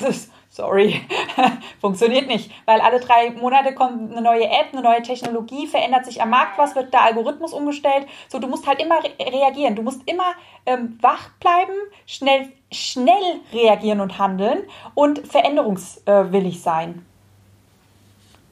Das 0.00 0.08
ist 0.08 0.32
Sorry, 0.54 1.00
funktioniert 1.80 2.28
nicht, 2.28 2.48
weil 2.64 2.80
alle 2.80 3.00
drei 3.00 3.32
Monate 3.32 3.74
kommt 3.74 4.12
eine 4.12 4.22
neue 4.22 4.44
App, 4.44 4.68
eine 4.70 4.82
neue 4.82 5.02
Technologie, 5.02 5.66
verändert 5.66 6.04
sich 6.04 6.22
am 6.22 6.30
Markt 6.30 6.58
was, 6.58 6.76
wird 6.76 6.94
der 6.94 7.02
Algorithmus 7.02 7.52
umgestellt. 7.52 8.06
So, 8.28 8.38
du 8.38 8.46
musst 8.46 8.64
halt 8.64 8.80
immer 8.80 9.02
re 9.02 9.10
reagieren, 9.18 9.74
du 9.74 9.82
musst 9.82 10.08
immer 10.08 10.32
ähm, 10.64 10.96
wach 11.00 11.30
bleiben, 11.40 11.72
schnell, 12.06 12.52
schnell 12.70 13.40
reagieren 13.52 14.00
und 14.00 14.16
handeln 14.16 14.62
und 14.94 15.26
veränderungswillig 15.26 16.62
sein. 16.62 17.04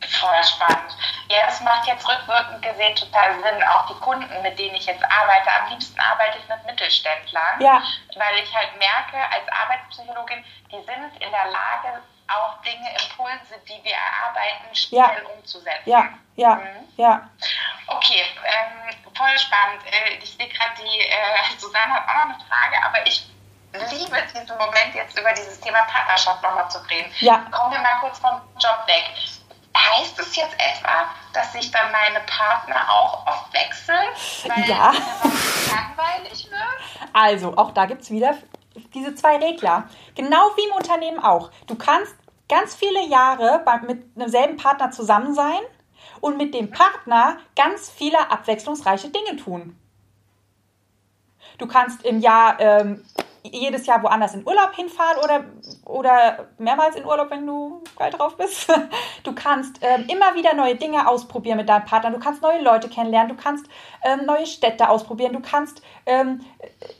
Voll 0.09 0.45
spannend. 0.45 0.97
Ja, 1.29 1.47
das 1.47 1.61
macht 1.61 1.87
jetzt 1.87 2.07
rückwirkend 2.09 2.63
gesehen 2.63 2.95
total 2.97 3.35
Sinn. 3.35 3.63
Auch 3.65 3.87
die 3.87 3.99
Kunden, 4.01 4.43
mit 4.43 4.59
denen 4.59 4.75
ich 4.75 4.87
jetzt 4.87 5.05
arbeite, 5.05 5.51
am 5.51 5.71
liebsten 5.71 5.99
arbeite 6.01 6.39
ich 6.39 6.49
mit 6.49 6.65
Mittelständlern, 6.67 7.61
ja. 7.61 7.83
weil 8.17 8.39
ich 8.43 8.55
halt 8.55 8.77
merke, 8.79 9.17
als 9.17 9.49
Arbeitspsychologin, 9.49 10.45
die 10.71 10.85
sind 10.85 11.23
in 11.23 11.31
der 11.31 11.47
Lage, 11.47 12.03
auch 12.29 12.61
Dinge, 12.63 12.89
Impulse, 12.91 13.59
die 13.69 13.85
wir 13.85 13.95
erarbeiten, 13.95 14.75
schnell 14.75 15.01
ja. 15.01 15.29
umzusetzen. 15.37 15.83
Ja, 15.91 16.09
ja, 16.37 16.55
mhm. 16.57 16.89
ja. 16.97 17.31
Okay, 17.87 18.25
ähm, 18.45 18.97
voll 19.15 19.39
spannend. 19.39 19.83
Äh, 19.87 20.15
ich 20.23 20.33
sehe 20.33 20.49
gerade, 20.49 20.73
die 20.83 21.01
äh, 21.01 21.59
Susanne 21.59 21.93
hat 21.93 22.09
auch 22.09 22.15
noch 22.27 22.35
eine 22.35 22.45
Frage, 22.49 22.85
aber 22.85 23.07
ich 23.07 23.27
liebe 23.73 24.17
diesen 24.35 24.59
Moment, 24.59 24.95
jetzt 24.95 25.19
über 25.19 25.33
dieses 25.33 25.61
Thema 25.61 25.83
Partnerschaft 25.83 26.43
nochmal 26.43 26.71
zu 26.71 26.79
reden. 26.91 27.13
Ja. 27.21 27.45
Kommen 27.51 27.73
wir 27.73 27.81
mal 27.81 28.01
kurz 28.01 28.19
vom 28.19 28.41
Job 28.59 28.87
weg. 28.87 29.05
Heißt 29.77 30.19
es 30.19 30.37
jetzt 30.37 30.55
etwa, 30.55 31.07
dass 31.33 31.53
sich 31.53 31.71
dann 31.71 31.91
meine 31.91 32.21
Partner 32.27 32.89
auch 32.91 33.27
oft 33.27 33.55
wechseln, 33.55 34.07
weil 34.47 34.69
ja. 34.69 34.93
langweilig 35.71 36.51
wird? 36.51 37.11
Also, 37.13 37.57
auch 37.57 37.71
da 37.73 37.87
gibt 37.87 38.03
es 38.03 38.11
wieder 38.11 38.37
diese 38.95 39.15
zwei 39.15 39.37
Regler. 39.37 39.89
Genau 40.15 40.51
wie 40.57 40.69
im 40.69 40.75
Unternehmen 40.75 41.19
auch. 41.19 41.51
Du 41.67 41.75
kannst 41.75 42.15
ganz 42.49 42.75
viele 42.75 43.07
Jahre 43.07 43.65
mit 43.87 44.05
einem 44.17 44.29
selben 44.29 44.57
Partner 44.57 44.91
zusammen 44.91 45.35
sein 45.35 45.61
und 46.21 46.37
mit 46.37 46.55
dem 46.55 46.71
Partner 46.71 47.39
ganz 47.57 47.91
viele 47.91 48.31
abwechslungsreiche 48.31 49.09
Dinge 49.09 49.37
tun. 49.37 49.79
Du 51.59 51.67
kannst 51.67 52.05
im 52.05 52.21
Jahr 52.21 52.59
ähm, 52.61 53.05
jedes 53.45 53.87
Jahr 53.87 54.03
woanders 54.03 54.35
in 54.35 54.47
Urlaub 54.47 54.75
hinfahren 54.75 55.19
oder, 55.23 55.45
oder 55.85 56.49
mehrmals 56.59 56.97
in 56.97 57.05
Urlaub, 57.05 57.31
wenn 57.31 57.47
du 57.47 57.83
geil 57.97 58.11
drauf 58.11 58.37
bist. 58.37 58.73
Du 59.25 59.33
kannst 59.35 59.79
ähm, 59.83 60.07
immer 60.09 60.35
wieder 60.35 60.53
neue 60.55 60.75
Dinge 60.75 61.09
ausprobieren 61.09 61.57
mit 61.57 61.69
deinem 61.69 61.85
Partner. 61.85 62.11
Du 62.11 62.19
kannst 62.19 62.43
neue 62.43 62.61
Leute 62.61 62.89
kennenlernen. 62.89 63.37
Du 63.37 63.41
kannst 63.41 63.67
ähm, 64.03 64.27
neue 64.27 64.47
Städte 64.47 64.89
ausprobieren. 64.89 65.33
Du 65.33 65.41
kannst 65.41 65.81
ähm, 66.07 66.41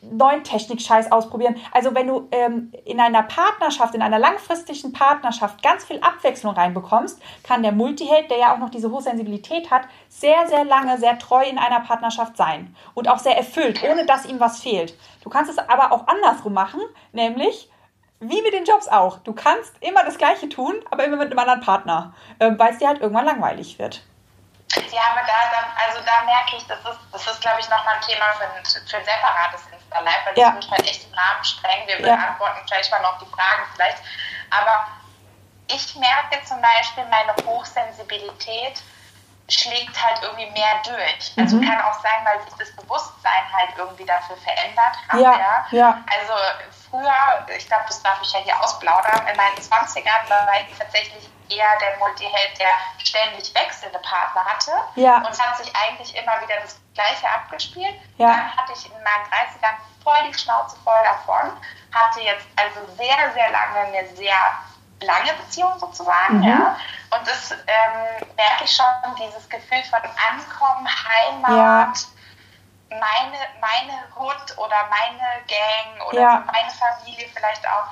neuen 0.03 0.45
Technik-Scheiß 0.45 1.11
ausprobieren. 1.11 1.57
Also 1.73 1.95
wenn 1.95 2.07
du 2.07 2.29
ähm, 2.31 2.73
in 2.85 3.01
einer 3.01 3.25
Partnerschaft, 3.25 3.97
in 3.97 4.03
einer 4.03 4.21
langfristigen 4.21 4.93
Partnerschaft 4.93 5.63
ganz 5.63 5.85
viel 5.85 5.99
Abwechslung 6.01 6.55
reinbekommst, 6.55 7.21
kann 7.43 7.63
der 7.63 7.73
Multiheld, 7.73 8.31
der 8.31 8.39
ja 8.39 8.55
auch 8.55 8.59
noch 8.59 8.71
diese 8.71 8.91
hohe 8.91 9.03
Sensibilität 9.03 9.71
hat, 9.71 9.83
sehr, 10.21 10.47
sehr 10.47 10.65
lange, 10.65 10.99
sehr 10.99 11.19
treu 11.19 11.43
in 11.43 11.59
einer 11.59 11.81
Partnerschaft 11.81 12.37
sein 12.37 12.77
und 12.95 13.09
auch 13.09 13.19
sehr 13.19 13.37
erfüllt, 13.37 13.83
ohne 13.83 14.05
dass 14.05 14.27
ihm 14.27 14.41
was 14.41 14.61
fehlt. 14.61 14.95
Du 15.23 15.31
kannst 15.31 15.51
es 15.51 15.59
aber 15.59 15.91
auch 15.91 16.07
andersrum 16.07 16.53
machen, 16.53 16.81
nämlich 17.13 17.71
wie 18.21 18.43
mit 18.43 18.53
den 18.53 18.65
Jobs 18.65 18.89
auch. 18.89 19.19
Du 19.19 19.33
kannst 19.33 19.73
immer 19.81 20.05
das 20.05 20.19
Gleiche 20.19 20.49
tun, 20.49 20.75
aber 20.91 21.05
immer 21.05 21.17
mit 21.17 21.31
einem 21.31 21.39
anderen 21.39 21.61
Partner, 21.61 22.15
äh, 22.39 22.51
weil 22.57 22.73
es 22.73 22.79
dir 22.79 22.89
halt 22.89 23.01
irgendwann 23.01 23.25
langweilig 23.25 23.79
wird. 23.79 24.03
Ja, 24.93 25.03
aber 25.11 25.27
da, 25.27 25.35
also 25.87 26.01
da 26.05 26.25
merke 26.25 26.57
ich, 26.57 26.67
das 26.67 26.79
ist, 26.79 27.01
das 27.11 27.27
ist 27.27 27.41
glaube 27.41 27.61
ich, 27.61 27.69
nochmal 27.69 27.97
ein 27.97 28.03
Thema 28.03 28.25
für 28.39 28.45
ein, 28.45 28.65
für 28.65 28.97
ein 28.97 29.05
separates 29.05 29.63
Insta-Live, 29.73 30.27
weil 30.27 30.39
ja. 30.39 30.51
das 30.53 30.71
halt 30.71 30.87
echt 30.89 31.05
den 31.05 31.15
Rahmen 31.15 31.45
sprengen. 31.45 31.89
Wir 31.89 32.01
ja. 32.07 32.17
beantworten 32.17 32.61
vielleicht 32.69 32.91
mal 32.91 33.03
noch 33.03 33.19
die 33.19 33.27
Fragen 33.27 33.65
vielleicht. 33.75 33.99
Aber 34.51 34.87
ich 35.69 35.97
merke 35.97 36.45
zum 36.45 36.61
Beispiel 36.61 37.05
meine 37.11 37.35
Hochsensibilität 37.47 38.83
schlägt 39.53 40.03
halt 40.03 40.23
irgendwie 40.23 40.51
mehr 40.51 40.81
durch. 40.85 41.33
Also 41.37 41.57
mhm. 41.57 41.69
kann 41.69 41.81
auch 41.83 42.01
sein, 42.01 42.25
weil 42.25 42.41
sich 42.43 42.55
das 42.59 42.77
Bewusstsein 42.77 43.45
halt 43.53 43.71
irgendwie 43.77 44.05
dafür 44.05 44.37
verändert 44.37 44.97
hat. 45.09 45.21
Ja, 45.21 45.33
ja. 45.33 45.67
ja. 45.71 46.05
Also 46.19 46.33
früher, 46.91 47.47
ich 47.57 47.67
glaube, 47.67 47.85
das 47.87 48.03
darf 48.03 48.21
ich 48.23 48.33
ja 48.33 48.41
hier 48.41 48.61
ausplaudern, 48.61 49.27
in 49.27 49.37
meinen 49.37 49.57
20ern 49.57 50.29
war 50.29 50.61
ich 50.69 50.79
tatsächlich 50.79 51.29
eher 51.49 51.79
der 51.81 51.99
Multiheld, 51.99 52.59
der 52.59 52.71
ständig 52.99 53.55
wechselnde 53.55 53.99
Partner 53.99 54.45
hatte. 54.45 54.73
Ja. 54.95 55.19
Und 55.19 55.39
hat 55.39 55.59
sich 55.59 55.73
eigentlich 55.77 56.15
immer 56.17 56.41
wieder 56.41 56.61
das 56.63 56.81
Gleiche 56.95 57.29
abgespielt. 57.29 57.95
Ja. 58.17 58.29
Dann 58.29 58.57
hatte 58.57 58.73
ich 58.73 58.87
in 58.87 58.93
meinen 58.93 59.27
30ern 59.31 59.77
voll 60.03 60.31
die 60.31 60.39
Schnauze 60.39 60.77
voll 60.85 61.03
davon. 61.05 61.53
Hatte 61.93 62.21
jetzt 62.21 62.47
also 62.57 62.81
sehr, 62.97 63.33
sehr 63.35 63.51
lange 63.51 63.81
eine 63.81 64.07
sehr 64.15 64.35
lange 65.03 65.33
Beziehung 65.45 65.79
sozusagen. 65.79 66.39
Mhm. 66.39 66.45
Ja. 66.45 66.77
Und 67.11 67.27
das 67.27 67.53
ähm, 67.53 68.27
merke 68.37 68.65
ich 68.65 68.75
schon, 68.75 68.87
dieses 69.17 69.49
Gefühl 69.49 69.83
von 69.91 70.01
Ankommen, 70.01 70.89
Heimat. 70.89 71.51
Ja 71.51 71.93
meine, 73.01 73.39
meine 73.61 73.99
Hut 74.17 74.59
oder 74.59 74.77
meine 74.91 75.43
Gang 75.47 76.09
oder 76.09 76.21
ja. 76.21 76.45
meine 76.47 76.71
Familie 76.71 77.27
vielleicht 77.35 77.67
auch, 77.67 77.89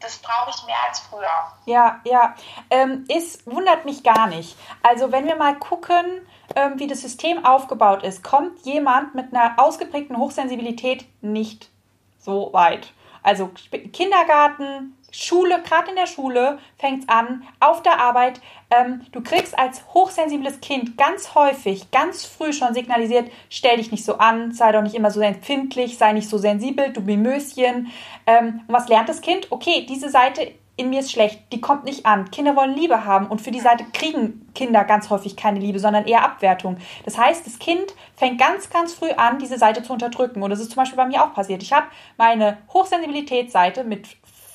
das 0.00 0.18
brauche 0.18 0.50
ich 0.50 0.66
mehr 0.66 0.76
als 0.88 1.00
früher. 1.00 1.52
Ja, 1.64 2.00
ja. 2.04 2.34
Ähm, 2.70 3.04
ist, 3.08 3.46
wundert 3.46 3.84
mich 3.84 4.02
gar 4.02 4.26
nicht. 4.26 4.56
Also 4.82 5.12
wenn 5.12 5.26
wir 5.26 5.36
mal 5.36 5.56
gucken, 5.58 6.26
ähm, 6.56 6.72
wie 6.76 6.88
das 6.88 7.00
System 7.00 7.44
aufgebaut 7.44 8.02
ist, 8.02 8.24
kommt 8.24 8.64
jemand 8.64 9.14
mit 9.14 9.32
einer 9.32 9.54
ausgeprägten 9.58 10.16
Hochsensibilität 10.16 11.06
nicht 11.22 11.70
so 12.18 12.52
weit. 12.52 12.92
Also 13.22 13.48
Kindergarten, 13.92 14.98
Schule, 15.12 15.62
gerade 15.62 15.90
in 15.90 15.96
der 15.96 16.06
Schule 16.06 16.58
fängt 16.78 17.02
es 17.02 17.08
an, 17.08 17.44
auf 17.60 17.82
der 17.82 18.00
Arbeit. 18.00 18.40
Ähm, 18.70 19.02
du 19.12 19.22
kriegst 19.22 19.56
als 19.58 19.84
hochsensibles 19.92 20.60
Kind 20.60 20.96
ganz 20.96 21.34
häufig, 21.34 21.90
ganz 21.90 22.24
früh 22.24 22.52
schon 22.52 22.74
signalisiert, 22.74 23.30
stell 23.50 23.76
dich 23.76 23.92
nicht 23.92 24.04
so 24.04 24.16
an, 24.16 24.52
sei 24.52 24.72
doch 24.72 24.82
nicht 24.82 24.94
immer 24.94 25.10
so 25.10 25.20
empfindlich, 25.20 25.98
sei 25.98 26.12
nicht 26.12 26.28
so 26.28 26.38
sensibel, 26.38 26.92
du 26.92 27.02
Mimöschen. 27.02 27.92
Ähm, 28.26 28.62
und 28.66 28.74
was 28.74 28.88
lernt 28.88 29.08
das 29.08 29.20
Kind? 29.20 29.48
Okay, 29.50 29.86
diese 29.88 30.08
Seite 30.08 30.52
in 30.76 30.88
mir 30.88 31.00
ist 31.00 31.12
schlecht, 31.12 31.52
die 31.52 31.60
kommt 31.60 31.84
nicht 31.84 32.06
an. 32.06 32.30
Kinder 32.30 32.56
wollen 32.56 32.74
Liebe 32.74 33.04
haben 33.04 33.26
und 33.26 33.42
für 33.42 33.50
die 33.50 33.60
Seite 33.60 33.84
kriegen 33.92 34.50
Kinder 34.54 34.84
ganz 34.84 35.10
häufig 35.10 35.36
keine 35.36 35.60
Liebe, 35.60 35.78
sondern 35.78 36.06
eher 36.06 36.24
Abwertung. 36.24 36.78
Das 37.04 37.18
heißt, 37.18 37.46
das 37.46 37.58
Kind 37.58 37.94
fängt 38.16 38.40
ganz, 38.40 38.70
ganz 38.70 38.94
früh 38.94 39.10
an, 39.10 39.38
diese 39.38 39.58
Seite 39.58 39.82
zu 39.82 39.92
unterdrücken. 39.92 40.42
Und 40.42 40.50
das 40.50 40.60
ist 40.60 40.70
zum 40.70 40.76
Beispiel 40.76 40.96
bei 40.96 41.06
mir 41.06 41.22
auch 41.22 41.34
passiert. 41.34 41.62
Ich 41.62 41.72
habe 41.72 41.86
meine 42.16 42.58
Hochsensibilitätsseite 42.72 43.84
mit 43.84 44.08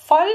voll, 0.08 0.30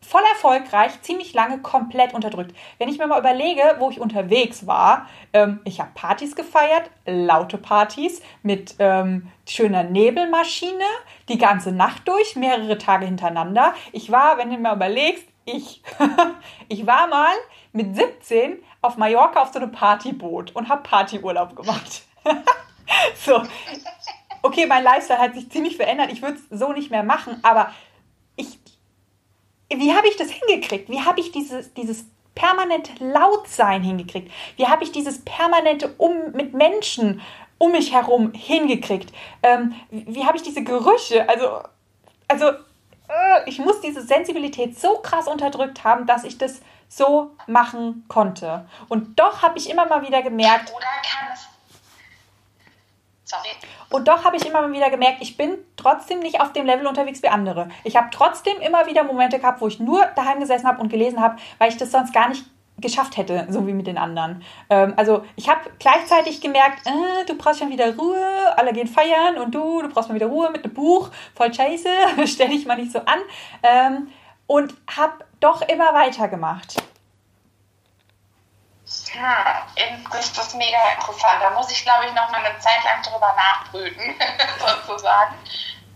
voll 0.00 0.22
erfolgreich, 0.30 1.00
ziemlich 1.02 1.32
lange 1.34 1.58
komplett 1.58 2.14
unterdrückt. 2.14 2.54
Wenn 2.78 2.88
ich 2.88 2.98
mir 2.98 3.06
mal 3.06 3.18
überlege, 3.18 3.76
wo 3.78 3.90
ich 3.90 4.00
unterwegs 4.00 4.66
war, 4.66 5.08
ähm, 5.32 5.60
ich 5.64 5.80
habe 5.80 5.90
Partys 5.94 6.36
gefeiert, 6.36 6.90
laute 7.06 7.58
Partys 7.58 8.20
mit 8.42 8.76
ähm, 8.78 9.30
schöner 9.48 9.82
Nebelmaschine, 9.82 10.84
die 11.28 11.38
ganze 11.38 11.72
Nacht 11.72 12.06
durch, 12.06 12.36
mehrere 12.36 12.78
Tage 12.78 13.06
hintereinander. 13.06 13.74
Ich 13.92 14.12
war, 14.12 14.38
wenn 14.38 14.50
du 14.50 14.58
mir 14.58 14.72
überlegst, 14.72 15.24
ich, 15.46 15.82
ich 16.68 16.86
war 16.86 17.06
mal 17.08 17.34
mit 17.72 17.96
17 17.96 18.58
auf 18.82 18.98
Mallorca 18.98 19.40
auf 19.42 19.52
so 19.52 19.58
einem 19.58 19.72
Partyboot 19.72 20.54
und 20.54 20.68
habe 20.68 20.82
Partyurlaub 20.82 21.56
gemacht. 21.56 22.02
so. 23.14 23.42
Okay, 24.42 24.66
mein 24.66 24.84
Lifestyle 24.84 25.18
hat 25.18 25.34
sich 25.34 25.50
ziemlich 25.50 25.76
verändert. 25.76 26.12
Ich 26.12 26.22
würde 26.22 26.38
es 26.38 26.58
so 26.58 26.72
nicht 26.72 26.90
mehr 26.90 27.02
machen, 27.02 27.40
aber 27.42 27.72
wie 29.70 29.94
habe 29.94 30.08
ich 30.08 30.16
das 30.16 30.30
hingekriegt? 30.30 30.88
Wie 30.88 31.00
habe 31.00 31.20
ich 31.20 31.32
dieses, 31.32 31.72
dieses 31.74 32.06
permanente 32.34 32.92
Lautsein 33.04 33.82
hingekriegt? 33.82 34.32
Wie 34.56 34.66
habe 34.66 34.84
ich 34.84 34.92
dieses 34.92 35.24
permanente 35.24 35.94
um 35.98 36.32
mit 36.32 36.54
Menschen 36.54 37.20
um 37.58 37.72
mich 37.72 37.92
herum 37.92 38.32
hingekriegt? 38.32 39.12
Ähm, 39.42 39.74
wie 39.90 40.24
habe 40.24 40.36
ich 40.36 40.42
diese 40.42 40.62
Gerüche? 40.62 41.28
Also, 41.28 41.60
also 42.28 42.46
äh, 42.48 43.40
ich 43.46 43.58
muss 43.58 43.80
diese 43.80 44.02
Sensibilität 44.02 44.78
so 44.78 44.98
krass 44.98 45.26
unterdrückt 45.26 45.84
haben, 45.84 46.06
dass 46.06 46.24
ich 46.24 46.38
das 46.38 46.60
so 46.88 47.32
machen 47.46 48.04
konnte. 48.08 48.66
Und 48.88 49.18
doch 49.18 49.42
habe 49.42 49.58
ich 49.58 49.68
immer 49.68 49.86
mal 49.86 50.06
wieder 50.06 50.22
gemerkt. 50.22 50.72
Oder 50.74 50.86
kann 51.02 51.28
es 51.34 51.46
Sorry. 53.28 53.50
Und 53.90 54.08
doch 54.08 54.24
habe 54.24 54.36
ich 54.36 54.46
immer 54.46 54.72
wieder 54.72 54.88
gemerkt, 54.88 55.18
ich 55.20 55.36
bin 55.36 55.58
trotzdem 55.76 56.20
nicht 56.20 56.40
auf 56.40 56.54
dem 56.54 56.64
Level 56.64 56.86
unterwegs 56.86 57.22
wie 57.22 57.28
andere. 57.28 57.68
Ich 57.84 57.94
habe 57.94 58.08
trotzdem 58.10 58.58
immer 58.60 58.86
wieder 58.86 59.04
Momente 59.04 59.38
gehabt, 59.38 59.60
wo 59.60 59.68
ich 59.68 59.78
nur 59.78 60.06
daheim 60.16 60.40
gesessen 60.40 60.66
habe 60.66 60.80
und 60.80 60.88
gelesen 60.88 61.20
habe, 61.20 61.36
weil 61.58 61.68
ich 61.68 61.76
das 61.76 61.90
sonst 61.90 62.14
gar 62.14 62.30
nicht 62.30 62.46
geschafft 62.78 63.18
hätte, 63.18 63.46
so 63.50 63.66
wie 63.66 63.74
mit 63.74 63.86
den 63.86 63.98
anderen. 63.98 64.42
Ähm, 64.70 64.94
also 64.96 65.24
ich 65.36 65.50
habe 65.50 65.60
gleichzeitig 65.78 66.40
gemerkt, 66.40 66.86
äh, 66.86 67.26
du 67.26 67.36
brauchst 67.36 67.58
schon 67.58 67.68
wieder 67.68 67.94
Ruhe, 67.96 68.24
alle 68.56 68.72
gehen 68.72 68.86
feiern 68.86 69.36
und 69.36 69.54
du, 69.54 69.82
du 69.82 69.88
brauchst 69.90 70.08
mal 70.08 70.14
wieder 70.14 70.28
Ruhe 70.28 70.50
mit 70.50 70.64
einem 70.64 70.72
Buch, 70.72 71.10
voll 71.34 71.52
scheiße, 71.52 71.88
stell 72.24 72.48
dich 72.48 72.64
mal 72.64 72.76
nicht 72.76 72.92
so 72.92 73.00
an. 73.00 73.18
Ähm, 73.62 74.08
und 74.46 74.74
habe 74.96 75.24
doch 75.40 75.60
immer 75.68 75.92
weitergemacht. 75.92 76.82
Hm, 79.12 80.04
das 80.38 80.54
mega 80.54 80.78
interessant. 80.92 81.42
Da 81.42 81.50
muss 81.50 81.70
ich, 81.70 81.82
glaube 81.82 82.06
ich, 82.06 82.12
noch 82.12 82.30
mal 82.30 82.44
eine 82.44 82.58
Zeit 82.58 82.84
lang 82.84 83.02
drüber 83.02 83.34
nachbrüten, 83.36 84.14
sozusagen. 84.58 85.34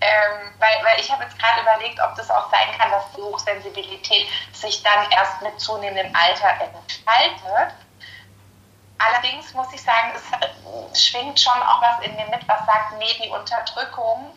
Ähm, 0.01 0.53
weil, 0.59 0.85
weil 0.85 1.01
ich 1.01 1.11
habe 1.11 1.23
jetzt 1.23 1.39
gerade 1.39 1.61
überlegt, 1.61 2.01
ob 2.01 2.15
das 2.17 2.31
auch 2.31 2.51
sein 2.51 2.77
kann, 2.77 2.91
dass 2.91 3.05
die 3.17 3.23
Hochsensibilität 3.23 4.27
sich 4.53 4.83
dann 4.83 5.11
erst 5.11 5.41
mit 5.43 5.61
zunehmendem 5.61 6.13
Alter 6.15 6.51
entfaltet. 6.61 7.75
Allerdings 8.99 9.53
muss 9.55 9.73
ich 9.73 9.83
sagen, 9.83 10.13
es 10.93 11.05
schwingt 11.05 11.39
schon 11.39 11.61
auch 11.63 11.81
was 11.81 12.05
in 12.05 12.15
mir 12.17 12.27
mit, 12.27 12.47
was 12.49 12.67
sagt, 12.67 12.99
nee, 12.99 13.15
die 13.23 13.29
Unterdrückung 13.29 14.33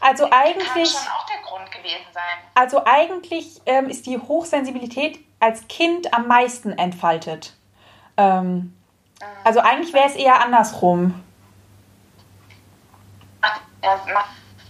also 0.00 0.28
eigentlich 0.30 0.68
kann 0.68 0.86
schon 0.86 1.12
auch 1.12 1.26
der 1.26 1.42
Grund 1.42 1.70
gewesen 1.70 2.06
sein. 2.12 2.22
Also 2.54 2.84
eigentlich 2.84 3.60
ähm, 3.66 3.88
ist 3.88 4.06
die 4.06 4.18
Hochsensibilität 4.18 5.18
als 5.40 5.66
Kind 5.68 6.12
am 6.14 6.26
meisten 6.26 6.72
entfaltet. 6.72 7.54
Ähm, 8.16 8.76
also 9.44 9.60
eigentlich 9.60 9.92
wäre 9.92 10.06
es 10.06 10.14
eher 10.14 10.40
andersrum. 10.40 11.22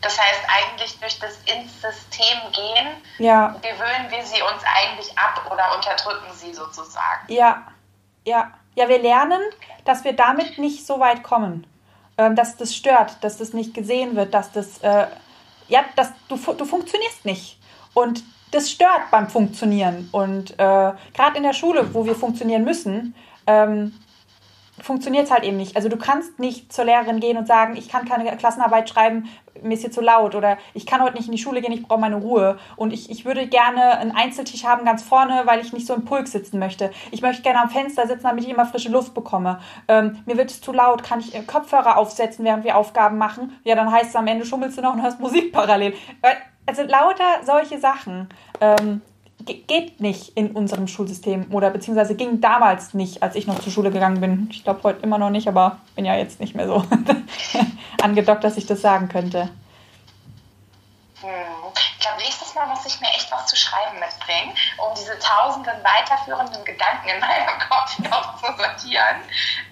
Das 0.03 0.21
heißt, 0.21 0.41
eigentlich 0.49 1.01
durch 1.01 1.19
das 1.19 1.39
ins 1.45 1.81
System 1.81 2.39
gehen, 2.53 2.89
ja. 3.19 3.57
gewöhnen 3.61 4.11
wir 4.11 4.23
sie 4.25 4.41
uns 4.43 4.63
eigentlich 4.65 5.19
ab 5.19 5.51
oder 5.51 5.75
unterdrücken 5.75 6.33
sie 6.35 6.55
sozusagen. 6.55 7.33
Ja, 7.33 7.67
ja. 8.25 8.53
Ja, 8.77 8.89
wir 8.89 8.99
lernen, 8.99 9.41
dass 9.87 10.05
wir 10.05 10.13
damit 10.13 10.59
nicht 10.59 10.87
so 10.87 11.01
weit 11.01 11.23
kommen. 11.23 11.67
Ähm, 12.19 12.35
dass 12.35 12.57
das 12.57 12.75
stört, 12.75 13.23
dass 13.23 13.37
das 13.37 13.53
nicht 13.53 13.75
gesehen 13.75 14.17
wird, 14.17 14.33
dass 14.33 14.51
das, 14.53 14.79
äh, 14.79 15.07
ja, 15.69 15.85
dass 15.97 16.13
du, 16.29 16.37
du 16.37 16.65
funktionierst 16.65 17.25
nicht. 17.25 17.59
Und 17.93 18.25
das 18.53 18.71
stört 18.71 19.11
beim 19.11 19.29
Funktionieren. 19.29 20.09
Und 20.13 20.53
äh, 20.53 20.57
gerade 20.57 21.37
in 21.37 21.43
der 21.43 21.53
Schule, 21.53 21.93
wo 21.95 22.07
wir 22.07 22.15
funktionieren 22.15 22.65
müssen, 22.65 23.15
ähm, 23.47 23.93
funktioniert 24.81 25.25
es 25.25 25.31
halt 25.31 25.45
eben 25.45 25.57
nicht. 25.57 25.77
Also 25.77 25.89
du 25.89 25.97
kannst 25.97 26.39
nicht 26.39 26.73
zur 26.73 26.85
Lehrerin 26.85 27.21
gehen 27.21 27.37
und 27.37 27.47
sagen, 27.47 27.77
ich 27.77 27.89
kann 27.89 28.07
keine 28.07 28.37
Klassenarbeit 28.37 28.89
schreiben, 28.89 29.29
mir 29.63 29.75
ist 29.75 29.81
hier 29.81 29.91
zu 29.91 30.01
laut 30.01 30.35
oder 30.35 30.59
ich 30.75 30.87
kann 30.87 31.03
heute 31.03 31.17
nicht 31.17 31.27
in 31.27 31.33
die 31.33 31.39
Schule 31.39 31.61
gehen, 31.61 31.73
ich 31.73 31.83
brauche 31.83 32.01
meine 32.01 32.17
Ruhe 32.17 32.59
und 32.77 32.93
ich, 32.93 33.11
ich 33.11 33.25
würde 33.25 33.47
gerne 33.47 33.99
einen 33.99 34.13
Einzeltisch 34.13 34.65
haben 34.65 34.85
ganz 34.85 35.03
vorne, 35.03 35.43
weil 35.45 35.61
ich 35.61 35.73
nicht 35.73 35.87
so 35.87 35.95
im 35.95 36.05
Pulk 36.05 36.29
sitzen 36.29 36.59
möchte. 36.59 36.91
Ich 37.11 37.23
möchte 37.23 37.43
gerne 37.43 37.63
am 37.63 37.71
Fenster 37.71 38.07
sitzen, 38.07 38.25
damit 38.25 38.45
ich 38.45 38.51
immer 38.51 38.67
frische 38.67 38.91
Luft 38.91 39.15
bekomme. 39.15 39.61
Ähm, 39.89 40.23
mir 40.27 40.37
wird 40.37 40.51
es 40.51 40.61
zu 40.61 40.73
laut, 40.73 41.03
kann 41.03 41.21
ich 41.21 41.47
Kopfhörer 41.47 41.97
aufsetzen, 41.97 42.45
während 42.45 42.65
wir 42.65 42.77
Aufgaben 42.77 43.19
machen? 43.19 43.59
Ja, 43.65 43.75
dann 43.75 43.91
heißt 43.91 44.11
es 44.11 44.17
am 44.17 44.27
Ende 44.27 44.45
schummelst 44.45 44.79
du 44.79 44.83
noch 44.83 44.95
und 44.95 45.03
hörst 45.03 45.21
Musik 45.21 45.53
parallel. 45.53 45.95
Also 46.67 46.83
lauter 46.83 47.43
solche 47.45 47.79
Sachen. 47.79 48.29
Ähm, 48.61 49.03
geht 49.47 50.01
nicht 50.01 50.37
in 50.37 50.51
unserem 50.51 50.89
Schulsystem 50.89 51.47
oder 51.51 51.71
beziehungsweise 51.71 52.15
ging 52.15 52.41
damals 52.41 52.95
nicht, 52.95 53.23
als 53.23 53.35
ich 53.35 53.47
noch 53.47 53.61
zur 53.61 53.73
Schule 53.73 53.91
gegangen 53.91 54.21
bin. 54.21 54.49
Ich 54.51 54.65
glaube 54.65 54.83
heute 54.83 55.03
immer 55.03 55.19
noch 55.19 55.31
nicht, 55.31 55.49
aber 55.49 55.79
bin 55.95 56.05
ja 56.05 56.17
jetzt 56.17 56.41
nicht 56.41 56.55
mehr 56.55 56.67
so 56.67 56.85
angedockt, 58.03 58.45
dass 58.45 58.57
ich 58.57 58.67
das 58.67 58.81
sagen 58.81 59.09
könnte. 59.09 59.49
Hm. 61.21 61.57
Ich 61.75 62.01
glaube, 62.01 62.23
nächstes 62.23 62.55
Mal 62.55 62.67
muss 62.67 62.87
ich 62.87 63.01
mir 63.01 63.09
echt 63.09 63.31
was 63.33 63.47
zu 63.47 63.57
schreiben 63.57 63.99
mitbringen, 63.99 64.55
um 64.79 64.95
diese 64.95 65.19
tausenden 65.19 65.75
weiterführenden 65.83 66.65
Gedanken 66.65 67.09
in 67.09 67.21
meinem 67.21 67.59
Kopf 67.69 67.99
noch 67.99 68.37
zu 68.37 68.47
sortieren. 68.57 69.17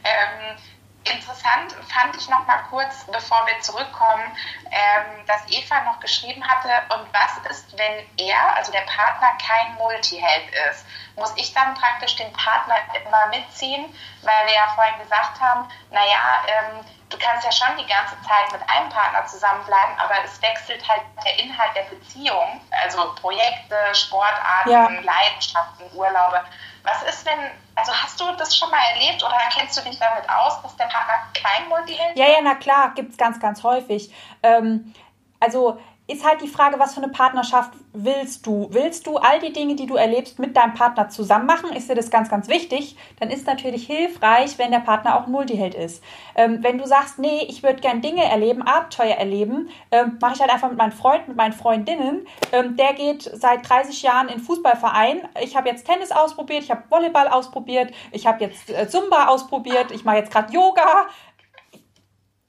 Ähm, 0.02 0.56
Interessant 1.04 1.72
fand 1.92 2.16
ich 2.16 2.28
noch 2.30 2.46
mal 2.46 2.62
kurz, 2.70 3.04
bevor 3.12 3.46
wir 3.46 3.60
zurückkommen, 3.60 4.24
ähm, 4.70 5.26
dass 5.26 5.42
Eva 5.48 5.82
noch 5.82 6.00
geschrieben 6.00 6.42
hatte, 6.46 6.70
und 6.94 7.06
was 7.12 7.50
ist, 7.50 7.76
wenn 7.76 8.06
er, 8.16 8.56
also 8.56 8.72
der 8.72 8.82
Partner, 8.82 9.28
kein 9.38 9.74
Multiheld 9.74 10.48
ist? 10.70 10.86
Muss 11.16 11.32
ich 11.36 11.52
dann 11.52 11.74
praktisch 11.74 12.16
den 12.16 12.32
Partner 12.32 12.76
immer 12.94 13.26
mitziehen, 13.26 13.84
weil 14.22 14.46
wir 14.46 14.54
ja 14.54 14.68
vorhin 14.74 14.98
gesagt 14.98 15.38
haben, 15.40 15.68
naja, 15.90 16.42
ähm, 16.46 16.84
du 17.10 17.18
kannst 17.18 17.44
ja 17.44 17.52
schon 17.52 17.76
die 17.76 17.86
ganze 17.86 18.16
Zeit 18.22 18.50
mit 18.52 18.62
einem 18.68 18.88
Partner 18.88 19.26
zusammenbleiben, 19.26 19.98
aber 19.98 20.24
es 20.24 20.40
wechselt 20.40 20.88
halt 20.88 21.02
der 21.24 21.38
Inhalt 21.38 21.76
der 21.76 21.82
Beziehung, 21.82 22.60
also 22.82 23.14
Projekte, 23.16 23.76
Sportarten, 23.92 24.70
ja. 24.70 24.88
Leidenschaften, 24.88 25.90
Urlaube. 25.92 26.44
Was 26.84 27.02
ist, 27.02 27.26
wenn, 27.26 27.50
also 27.74 27.92
hast 27.92 28.20
du 28.20 28.24
das 28.36 28.56
schon 28.56 28.70
mal 28.70 28.80
erlebt 28.94 29.22
oder 29.22 29.34
kennst 29.52 29.76
du 29.76 29.82
dich 29.82 29.98
damit 29.98 30.28
aus, 30.28 30.60
dass 30.62 30.76
der 30.76 30.84
Partner 30.84 31.14
kein 31.32 31.68
Multiheld 31.68 32.14
ist? 32.14 32.18
Ja, 32.18 32.26
ja, 32.26 32.38
na 32.42 32.54
klar, 32.54 32.92
gibt 32.94 33.12
es 33.12 33.16
ganz, 33.16 33.40
ganz 33.40 33.62
häufig. 33.62 34.14
Ähm, 34.42 34.94
also 35.40 35.80
ist 36.06 36.22
halt 36.22 36.42
die 36.42 36.48
Frage, 36.48 36.78
was 36.78 36.92
für 36.92 37.02
eine 37.02 37.10
Partnerschaft 37.10 37.72
willst 37.94 38.46
du? 38.46 38.68
Willst 38.70 39.06
du 39.06 39.16
all 39.16 39.40
die 39.40 39.54
Dinge, 39.54 39.74
die 39.74 39.86
du 39.86 39.96
erlebst, 39.96 40.38
mit 40.38 40.54
deinem 40.54 40.74
Partner 40.74 41.08
zusammen 41.08 41.46
machen? 41.46 41.72
Ist 41.74 41.88
dir 41.88 41.94
das 41.94 42.10
ganz, 42.10 42.28
ganz 42.28 42.48
wichtig? 42.48 42.96
Dann 43.20 43.30
ist 43.30 43.46
natürlich 43.46 43.86
hilfreich, 43.86 44.58
wenn 44.58 44.70
der 44.70 44.80
Partner 44.80 45.16
auch 45.16 45.26
ein 45.26 45.32
Multiheld 45.32 45.74
ist. 45.74 46.04
Ähm, 46.34 46.58
wenn 46.60 46.76
du 46.76 46.86
sagst, 46.86 47.18
nee, 47.18 47.46
ich 47.48 47.62
würde 47.62 47.80
gern 47.80 48.02
Dinge 48.02 48.22
erleben, 48.22 48.60
Abenteuer 48.60 49.14
erleben, 49.14 49.70
ähm, 49.90 50.18
mache 50.20 50.34
ich 50.34 50.40
halt 50.40 50.52
einfach 50.52 50.68
mit 50.68 50.76
meinem 50.76 50.92
Freund, 50.92 51.26
mit 51.26 51.38
meinen 51.38 51.54
Freundinnen. 51.54 52.26
Ähm, 52.52 52.76
der 52.76 52.92
geht 52.92 53.22
seit 53.22 53.66
30 53.66 54.02
Jahren 54.02 54.28
in 54.28 54.40
Fußballverein. 54.40 55.22
Ich 55.42 55.56
habe 55.56 55.70
jetzt 55.70 55.86
Tennis 55.86 56.12
ausprobiert, 56.12 56.64
ich 56.64 56.70
habe 56.70 56.82
Volleyball 56.90 57.28
ausprobiert, 57.28 57.94
ich 58.12 58.26
habe 58.26 58.44
jetzt 58.44 58.68
äh, 58.68 58.86
Zumba 58.88 59.28
ausprobiert, 59.28 59.90
ich 59.90 60.04
mache 60.04 60.16
jetzt 60.16 60.30
gerade 60.30 60.52
Yoga 60.52 61.06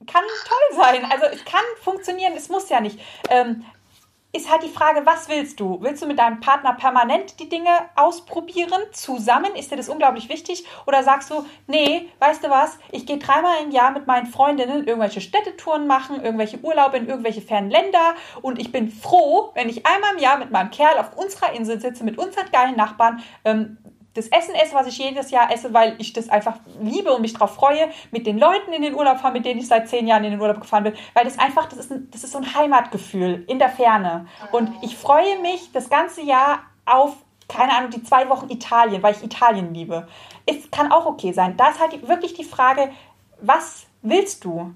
kann 0.06 0.24
toll 0.46 0.84
sein. 0.84 1.06
Also 1.12 1.26
es 1.26 1.44
kann 1.46 1.64
funktionieren, 1.82 2.34
es 2.36 2.50
muss 2.50 2.70
ja 2.70 2.80
nicht. 2.80 3.00
Ähm, 3.30 3.66
ist 4.36 4.52
halt 4.52 4.64
die 4.64 4.70
Frage, 4.70 5.06
was 5.06 5.30
willst 5.30 5.62
du? 5.62 5.78
Willst 5.82 6.04
du 6.04 6.08
mit 6.08 6.20
deinem 6.20 6.42
Partner 6.42 6.74
permanent 6.74 7.40
die 7.40 7.48
Dinge 7.48 7.70
ausprobieren, 7.96 8.82
zusammen? 8.92 9.56
Ist 9.56 9.72
dir 9.72 9.78
das 9.78 9.88
unglaublich 9.88 10.28
wichtig? 10.28 10.66
Oder 10.86 11.04
sagst 11.04 11.32
du, 11.32 11.46
nee, 11.68 12.10
weißt 12.20 12.44
du 12.44 12.50
was, 12.50 12.78
ich 12.92 13.06
gehe 13.06 13.18
dreimal 13.18 13.64
im 13.64 13.72
Jahr 13.72 13.92
mit 13.92 14.08
meinen 14.08 14.26
Freundinnen 14.26 14.86
irgendwelche 14.88 15.22
Städtetouren 15.22 15.88
machen, 15.88 16.22
irgendwelche 16.22 16.60
Urlaube 16.60 16.98
in 16.98 17.08
irgendwelche 17.08 17.42
fernen 17.42 17.70
Länder 17.70 18.16
und 18.42 18.60
ich 18.60 18.74
bin 18.74 18.90
froh, 18.90 19.52
wenn 19.54 19.70
ich 19.70 19.86
einmal 19.86 20.16
im 20.16 20.20
Jahr 20.20 20.38
mit 20.38 20.52
meinem 20.52 20.70
Kerl 20.70 20.98
auf 20.98 21.16
unserer 21.16 21.54
Insel 21.54 21.80
sitze, 21.80 22.04
mit 22.04 22.18
unseren 22.18 22.52
geilen 22.52 22.76
Nachbarn, 22.76 23.24
ähm, 23.46 23.78
das 24.16 24.28
Essen 24.28 24.56
esse, 24.56 24.74
was 24.74 24.88
ich 24.88 24.98
jedes 24.98 25.30
Jahr 25.30 25.52
esse, 25.52 25.74
weil 25.74 25.96
ich 26.00 26.14
das 26.14 26.30
einfach 26.30 26.56
liebe 26.82 27.14
und 27.14 27.22
mich 27.22 27.34
darauf 27.34 27.54
freue, 27.54 27.90
mit 28.12 28.26
den 28.26 28.40
Leuten 28.40 28.72
in 28.74 28.82
den 28.82 28.96
Urlaub 28.96 29.20
fahren, 29.20 29.34
mit 29.34 29.46
denen 29.46 29.60
ich 29.60 29.68
seit 29.68 29.90
zehn 29.90 30.08
Jahren 30.08 30.24
in 30.24 30.32
den 30.32 30.42
Urlaub 30.42 30.62
gefahren 30.62 30.86
bin, 30.86 30.94
weil 31.14 31.26
das 31.26 31.38
einfach, 31.38 31.68
das 31.68 31.80
ist, 31.80 31.92
ein, 31.92 32.10
das 32.12 32.24
ist 32.24 32.32
so 32.32 32.40
ein 32.40 32.56
Heimatgefühl 32.56 33.44
in 33.48 33.60
der 33.60 33.70
Ferne. 33.70 34.28
Und 34.52 34.72
ich 34.82 34.96
freue 34.96 35.40
mich 35.42 35.72
das 35.74 35.90
ganze 35.90 36.22
Jahr 36.22 36.64
auf, 36.86 37.18
keine 37.50 37.74
Ahnung, 37.76 37.92
die 37.92 38.04
zwei 38.04 38.30
Wochen 38.30 38.50
Italien, 38.50 39.04
weil 39.04 39.16
ich 39.16 39.24
Italien 39.24 39.74
liebe. 39.74 40.08
Es 40.46 40.72
kann 40.72 40.92
auch 40.92 41.06
okay 41.06 41.34
sein. 41.34 41.58
Da 41.58 41.70
ist 41.70 41.82
halt 41.82 42.08
wirklich 42.08 42.34
die 42.34 42.46
Frage, 42.46 42.92
was 43.42 43.86
willst 44.02 44.46
du? 44.46 44.74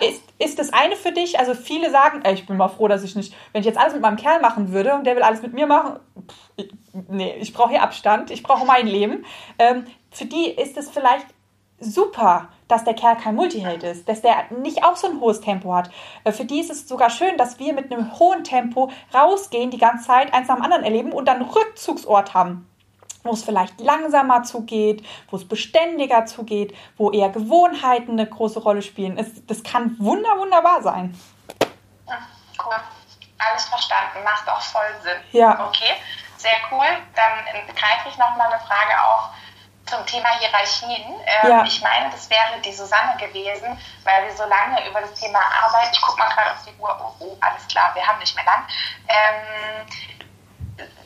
Ist, 0.00 0.22
ist 0.38 0.58
das 0.58 0.72
eine 0.72 0.96
für 0.96 1.12
dich? 1.12 1.38
Also 1.38 1.54
viele 1.54 1.90
sagen, 1.90 2.20
ey, 2.24 2.34
ich 2.34 2.46
bin 2.46 2.56
mal 2.56 2.68
froh, 2.68 2.88
dass 2.88 3.02
ich 3.02 3.14
nicht, 3.16 3.34
wenn 3.52 3.60
ich 3.60 3.66
jetzt 3.66 3.78
alles 3.78 3.92
mit 3.92 4.02
meinem 4.02 4.16
Kerl 4.16 4.40
machen 4.40 4.72
würde 4.72 4.94
und 4.94 5.04
der 5.04 5.16
will 5.16 5.22
alles 5.22 5.42
mit 5.42 5.52
mir 5.52 5.66
machen, 5.66 5.98
pff, 6.28 6.66
nee, 7.08 7.34
ich 7.38 7.52
brauche 7.52 7.70
hier 7.70 7.82
Abstand, 7.82 8.30
ich 8.30 8.42
brauche 8.42 8.66
mein 8.66 8.86
Leben. 8.86 9.24
Ähm, 9.58 9.84
für 10.10 10.24
die 10.24 10.50
ist 10.50 10.76
es 10.76 10.90
vielleicht 10.90 11.26
super, 11.78 12.48
dass 12.68 12.84
der 12.84 12.94
Kerl 12.94 13.16
kein 13.16 13.34
Multiheld 13.34 13.82
ist, 13.82 14.08
dass 14.08 14.22
der 14.22 14.50
nicht 14.50 14.84
auch 14.84 14.96
so 14.96 15.08
ein 15.08 15.20
hohes 15.20 15.40
Tempo 15.40 15.74
hat. 15.74 15.90
Äh, 16.24 16.32
für 16.32 16.44
die 16.44 16.60
ist 16.60 16.70
es 16.70 16.88
sogar 16.88 17.10
schön, 17.10 17.36
dass 17.36 17.58
wir 17.58 17.72
mit 17.72 17.92
einem 17.92 18.18
hohen 18.18 18.44
Tempo 18.44 18.90
rausgehen, 19.12 19.70
die 19.70 19.78
ganze 19.78 20.06
Zeit 20.06 20.32
eins 20.32 20.48
dem 20.48 20.62
anderen 20.62 20.84
erleben 20.84 21.12
und 21.12 21.26
dann 21.26 21.36
einen 21.36 21.50
Rückzugsort 21.50 22.34
haben 22.34 22.68
wo 23.22 23.32
es 23.32 23.44
vielleicht 23.44 23.80
langsamer 23.80 24.42
zugeht, 24.42 25.06
wo 25.30 25.36
es 25.36 25.46
beständiger 25.46 26.26
zugeht, 26.26 26.76
wo 26.96 27.10
eher 27.10 27.28
Gewohnheiten 27.28 28.12
eine 28.12 28.26
große 28.26 28.60
Rolle 28.60 28.82
spielen. 28.82 29.18
Es, 29.18 29.46
das 29.46 29.62
kann 29.62 29.96
wunder, 29.98 30.30
wunderbar 30.38 30.82
sein. 30.82 31.18
Cool. 32.64 32.76
Alles 33.38 33.64
verstanden, 33.64 34.22
macht 34.24 34.48
auch 34.48 34.60
voll 34.60 34.94
Sinn. 35.02 35.20
Ja. 35.32 35.66
Okay, 35.66 35.94
sehr 36.36 36.52
cool. 36.70 36.86
Dann 37.14 37.66
greife 37.74 38.08
ich 38.08 38.16
nochmal 38.16 38.52
eine 38.52 38.60
Frage 38.60 39.02
auf 39.04 39.30
zum 39.86 40.06
Thema 40.06 40.28
Hierarchien. 40.38 41.20
Ähm, 41.26 41.50
ja. 41.50 41.64
Ich 41.64 41.82
meine, 41.82 42.10
das 42.10 42.30
wäre 42.30 42.60
die 42.64 42.72
Susanne 42.72 43.16
gewesen, 43.16 43.78
weil 44.04 44.24
wir 44.24 44.36
so 44.36 44.44
lange 44.44 44.88
über 44.88 45.00
das 45.00 45.14
Thema 45.14 45.40
Arbeit, 45.40 45.90
ich 45.92 46.00
gucke 46.00 46.18
mal 46.18 46.28
gerade 46.30 46.52
auf 46.52 46.64
die 46.64 46.80
Uhr, 46.80 46.96
oh, 47.00 47.24
oh, 47.24 47.36
alles 47.40 47.66
klar, 47.66 47.94
wir 47.94 48.06
haben 48.06 48.18
nicht 48.20 48.34
mehr 48.34 48.44
lang. 48.44 48.64
Ähm, 49.08 49.86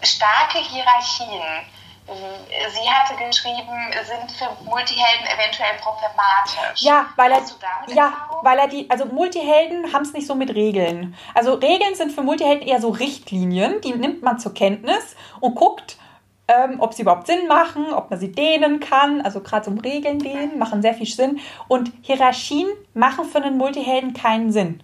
starke 0.03 0.59
Hierarchien 0.59 1.67
Sie 2.09 2.88
hatte 2.88 3.16
geschrieben, 3.16 3.92
sind 4.04 4.30
für 4.30 4.48
Multihelden 4.64 5.26
eventuell 5.26 5.74
problematisch. 5.80 6.82
Ja, 6.82 7.07
weil 7.16 7.32
er, 7.32 7.42
ja, 7.88 8.12
weil 8.42 8.59
er 8.59 8.68
die, 8.68 8.88
also 8.88 9.07
Multihelden 9.07 9.92
haben 9.92 10.02
es 10.02 10.12
nicht 10.12 10.26
so 10.26 10.36
mit 10.36 10.54
Regeln. 10.54 11.16
Also 11.34 11.54
Regeln 11.54 11.96
sind 11.96 12.12
für 12.12 12.22
Multihelden 12.22 12.66
eher 12.66 12.80
so 12.80 12.90
Richtlinien, 12.90 13.80
die 13.80 13.92
nimmt 13.92 14.22
man 14.22 14.38
zur 14.38 14.54
Kenntnis 14.54 15.16
und 15.40 15.57
guckt, 15.57 15.96
ähm, 16.48 16.76
ob 16.78 16.94
sie 16.94 17.02
überhaupt 17.02 17.26
Sinn 17.26 17.48
machen, 17.48 17.92
ob 17.92 18.11
man 18.11 18.20
sie 18.20 18.30
dehnen 18.30 18.78
kann. 18.78 19.20
Also 19.20 19.40
gerade 19.40 19.64
so 19.64 19.72
um 19.72 19.78
Regeln 19.78 20.20
dehnen 20.20 20.59
machen 20.59 20.82
sehr 20.82 20.94
viel 20.94 21.07
Sinn. 21.07 21.40
Und 21.66 21.92
Hierarchien 22.02 22.68
machen 22.94 23.24
für 23.24 23.38
einen 23.38 23.59
Multihelden 23.59 24.14
keinen 24.14 24.52
Sinn. 24.52 24.82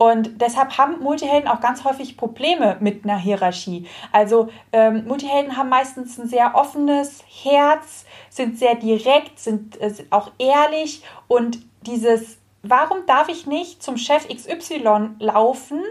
Und 0.00 0.40
deshalb 0.40 0.78
haben 0.78 1.00
Multihelden 1.00 1.46
auch 1.46 1.60
ganz 1.60 1.84
häufig 1.84 2.16
Probleme 2.16 2.78
mit 2.80 3.04
einer 3.04 3.18
Hierarchie. 3.18 3.86
Also 4.12 4.48
ähm, 4.72 5.04
Multihelden 5.06 5.58
haben 5.58 5.68
meistens 5.68 6.18
ein 6.18 6.26
sehr 6.26 6.54
offenes 6.54 7.22
Herz, 7.28 8.06
sind 8.30 8.58
sehr 8.58 8.76
direkt, 8.76 9.38
sind 9.38 9.78
äh, 9.78 9.92
auch 10.08 10.30
ehrlich 10.38 11.02
und 11.28 11.58
dieses, 11.82 12.38
warum 12.62 13.04
darf 13.04 13.28
ich 13.28 13.46
nicht 13.46 13.82
zum 13.82 13.98
Chef 13.98 14.26
XY 14.26 15.16
laufen, 15.18 15.82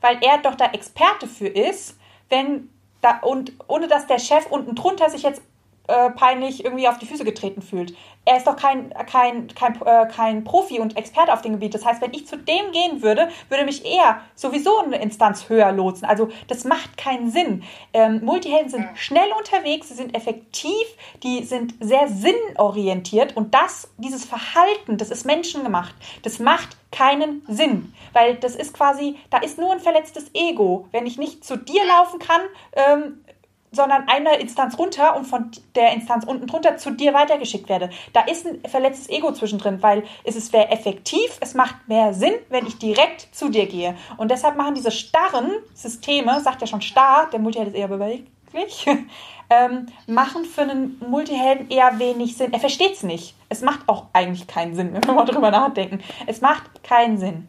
weil 0.00 0.18
er 0.22 0.38
doch 0.38 0.56
da 0.56 0.64
Experte 0.72 1.28
für 1.28 1.46
ist, 1.46 1.96
wenn 2.30 2.68
da, 3.00 3.20
und 3.20 3.52
ohne 3.68 3.86
dass 3.86 4.08
der 4.08 4.18
Chef 4.18 4.44
unten 4.50 4.74
drunter 4.74 5.08
sich 5.08 5.22
jetzt 5.22 5.40
äh, 5.88 6.10
peinlich 6.10 6.64
irgendwie 6.64 6.88
auf 6.88 6.98
die 6.98 7.06
Füße 7.06 7.24
getreten 7.24 7.62
fühlt. 7.62 7.94
Er 8.24 8.36
ist 8.36 8.46
doch 8.46 8.56
kein, 8.56 8.90
kein, 9.10 9.48
kein, 9.48 9.82
äh, 9.84 10.06
kein 10.06 10.44
Profi 10.44 10.78
und 10.78 10.96
Experte 10.96 11.32
auf 11.32 11.42
dem 11.42 11.52
Gebiet. 11.52 11.74
Das 11.74 11.84
heißt, 11.84 12.00
wenn 12.00 12.14
ich 12.14 12.26
zu 12.26 12.36
dem 12.36 12.70
gehen 12.70 13.02
würde, 13.02 13.28
würde 13.48 13.64
mich 13.64 13.84
er 13.84 14.20
sowieso 14.36 14.78
eine 14.78 15.02
Instanz 15.02 15.48
höher 15.48 15.72
lotsen. 15.72 16.06
Also 16.06 16.28
das 16.46 16.64
macht 16.64 16.96
keinen 16.96 17.30
Sinn. 17.30 17.64
Ähm, 17.92 18.24
Multihelden 18.24 18.70
sind 18.70 18.86
schnell 18.94 19.28
unterwegs, 19.36 19.88
sie 19.88 19.94
sind 19.94 20.14
effektiv, 20.14 20.86
die 21.24 21.42
sind 21.42 21.74
sehr 21.80 22.06
sinnorientiert 22.06 23.36
und 23.36 23.52
das, 23.54 23.90
dieses 23.98 24.24
Verhalten, 24.24 24.98
das 24.98 25.10
ist 25.10 25.26
menschengemacht. 25.26 25.94
Das 26.22 26.38
macht 26.38 26.76
keinen 26.92 27.42
Sinn, 27.48 27.92
weil 28.12 28.36
das 28.36 28.54
ist 28.54 28.74
quasi, 28.74 29.16
da 29.30 29.38
ist 29.38 29.58
nur 29.58 29.72
ein 29.72 29.80
verletztes 29.80 30.30
Ego. 30.34 30.86
Wenn 30.92 31.06
ich 31.06 31.18
nicht 31.18 31.44
zu 31.44 31.56
dir 31.56 31.84
laufen 31.86 32.20
kann, 32.20 32.42
ähm, 32.74 33.24
sondern 33.72 34.06
eine 34.06 34.36
Instanz 34.36 34.78
runter 34.78 35.16
und 35.16 35.24
von 35.24 35.50
der 35.74 35.92
Instanz 35.92 36.24
unten 36.24 36.46
drunter 36.46 36.76
zu 36.76 36.90
dir 36.90 37.14
weitergeschickt 37.14 37.68
werde. 37.68 37.90
Da 38.12 38.22
ist 38.22 38.46
ein 38.46 38.60
verletztes 38.68 39.08
Ego 39.08 39.32
zwischendrin, 39.32 39.82
weil 39.82 40.04
es 40.24 40.36
ist 40.36 40.52
sehr 40.52 40.70
effektiv, 40.70 41.38
es 41.40 41.54
macht 41.54 41.88
mehr 41.88 42.14
Sinn, 42.14 42.34
wenn 42.50 42.66
ich 42.66 42.78
direkt 42.78 43.34
zu 43.34 43.48
dir 43.48 43.66
gehe. 43.66 43.96
Und 44.18 44.30
deshalb 44.30 44.56
machen 44.56 44.74
diese 44.74 44.90
starren 44.90 45.50
Systeme, 45.74 46.40
sagt 46.40 46.60
ja 46.60 46.66
schon 46.66 46.82
starr, 46.82 47.28
der 47.32 47.40
Multiheld 47.40 47.68
ist 47.68 47.76
eher 47.76 47.88
beweglich, 47.88 48.86
ähm, 49.50 49.86
machen 50.06 50.44
für 50.44 50.62
einen 50.62 51.00
Multihelden 51.08 51.70
eher 51.70 51.98
wenig 51.98 52.36
Sinn. 52.36 52.52
Er 52.52 52.60
versteht 52.60 52.92
es 52.92 53.02
nicht. 53.02 53.34
Es 53.48 53.62
macht 53.62 53.88
auch 53.88 54.06
eigentlich 54.12 54.46
keinen 54.46 54.74
Sinn, 54.74 54.92
wenn 54.92 55.04
wir 55.04 55.14
mal 55.14 55.24
drüber 55.24 55.50
nachdenken. 55.50 56.00
Es 56.26 56.40
macht 56.40 56.82
keinen 56.82 57.18
Sinn. 57.18 57.48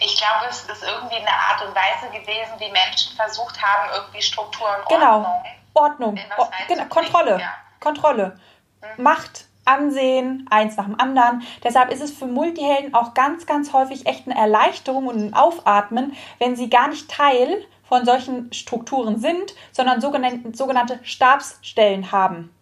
Ich 0.00 0.16
glaube, 0.16 0.46
es 0.48 0.62
ist 0.64 0.82
irgendwie 0.82 1.16
eine 1.16 1.30
Art 1.30 1.62
und 1.66 1.74
Weise 1.74 2.10
gewesen, 2.12 2.52
wie 2.58 2.70
Menschen 2.70 3.16
versucht 3.16 3.60
haben, 3.62 3.90
irgendwie 3.94 4.22
Strukturen, 4.22 4.76
genau. 4.88 5.42
Ordnung, 5.74 6.18
Ordnung, 6.36 6.58
genau. 6.68 6.84
Kontrolle, 6.86 7.40
ja. 7.40 7.54
Kontrolle, 7.80 8.40
mhm. 8.80 9.02
Macht, 9.02 9.46
Ansehen, 9.64 10.46
eins 10.48 10.76
nach 10.76 10.84
dem 10.84 10.98
anderen. 11.00 11.42
Deshalb 11.64 11.90
ist 11.90 12.00
es 12.00 12.16
für 12.16 12.26
Multihelden 12.26 12.94
auch 12.94 13.14
ganz, 13.14 13.46
ganz 13.46 13.72
häufig 13.72 14.06
echt 14.06 14.26
eine 14.26 14.38
Erleichterung 14.38 15.08
und 15.08 15.18
ein 15.18 15.34
Aufatmen, 15.34 16.16
wenn 16.38 16.54
sie 16.54 16.70
gar 16.70 16.88
nicht 16.88 17.10
Teil 17.10 17.66
von 17.88 18.04
solchen 18.04 18.52
Strukturen 18.52 19.18
sind, 19.18 19.54
sondern 19.72 20.00
sogenannte, 20.00 20.56
sogenannte 20.56 21.00
Stabsstellen 21.02 22.12
haben. 22.12 22.54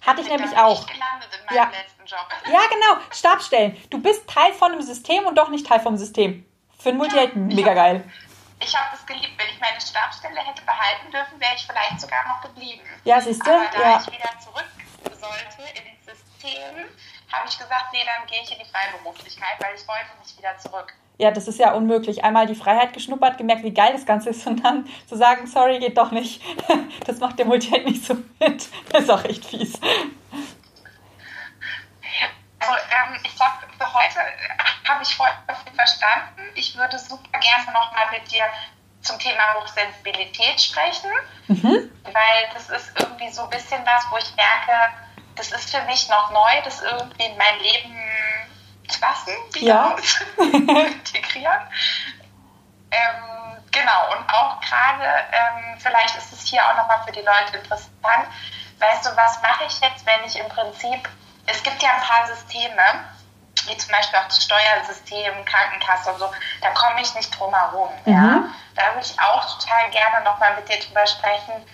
Hatte 0.00 0.22
ich 0.22 0.28
nämlich 0.28 0.56
auch. 0.56 0.86
ja. 1.54 1.70
Ja, 2.16 2.60
genau. 2.70 3.02
Stabsstellen. 3.12 3.76
Du 3.90 4.00
bist 4.00 4.28
Teil 4.28 4.52
von 4.52 4.72
einem 4.72 4.82
System 4.82 5.26
und 5.26 5.36
doch 5.36 5.48
nicht 5.48 5.66
Teil 5.66 5.80
vom 5.80 5.96
System. 5.96 6.44
Für 6.78 6.90
einen 6.90 6.98
Multihelden 6.98 7.50
ja, 7.50 7.56
mega 7.56 7.74
geil. 7.74 8.04
Ich 8.62 8.76
habe 8.76 8.88
das 8.92 9.04
geliebt. 9.06 9.32
Wenn 9.36 9.48
ich 9.48 9.60
meine 9.60 9.80
Stabsstelle 9.80 10.40
hätte 10.40 10.62
behalten 10.62 11.10
dürfen, 11.10 11.40
wäre 11.40 11.52
ich 11.56 11.66
vielleicht 11.66 12.00
sogar 12.00 12.26
noch 12.28 12.40
geblieben. 12.42 12.82
Ja, 13.04 13.20
siehst 13.20 13.46
du? 13.46 13.50
Aber 13.50 13.66
da 13.72 13.80
ja. 13.80 14.00
ich 14.00 14.06
wieder 14.06 14.30
zurück 14.38 14.64
sollte 15.20 15.62
ins 15.78 16.04
System, 16.04 16.86
habe 17.30 17.48
ich 17.48 17.58
gesagt, 17.58 17.92
nee, 17.92 18.00
dann 18.04 18.26
gehe 18.26 18.42
ich 18.42 18.52
in 18.52 18.58
die 18.58 18.70
Freiberuflichkeit, 18.70 19.56
weil 19.60 19.74
ich 19.74 19.86
wollte 19.86 20.18
nicht 20.20 20.36
wieder 20.36 20.56
zurück. 20.58 20.92
Ja, 21.18 21.30
das 21.30 21.48
ist 21.48 21.58
ja 21.58 21.72
unmöglich. 21.74 22.24
Einmal 22.24 22.46
die 22.46 22.54
Freiheit 22.54 22.94
geschnuppert, 22.94 23.36
gemerkt, 23.36 23.62
wie 23.62 23.74
geil 23.74 23.92
das 23.92 24.06
Ganze 24.06 24.30
ist 24.30 24.46
und 24.46 24.64
dann 24.64 24.88
zu 25.06 25.16
sagen, 25.16 25.46
sorry, 25.46 25.78
geht 25.78 25.98
doch 25.98 26.10
nicht. 26.10 26.42
Das 27.06 27.18
macht 27.18 27.38
der 27.38 27.46
Multi 27.46 27.70
halt 27.70 27.86
nicht 27.86 28.04
so 28.04 28.14
mit. 28.14 28.68
Das 28.92 29.02
ist 29.02 29.10
auch 29.10 29.24
echt 29.24 29.44
fies. 29.44 29.80
Also, 32.60 32.74
ähm, 32.74 33.20
ich 33.24 33.34
glaube, 33.34 33.54
für 33.78 33.92
heute 33.94 34.20
habe 34.88 35.02
ich 35.02 35.16
voll 35.16 35.28
viel 35.64 35.74
verstanden. 35.74 36.42
Ich 36.54 36.76
würde 36.76 36.98
super 36.98 37.38
gerne 37.38 37.72
nochmal 37.72 38.10
mit 38.12 38.30
dir 38.30 38.44
zum 39.02 39.18
Thema 39.18 39.54
Hochsensibilität 39.54 40.60
sprechen, 40.60 41.10
mhm. 41.48 41.90
weil 42.04 42.50
das 42.52 42.68
ist 42.68 42.92
irgendwie 42.98 43.30
so 43.30 43.44
ein 43.44 43.50
bisschen 43.50 43.84
was, 43.86 44.04
wo 44.10 44.18
ich 44.18 44.34
merke, 44.36 44.92
das 45.36 45.52
ist 45.52 45.74
für 45.74 45.82
mich 45.82 46.08
noch 46.08 46.30
neu, 46.32 46.62
das 46.64 46.82
irgendwie 46.82 47.24
in 47.24 47.36
mein 47.38 47.58
Leben 47.60 47.96
zu 48.88 49.00
lassen, 49.00 49.32
ja. 49.56 49.96
integrieren. 50.36 51.62
Ähm, 52.90 53.62
genau, 53.70 54.16
und 54.16 54.28
auch 54.28 54.60
gerade, 54.60 55.04
ähm, 55.32 55.78
vielleicht 55.78 56.16
ist 56.16 56.32
es 56.32 56.46
hier 56.46 56.62
auch 56.66 56.76
nochmal 56.76 57.02
für 57.06 57.12
die 57.12 57.20
Leute 57.20 57.56
interessant, 57.56 58.26
weißt 58.78 59.06
du, 59.06 59.16
was 59.16 59.40
mache 59.40 59.64
ich 59.64 59.80
jetzt, 59.80 60.04
wenn 60.04 60.24
ich 60.26 60.38
im 60.38 60.48
Prinzip, 60.48 61.08
es 61.46 61.62
gibt 61.62 61.82
ja 61.82 61.90
ein 61.94 62.02
paar 62.02 62.26
Systeme, 62.26 62.82
wie 63.66 63.76
zum 63.76 63.90
Beispiel 63.92 64.18
auch 64.18 64.26
das 64.26 64.44
Steuersystem, 64.44 65.44
Krankenkasse 65.44 66.12
und 66.12 66.18
so, 66.18 66.30
da 66.60 66.70
komme 66.70 67.00
ich 67.00 67.14
nicht 67.14 67.38
drum 67.38 67.54
herum. 67.54 67.90
Mhm. 68.04 68.12
Ja? 68.12 68.44
Da 68.74 68.94
würde 68.94 69.06
ich 69.06 69.20
auch 69.20 69.58
total 69.58 69.90
gerne 69.90 70.24
nochmal 70.24 70.56
mit 70.56 70.68
dir 70.68 70.78
drüber 70.78 71.06
sprechen, 71.06 71.66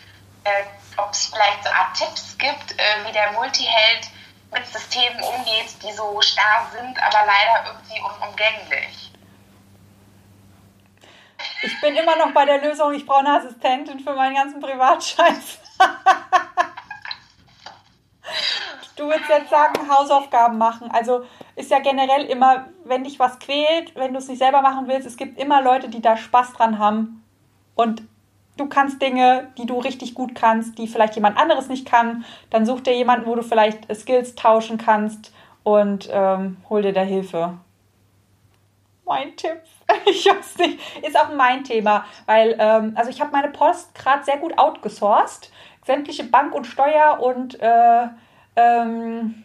äh, 0.44 0.64
ob 0.96 1.10
es 1.12 1.26
vielleicht 1.26 1.64
so 1.64 1.70
Art 1.70 1.94
Tipps 1.94 2.36
gibt, 2.38 2.72
äh, 2.72 3.06
wie 3.06 3.12
der 3.12 3.32
Multiheld 3.32 4.08
mit 4.52 4.66
Systemen 4.66 5.20
umgeht, 5.22 5.82
die 5.82 5.92
so 5.92 6.20
starr 6.22 6.66
sind, 6.72 6.98
aber 7.02 7.26
leider 7.26 7.66
irgendwie 7.66 8.00
unumgänglich. 8.00 9.12
Ich 11.62 11.80
bin 11.80 11.96
immer 11.96 12.16
noch 12.16 12.32
bei 12.32 12.44
der 12.44 12.58
Lösung, 12.58 12.92
ich 12.94 13.04
brauche 13.06 13.20
eine 13.20 13.38
Assistentin 13.38 14.00
für 14.00 14.14
meinen 14.14 14.36
ganzen 14.36 14.60
Privatscheiß. 14.60 15.58
du 18.96 19.04
würdest 19.04 19.28
jetzt 19.28 19.50
sagen, 19.50 19.88
Hausaufgaben 19.88 20.58
machen. 20.58 20.90
Also 20.90 21.24
ist 21.54 21.70
ja 21.70 21.78
generell 21.78 22.24
immer, 22.24 22.68
wenn 22.84 23.04
dich 23.04 23.18
was 23.18 23.38
quält, 23.38 23.94
wenn 23.94 24.12
du 24.12 24.18
es 24.18 24.28
nicht 24.28 24.38
selber 24.38 24.62
machen 24.62 24.88
willst, 24.88 25.06
es 25.06 25.16
gibt 25.16 25.38
immer 25.38 25.62
Leute, 25.62 25.88
die 25.88 26.02
da 26.02 26.16
Spaß 26.16 26.54
dran 26.54 26.78
haben. 26.78 27.22
Und 27.74 28.02
du 28.56 28.68
kannst 28.68 29.00
Dinge, 29.00 29.48
die 29.58 29.66
du 29.66 29.78
richtig 29.78 30.14
gut 30.14 30.34
kannst, 30.34 30.78
die 30.78 30.88
vielleicht 30.88 31.14
jemand 31.14 31.38
anderes 31.38 31.68
nicht 31.68 31.86
kann. 31.86 32.24
Dann 32.50 32.66
such 32.66 32.80
dir 32.80 32.96
jemanden, 32.96 33.26
wo 33.26 33.34
du 33.34 33.42
vielleicht 33.42 33.94
Skills 33.94 34.34
tauschen 34.34 34.78
kannst 34.78 35.32
und 35.62 36.08
ähm, 36.10 36.58
hol 36.68 36.82
dir 36.82 36.92
da 36.92 37.02
Hilfe. 37.02 37.58
Mein 39.04 39.36
Tipp, 39.36 39.62
ich 40.06 40.26
weiß 40.26 40.58
nicht, 40.58 41.04
ist 41.04 41.18
auch 41.18 41.32
mein 41.32 41.62
Thema, 41.62 42.04
weil 42.26 42.56
ähm, 42.58 42.92
also 42.96 43.10
ich 43.10 43.20
habe 43.20 43.30
meine 43.30 43.48
Post 43.48 43.94
gerade 43.94 44.24
sehr 44.24 44.38
gut 44.38 44.58
outgesourced. 44.58 45.50
Sämtliche 45.86 46.24
Bank- 46.24 46.52
und 46.52 46.66
Steuer- 46.66 47.20
und 47.20 47.60
äh, 47.60 48.08
ähm, 48.56 49.44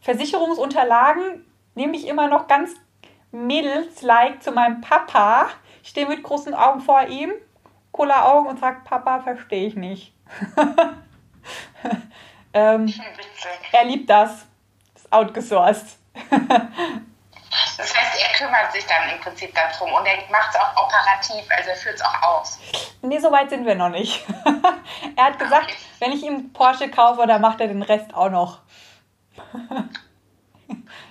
Versicherungsunterlagen 0.00 1.44
nehme 1.74 1.96
ich 1.96 2.06
immer 2.06 2.28
noch 2.28 2.46
ganz 2.46 2.70
mädels-like 3.32 4.42
zu 4.42 4.52
meinem 4.52 4.80
Papa. 4.80 5.48
Ich 5.82 5.88
stehe 5.88 6.06
mit 6.06 6.22
großen 6.22 6.54
Augen 6.54 6.80
vor 6.80 7.02
ihm 7.08 7.32
Cola-Augen 7.90 8.46
und 8.46 8.60
sagt, 8.60 8.84
Papa, 8.84 9.20
verstehe 9.20 9.66
ich 9.66 9.74
nicht. 9.74 10.14
ähm, 12.54 12.92
er 13.72 13.84
liebt 13.84 14.08
das. 14.08 14.46
Ist 14.94 15.12
outgesourced. 15.12 15.98
das 17.76 17.94
heißt, 17.94 18.20
er 18.20 18.32
kümmert 18.38 18.72
sich 18.72 18.86
dann 18.86 19.08
im 19.10 19.20
Prinzip 19.20 19.54
darum 19.54 19.92
und 19.92 20.06
er 20.06 20.16
macht 20.30 20.50
es 20.50 20.56
auch 20.60 20.84
operativ, 20.84 21.44
also 21.50 21.70
er 21.70 21.76
führt 21.76 21.96
es 21.96 22.02
auch 22.02 22.22
aus. 22.22 22.58
Nee, 23.02 23.18
so 23.18 23.30
weit 23.30 23.50
sind 23.50 23.66
wir 23.66 23.74
noch 23.74 23.90
nicht. 23.90 24.24
er 25.16 25.24
hat 25.24 25.38
gesagt, 25.38 25.64
okay. 25.64 25.76
wenn 25.98 26.12
ich 26.12 26.22
ihm 26.22 26.52
Porsche 26.52 26.90
kaufe, 26.90 27.26
dann 27.26 27.40
macht 27.40 27.60
er 27.60 27.68
den 27.68 27.82
Rest 27.82 28.14
auch 28.14 28.30
noch. 28.30 28.60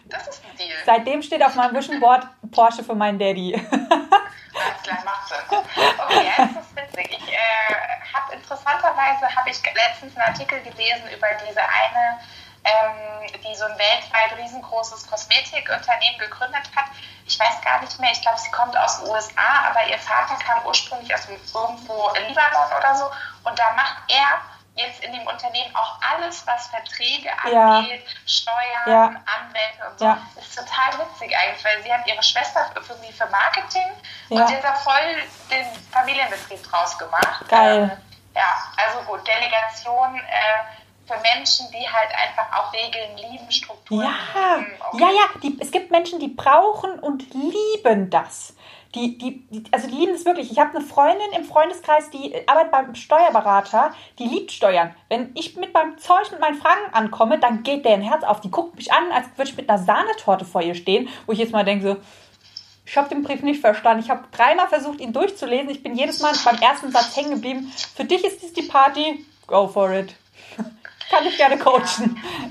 das 0.05 0.27
ist 0.27 0.43
ein 0.43 0.57
Deal. 0.57 0.77
Seitdem 0.85 1.21
steht 1.21 1.43
auf 1.43 1.55
meinem 1.55 1.75
Vision 1.75 1.99
Board 1.99 2.25
Porsche 2.51 2.83
für 2.83 2.95
meinen 2.95 3.19
Daddy. 3.19 3.53
Alles 3.55 4.83
klar, 4.83 4.99
macht 5.05 5.27
Sinn. 5.27 5.37
Okay, 5.49 6.25
ja, 6.25 6.45
das 6.45 6.65
ist 6.65 6.75
witzig. 6.75 7.17
Ich 7.17 7.33
äh, 7.33 7.75
habe 8.13 8.33
interessanterweise 8.33 9.35
habe 9.35 9.49
ich 9.49 9.61
letztens 9.63 10.17
einen 10.17 10.33
Artikel 10.33 10.59
gelesen 10.61 11.07
über 11.15 11.27
diese 11.47 11.61
eine, 11.61 12.19
ähm, 12.63 13.41
die 13.43 13.55
so 13.55 13.65
ein 13.65 13.77
weltweit 13.77 14.37
riesengroßes 14.37 15.07
Kosmetikunternehmen 15.09 16.19
gegründet 16.19 16.69
hat. 16.75 16.85
Ich 17.25 17.39
weiß 17.39 17.61
gar 17.61 17.81
nicht 17.81 17.99
mehr, 17.99 18.11
ich 18.11 18.21
glaube, 18.21 18.37
sie 18.39 18.51
kommt 18.51 18.77
aus 18.77 18.99
den 18.99 19.09
USA, 19.09 19.69
aber 19.69 19.87
ihr 19.87 19.97
Vater 19.97 20.35
kam 20.43 20.65
ursprünglich 20.65 21.13
aus 21.13 21.27
irgendwo 21.27 22.09
Libanon 22.27 22.77
oder 22.77 22.95
so. 22.95 23.05
Und 23.43 23.57
da 23.57 23.71
macht 23.73 24.03
er 24.09 24.41
jetzt 24.75 25.03
in 25.03 25.11
dem 25.11 25.27
Unternehmen 25.27 25.75
auch 25.75 25.99
alles, 26.01 26.45
was 26.47 26.67
Verträge 26.67 27.29
angeht, 27.43 28.03
ja. 28.03 28.11
Steuern, 28.25 28.87
ja. 28.87 29.03
Anwälte 29.05 29.89
und 29.89 29.99
so, 29.99 30.05
ja. 30.05 30.17
ist 30.39 30.55
total 30.55 30.99
witzig 30.99 31.35
eigentlich, 31.37 31.65
weil 31.65 31.83
sie 31.83 31.93
hat 31.93 32.07
ihre 32.07 32.23
Schwester 32.23 32.71
irgendwie 32.75 33.11
für 33.11 33.27
Marketing 33.27 33.89
und 34.29 34.47
sie 34.47 34.55
hat 34.55 34.63
da 34.63 34.73
voll 34.75 35.23
den 35.49 35.65
Familienbetrieb 35.91 36.63
draus 36.63 36.97
gemacht. 36.97 37.47
Geil. 37.49 37.91
Ähm, 37.91 38.11
ja, 38.33 38.63
also 38.77 39.01
gut, 39.01 39.27
Delegation 39.27 40.15
äh, 40.15 40.80
für 41.11 41.21
Menschen, 41.35 41.67
die 41.71 41.87
halt 41.87 42.11
einfach 42.15 42.57
auch 42.57 42.73
Regeln 42.73 43.17
lieben, 43.17 43.51
Strukturen 43.51 44.05
ja. 44.05 44.57
lieben. 44.57 44.71
Ja, 44.99 45.09
ja, 45.09 45.39
die, 45.43 45.57
es 45.59 45.71
gibt 45.71 45.91
Menschen, 45.91 46.19
die 46.19 46.29
brauchen 46.29 46.99
und 46.99 47.25
lieben 47.33 48.09
das. 48.09 48.55
Die, 48.95 49.17
die, 49.17 49.47
die, 49.49 49.63
also 49.71 49.87
die 49.87 49.95
lieben 49.95 50.13
es 50.13 50.25
wirklich. 50.25 50.51
Ich 50.51 50.59
habe 50.59 50.77
eine 50.77 50.85
Freundin 50.85 51.31
im 51.37 51.45
Freundeskreis, 51.45 52.09
die 52.09 52.35
arbeitet 52.47 52.71
beim 52.71 52.95
Steuerberater, 52.95 53.93
die 54.19 54.25
liebt 54.25 54.51
Steuern. 54.51 54.93
Wenn 55.07 55.31
ich 55.33 55.55
mit 55.55 55.73
meinem 55.73 55.97
Zeug, 55.97 56.29
mit 56.31 56.41
meinen 56.41 56.59
Fragen 56.59 56.93
ankomme, 56.93 57.39
dann 57.39 57.63
geht 57.63 57.85
der 57.85 57.93
ein 57.93 58.01
Herz 58.01 58.23
auf. 58.23 58.41
Die 58.41 58.51
guckt 58.51 58.75
mich 58.75 58.91
an, 58.91 59.11
als 59.11 59.27
würde 59.37 59.49
ich 59.49 59.57
mit 59.57 59.69
einer 59.69 59.79
Sahnetorte 59.79 60.43
vor 60.43 60.61
ihr 60.61 60.75
stehen, 60.75 61.07
wo 61.25 61.31
ich 61.31 61.39
jetzt 61.39 61.53
mal 61.53 61.63
denke 61.63 61.85
so, 61.85 61.97
ich 62.85 62.97
habe 62.97 63.07
den 63.07 63.23
Brief 63.23 63.41
nicht 63.43 63.61
verstanden. 63.61 64.03
Ich 64.03 64.09
habe 64.09 64.25
dreimal 64.31 64.67
versucht, 64.67 64.99
ihn 64.99 65.13
durchzulesen. 65.13 65.69
Ich 65.69 65.81
bin 65.81 65.95
jedes 65.95 66.19
Mal 66.19 66.33
beim 66.43 66.57
ersten 66.57 66.91
Satz 66.91 67.15
hängen 67.15 67.35
geblieben. 67.35 67.71
Für 67.95 68.03
dich 68.03 68.25
ist 68.25 68.41
dies 68.41 68.51
die 68.51 68.63
Party. 68.63 69.25
Go 69.47 69.67
for 69.69 69.91
it. 69.91 70.15
Kann 71.11 71.25
ich 71.25 71.37
gerne 71.37 71.57
coachen. 71.59 72.15
Ja. 72.15 72.49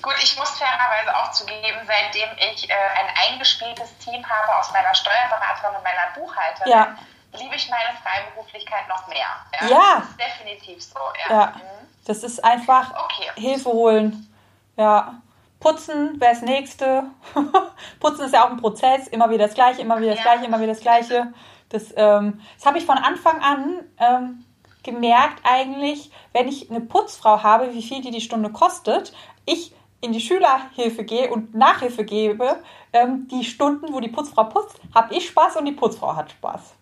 Gut, 0.00 0.14
ich 0.22 0.38
muss 0.38 0.50
fairerweise 0.50 1.14
auch 1.16 1.30
zugeben, 1.32 1.78
seitdem 1.86 2.28
ich 2.52 2.70
äh, 2.70 2.72
ein 2.72 3.32
eingespieltes 3.32 3.96
Team 3.98 4.24
habe 4.28 4.56
aus 4.58 4.72
meiner 4.72 4.94
Steuerberaterin 4.94 5.76
und 5.76 5.82
meiner 5.82 6.14
Buchhalterin, 6.14 6.70
ja. 6.70 6.96
liebe 7.38 7.54
ich 7.54 7.68
meine 7.68 7.98
Freiberuflichkeit 8.02 8.88
noch 8.88 9.06
mehr. 9.08 9.26
Ja. 9.60 9.68
ja. 9.68 9.96
Das 9.96 10.08
ist 10.08 10.20
definitiv 10.20 10.82
so. 10.82 10.98
Ja. 11.28 11.34
ja. 11.34 11.46
Mhm. 11.46 11.88
Das 12.06 12.22
ist 12.22 12.42
einfach 12.42 12.90
okay. 13.04 13.30
Hilfe 13.36 13.70
holen. 13.70 14.34
Ja. 14.76 15.14
Putzen 15.60 16.20
wäre 16.20 16.32
das 16.32 16.42
nächste. 16.42 17.04
Putzen 18.00 18.26
ist 18.26 18.32
ja 18.32 18.46
auch 18.46 18.50
ein 18.50 18.58
Prozess, 18.58 19.08
immer 19.08 19.28
wieder 19.28 19.46
das 19.46 19.54
Gleiche, 19.54 19.82
immer 19.82 20.00
wieder 20.00 20.14
das 20.14 20.22
Gleiche, 20.22 20.44
immer 20.44 20.60
wieder 20.60 20.72
das 20.72 20.80
Gleiche. 20.80 21.32
Das, 21.68 21.92
ähm, 21.96 22.40
das 22.56 22.64
habe 22.64 22.78
ich 22.78 22.86
von 22.86 22.96
Anfang 22.96 23.42
an 23.42 23.84
ähm, 23.98 24.44
gemerkt 24.90 25.40
eigentlich, 25.44 26.10
wenn 26.32 26.48
ich 26.48 26.70
eine 26.70 26.80
Putzfrau 26.80 27.42
habe, 27.42 27.74
wie 27.74 27.82
viel 27.82 28.02
die 28.02 28.10
die 28.10 28.20
Stunde 28.20 28.50
kostet. 28.50 29.12
Ich 29.44 29.72
in 30.00 30.12
die 30.12 30.20
Schülerhilfe 30.20 31.04
gehe 31.04 31.28
und 31.28 31.54
Nachhilfe 31.54 32.04
gebe, 32.04 32.62
ähm, 32.92 33.26
die 33.28 33.44
Stunden, 33.44 33.92
wo 33.92 34.00
die 34.00 34.08
Putzfrau 34.08 34.44
putzt, 34.44 34.80
habe 34.94 35.14
ich 35.14 35.28
Spaß 35.28 35.56
und 35.56 35.64
die 35.64 35.72
Putzfrau 35.72 36.14
hat 36.14 36.30
Spaß. 36.30 36.74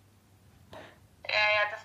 Ja, 1.26 1.34
ja, 1.34 1.76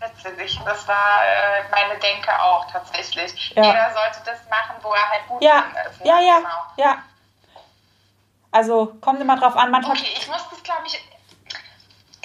das, 0.00 0.24
witzig. 0.24 0.60
Das 0.64 0.88
war 0.88 1.24
äh, 1.24 1.70
meine 1.70 1.98
Denke 2.00 2.30
auch 2.42 2.70
tatsächlich. 2.70 3.52
Ja. 3.54 3.62
Jeder 3.62 3.92
sollte 3.92 4.20
das 4.26 4.48
machen, 4.50 4.76
wo 4.82 4.92
er 4.92 5.08
halt 5.08 5.28
gut 5.28 5.42
ja. 5.42 5.64
ist. 5.88 6.00
Ne? 6.00 6.08
Ja, 6.08 6.20
ja, 6.20 6.36
genau. 6.38 6.48
ja. 6.76 6.98
Also 8.50 8.94
kommt 9.00 9.20
immer 9.20 9.38
drauf 9.38 9.56
an. 9.56 9.70
Manchmal 9.70 9.96
Okay, 9.96 10.10
ich 10.14 10.28
muss 10.28 10.46
das, 10.50 10.62
glaube 10.62 10.82
ich, 10.86 11.00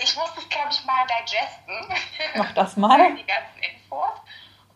ich 0.01 0.15
muss 0.15 0.33
das, 0.35 0.47
glaube 0.49 0.69
ich, 0.71 0.85
mal 0.85 1.05
digesten. 1.05 1.97
Mach 2.35 2.53
das 2.53 2.77
mal. 2.77 3.15
die 3.15 3.25
ganzen 3.25 3.59
Infos. 3.59 4.21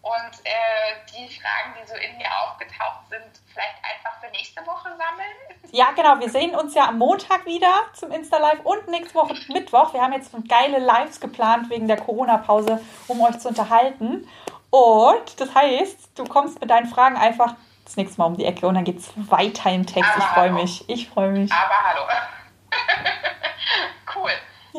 Und 0.01 0.45
äh, 0.45 0.95
die 1.13 1.29
Fragen, 1.29 1.75
die 1.79 1.87
so 1.87 1.93
in 1.93 2.17
mir 2.17 2.25
aufgetaucht 2.41 3.07
sind, 3.09 3.29
vielleicht 3.53 3.75
einfach 3.83 4.19
für 4.19 4.31
nächste 4.31 4.65
Woche 4.65 4.89
sammeln. 4.89 5.71
Ja, 5.71 5.91
genau. 5.91 6.19
Wir 6.19 6.29
sehen 6.29 6.55
uns 6.55 6.73
ja 6.73 6.87
am 6.87 6.97
Montag 6.97 7.45
wieder 7.45 7.71
zum 7.93 8.11
Insta-Live 8.11 8.61
und 8.63 8.87
nächste 8.87 9.13
Woche 9.13 9.35
Mittwoch. 9.49 9.93
Wir 9.93 10.01
haben 10.01 10.13
jetzt 10.13 10.31
geile 10.47 10.79
Lives 10.79 11.19
geplant 11.19 11.69
wegen 11.69 11.87
der 11.87 11.97
Corona-Pause, 11.97 12.81
um 13.07 13.21
euch 13.21 13.37
zu 13.37 13.49
unterhalten. 13.49 14.27
Und 14.71 15.39
das 15.39 15.53
heißt, 15.53 16.17
du 16.17 16.23
kommst 16.23 16.59
mit 16.59 16.71
deinen 16.71 16.87
Fragen 16.87 17.15
einfach 17.15 17.53
das 17.85 17.95
nächste 17.95 18.19
Mal 18.19 18.25
um 18.25 18.37
die 18.37 18.45
Ecke 18.45 18.65
und 18.65 18.73
dann 18.73 18.85
geht 18.85 18.99
es 18.99 19.11
weiter 19.29 19.69
im 19.69 19.85
Text. 19.85 20.09
Aber 20.15 20.19
ich 20.19 20.29
freue 20.29 20.51
mich. 20.51 20.89
Ich 20.89 21.09
freue 21.09 21.29
mich. 21.29 21.51
Aber 21.51 21.83
hallo. 21.83 22.01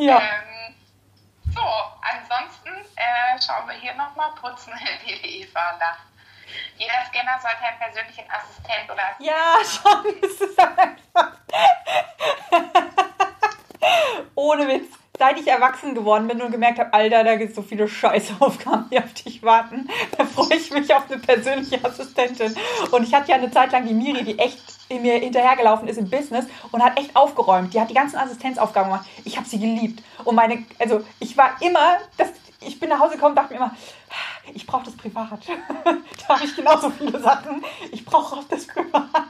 Ja. 0.03 0.19
Ähm, 0.19 0.75
so, 1.55 1.63
ansonsten 2.01 2.71
äh, 2.97 3.41
schauen 3.41 3.69
wir 3.69 3.75
hier 3.75 3.95
nochmal, 3.95 4.33
putzen 4.41 4.73
die 5.07 5.43
Eva 5.43 5.77
nach. 5.79 5.99
Jeder 6.77 7.05
Scanner 7.09 7.39
sollte 7.41 7.59
einen 7.59 7.79
persönlichen 7.79 8.25
Assistent 8.31 8.91
oder 8.91 9.15
Ja, 9.21 9.59
schon. 9.65 10.07
Es 10.23 10.41
ist 10.41 10.59
einfach. 10.59 11.37
Ohne 14.35 14.69
Witz. 14.69 15.02
Seit 15.23 15.39
ich 15.39 15.47
erwachsen 15.47 15.95
geworden 15.95 16.27
bin 16.27 16.43
und 16.43 16.51
gemerkt 16.51 16.81
habe, 16.81 16.93
Alter, 16.93 17.23
da 17.23 17.37
gibt 17.37 17.51
es 17.51 17.55
so 17.55 17.63
viele 17.63 17.87
Scheißaufgaben, 17.87 18.87
die 18.91 18.99
auf 18.99 19.13
dich 19.13 19.41
warten, 19.45 19.89
da 20.19 20.25
freue 20.25 20.57
ich 20.57 20.73
mich 20.73 20.93
auf 20.93 21.09
eine 21.09 21.21
persönliche 21.21 21.79
Assistentin. 21.85 22.53
Und 22.91 23.05
ich 23.05 23.15
hatte 23.15 23.31
ja 23.31 23.37
eine 23.37 23.49
Zeit 23.53 23.71
lang 23.71 23.87
die 23.87 23.95
Miri, 23.95 24.25
die 24.25 24.37
echt 24.37 24.59
in 24.89 25.03
mir 25.03 25.21
hinterhergelaufen 25.21 25.87
ist 25.87 25.99
im 25.99 26.11
Business 26.11 26.47
und 26.73 26.83
hat 26.83 26.99
echt 26.99 27.15
aufgeräumt. 27.15 27.73
Die 27.73 27.81
hat 27.81 27.89
die 27.89 27.95
ganzen 27.95 28.17
Assistenzaufgaben 28.17 28.91
gemacht. 28.91 29.09
Ich 29.25 29.37
habe 29.37 29.49
sie 29.49 29.61
geliebt. 29.61 30.03
Und 30.25 30.35
meine, 30.35 30.65
also 30.81 31.05
ich 31.21 31.37
war 31.37 31.53
immer, 31.61 31.99
das, 32.17 32.31
ich 32.59 32.81
bin 32.81 32.89
nach 32.89 32.99
Hause 32.99 33.15
gekommen 33.15 33.37
dachte 33.37 33.53
mir 33.53 33.61
immer, 33.61 33.77
ich 34.53 34.67
brauche 34.67 34.87
das 34.87 34.97
privat. 34.97 35.39
da 35.85 36.35
habe 36.35 36.45
ich 36.45 36.57
genauso 36.57 36.91
viele 36.91 37.21
Sachen. 37.21 37.65
Ich 37.93 38.05
brauche 38.05 38.39
auch 38.39 38.45
das 38.49 38.67
privat. 38.67 39.29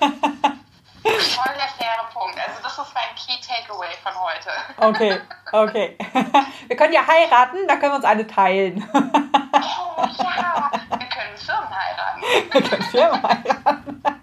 voll 1.02 1.54
der 1.54 1.68
faire 1.78 2.04
Punkt. 2.12 2.36
Also 2.38 2.62
das 2.62 2.78
ist 2.78 2.94
mein 2.94 3.14
Key 3.16 3.38
Takeaway 3.40 3.88
von 4.02 4.12
heute. 4.14 4.50
Okay, 4.76 5.20
okay. 5.52 5.98
Wir 6.68 6.76
können 6.76 6.92
ja 6.92 7.06
heiraten, 7.06 7.66
da 7.66 7.76
können 7.76 7.92
wir 7.92 7.96
uns 7.96 8.04
eine 8.04 8.26
teilen. 8.26 8.88
Oh 8.94 10.04
ja, 10.22 10.70
wir 10.88 11.06
können 11.08 11.36
Firmen 11.36 11.68
heiraten. 11.68 12.22
Wir 12.52 12.60
können 12.62 12.82
Firmen 12.84 13.22
heiraten. 13.22 14.19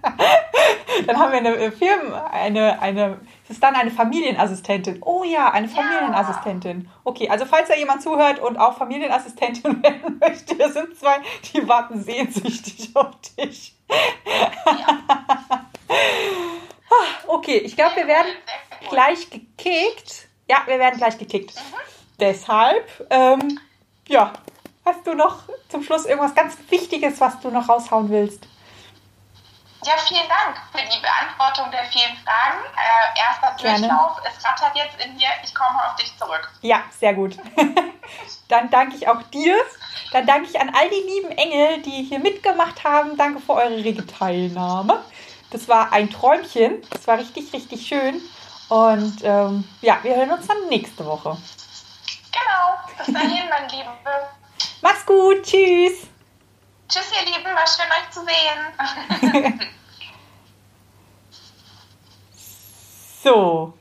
Dann 1.06 1.18
haben 1.18 1.32
wir 1.32 1.40
eine 1.40 1.72
Firmen, 1.72 2.14
eine, 2.14 2.82
eine, 2.82 3.20
es 3.44 3.52
ist 3.52 3.64
dann 3.64 3.76
eine 3.76 3.92
Familienassistentin. 3.92 5.02
Oh 5.02 5.24
ja, 5.24 5.52
eine 5.52 5.68
Familienassistentin. 5.70 6.90
Okay, 7.04 7.30
also 7.30 7.46
falls 7.46 7.70
da 7.70 7.76
jemand 7.76 8.02
zuhört 8.02 8.40
und 8.40 8.58
auch 8.58 8.78
Familienassistentin 8.78 9.84
werden 9.84 10.18
möchte, 10.20 10.58
wir 10.58 10.72
sind 10.72 10.98
zwei, 10.98 11.18
die 11.54 11.68
warten 11.68 12.02
sehnsüchtig 12.02 12.90
auf 12.96 13.12
dich. 13.38 13.76
Okay, 17.28 17.58
ich 17.58 17.76
glaube, 17.76 17.98
wir 17.98 18.08
werden 18.08 18.32
gleich 18.90 19.30
gekickt. 19.30 20.28
Ja, 20.50 20.64
wir 20.66 20.80
werden 20.80 20.98
gleich 20.98 21.18
gekickt. 21.18 21.54
Deshalb, 22.20 22.86
ähm, 23.10 23.60
ja, 24.08 24.34
hast 24.86 25.06
du 25.06 25.14
noch 25.14 25.44
zum 25.70 25.84
Schluss 25.84 26.06
irgendwas 26.06 26.34
ganz 26.34 26.58
Wichtiges, 26.70 27.20
was 27.20 27.40
du 27.40 27.52
noch 27.52 27.70
raushauen 27.70 28.10
willst? 28.10 28.48
Ja, 29.86 29.94
vielen 30.08 30.28
Dank 30.28 30.58
für 30.72 30.80
die 30.80 31.02
Beantwortung 31.02 31.72
der 31.72 31.86
vielen 31.86 32.18
Fragen. 32.18 32.58
Äh, 32.76 33.20
erster 33.20 33.56
Gerne. 33.62 33.88
Durchlauf. 33.88 34.18
Es 34.26 34.44
rattert 34.44 34.76
jetzt 34.76 35.00
in 35.06 35.16
mir. 35.16 35.28
Ich 35.44 35.54
komme 35.54 35.78
auf 35.86 35.96
dich 35.96 36.18
zurück. 36.18 36.50
Ja, 36.62 36.84
sehr 37.00 37.14
gut. 37.14 37.38
Dann 38.48 38.70
danke 38.70 38.96
ich 38.96 39.08
auch 39.08 39.22
dir. 39.34 39.56
Dann 40.12 40.26
danke 40.26 40.50
ich 40.50 40.60
an 40.60 40.74
all 40.74 40.90
die 40.90 40.96
lieben 40.96 41.32
Engel, 41.38 41.82
die 41.82 42.04
hier 42.04 42.20
mitgemacht 42.20 42.84
haben. 42.84 43.18
Danke 43.18 43.40
für 43.40 43.54
eure 43.54 43.76
rege 43.76 44.06
Teilnahme. 44.06 45.04
Das 45.52 45.68
war 45.68 45.92
ein 45.94 46.10
Träumchen. 46.10 46.82
Das 46.90 47.08
war 47.08 47.18
richtig, 47.18 47.54
richtig 47.54 47.88
schön. 47.88 48.22
Und 48.70 49.22
ähm, 49.24 49.68
ja, 49.82 50.00
wir 50.02 50.16
hören 50.16 50.32
uns 50.32 50.48
dann 50.48 50.68
nächste 50.70 51.06
Woche. 51.06 51.38
Genau. 52.32 53.06
Bis 53.06 53.14
dahin, 53.14 53.50
mein 53.50 53.70
Lieben. 53.70 53.92
Mach's 54.82 55.06
gut. 55.06 55.44
Tschüss. 55.44 56.08
Tschüss, 56.88 57.12
ihr 57.12 57.26
Lieben. 57.26 57.46
War 57.46 57.68
schön, 57.68 57.92
euch 57.92 58.10
zu 58.12 58.22
sehen. 58.22 59.60
So. 63.28 63.74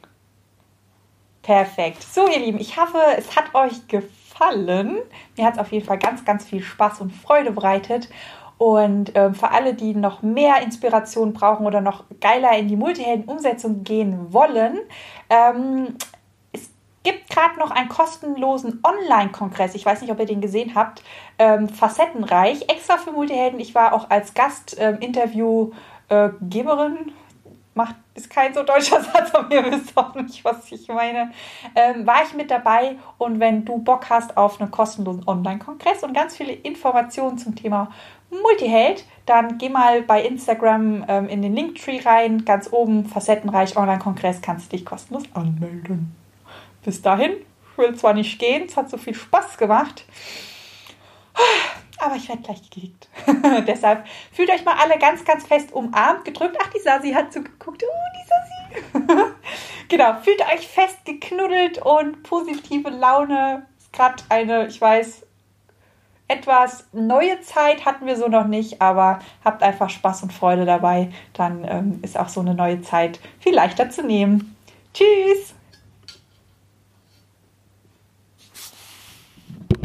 Perfekt. 1.42 2.02
So, 2.02 2.26
ihr 2.26 2.40
Lieben, 2.40 2.58
ich 2.58 2.76
hoffe, 2.76 2.98
es 3.16 3.36
hat 3.36 3.54
euch 3.54 3.86
gefallen. 3.86 4.98
Mir 5.36 5.46
hat 5.46 5.54
es 5.54 5.60
auf 5.60 5.70
jeden 5.70 5.86
Fall 5.86 6.00
ganz, 6.00 6.24
ganz 6.24 6.44
viel 6.44 6.62
Spaß 6.64 7.00
und 7.00 7.12
Freude 7.12 7.52
bereitet. 7.52 8.08
Und 8.58 9.12
ähm, 9.14 9.34
für 9.34 9.52
alle, 9.52 9.74
die 9.74 9.94
noch 9.94 10.22
mehr 10.22 10.62
Inspiration 10.62 11.32
brauchen 11.32 11.64
oder 11.64 11.80
noch 11.80 12.04
geiler 12.20 12.58
in 12.58 12.66
die 12.66 12.76
Multihelden-Umsetzung 12.76 13.84
gehen 13.84 14.32
wollen, 14.32 14.80
ähm, 15.30 15.96
gibt 17.06 17.30
gerade 17.30 17.58
noch 17.60 17.70
einen 17.70 17.88
kostenlosen 17.88 18.82
Online-Kongress. 18.82 19.76
Ich 19.76 19.86
weiß 19.86 20.00
nicht, 20.00 20.10
ob 20.10 20.18
ihr 20.18 20.26
den 20.26 20.40
gesehen 20.40 20.74
habt. 20.74 21.04
Ähm, 21.38 21.68
facettenreich, 21.68 22.68
extra 22.68 22.96
für 22.96 23.12
Multihelden. 23.12 23.60
Ich 23.60 23.76
war 23.76 23.92
auch 23.92 24.10
als 24.10 24.34
Gast-Interviewgeberin. 24.34 27.12
Macht, 27.74 27.94
ist 28.14 28.28
kein 28.28 28.52
so 28.54 28.64
deutscher 28.64 29.00
Satz, 29.02 29.32
aber 29.32 29.54
ihr 29.54 29.70
wisst 29.70 29.96
auch 29.96 30.16
nicht, 30.16 30.44
was 30.44 30.72
ich 30.72 30.88
meine. 30.88 31.30
Ähm, 31.76 32.04
war 32.08 32.24
ich 32.24 32.34
mit 32.34 32.50
dabei 32.50 32.96
und 33.18 33.38
wenn 33.38 33.64
du 33.64 33.78
Bock 33.78 34.10
hast 34.10 34.36
auf 34.36 34.60
einen 34.60 34.72
kostenlosen 34.72 35.28
Online-Kongress 35.28 36.02
und 36.02 36.12
ganz 36.12 36.36
viele 36.36 36.54
Informationen 36.54 37.38
zum 37.38 37.54
Thema 37.54 37.92
Multiheld, 38.30 39.04
dann 39.26 39.58
geh 39.58 39.68
mal 39.68 40.02
bei 40.02 40.24
Instagram 40.24 41.04
ähm, 41.06 41.28
in 41.28 41.40
den 41.40 41.54
Linktree 41.54 42.00
rein, 42.00 42.44
ganz 42.44 42.72
oben, 42.72 43.04
facettenreich 43.04 43.76
Online-Kongress, 43.76 44.42
kannst 44.42 44.72
du 44.72 44.76
dich 44.76 44.84
kostenlos 44.84 45.22
anmelden. 45.34 46.25
Bis 46.86 47.02
dahin, 47.02 47.32
ich 47.32 47.78
will 47.78 47.96
zwar 47.96 48.14
nicht 48.14 48.38
gehen, 48.38 48.66
es 48.68 48.76
hat 48.76 48.88
so 48.88 48.96
viel 48.96 49.12
Spaß 49.12 49.58
gemacht, 49.58 50.04
aber 51.98 52.14
ich 52.14 52.28
werde 52.28 52.42
gleich 52.42 52.62
gekickt. 52.62 53.08
Deshalb 53.66 54.06
fühlt 54.30 54.50
euch 54.50 54.64
mal 54.64 54.76
alle 54.80 54.96
ganz, 54.96 55.24
ganz 55.24 55.44
fest 55.44 55.72
umarmt, 55.72 56.24
gedrückt. 56.24 56.56
Ach, 56.62 56.68
die 56.68 56.78
Sasi 56.78 57.10
hat 57.10 57.32
zugeguckt. 57.32 57.82
Oh, 57.82 57.96
die 58.14 59.02
Sasi. 59.02 59.06
genau, 59.88 60.14
fühlt 60.22 60.40
euch 60.42 60.68
fest 60.68 61.04
geknuddelt 61.04 61.78
und 61.78 62.22
positive 62.22 62.88
Laune. 62.88 63.66
Ist 63.78 63.92
gerade 63.92 64.22
eine, 64.28 64.68
ich 64.68 64.80
weiß, 64.80 65.26
etwas 66.28 66.86
neue 66.92 67.40
Zeit 67.40 67.84
hatten 67.84 68.06
wir 68.06 68.14
so 68.14 68.28
noch 68.28 68.46
nicht, 68.46 68.80
aber 68.80 69.18
habt 69.44 69.64
einfach 69.64 69.90
Spaß 69.90 70.22
und 70.22 70.32
Freude 70.32 70.66
dabei. 70.66 71.10
Dann 71.32 71.66
ähm, 71.68 71.98
ist 72.02 72.16
auch 72.16 72.28
so 72.28 72.38
eine 72.38 72.54
neue 72.54 72.80
Zeit 72.82 73.18
viel 73.40 73.56
leichter 73.56 73.90
zu 73.90 74.04
nehmen. 74.04 74.56
Tschüss! 74.94 75.55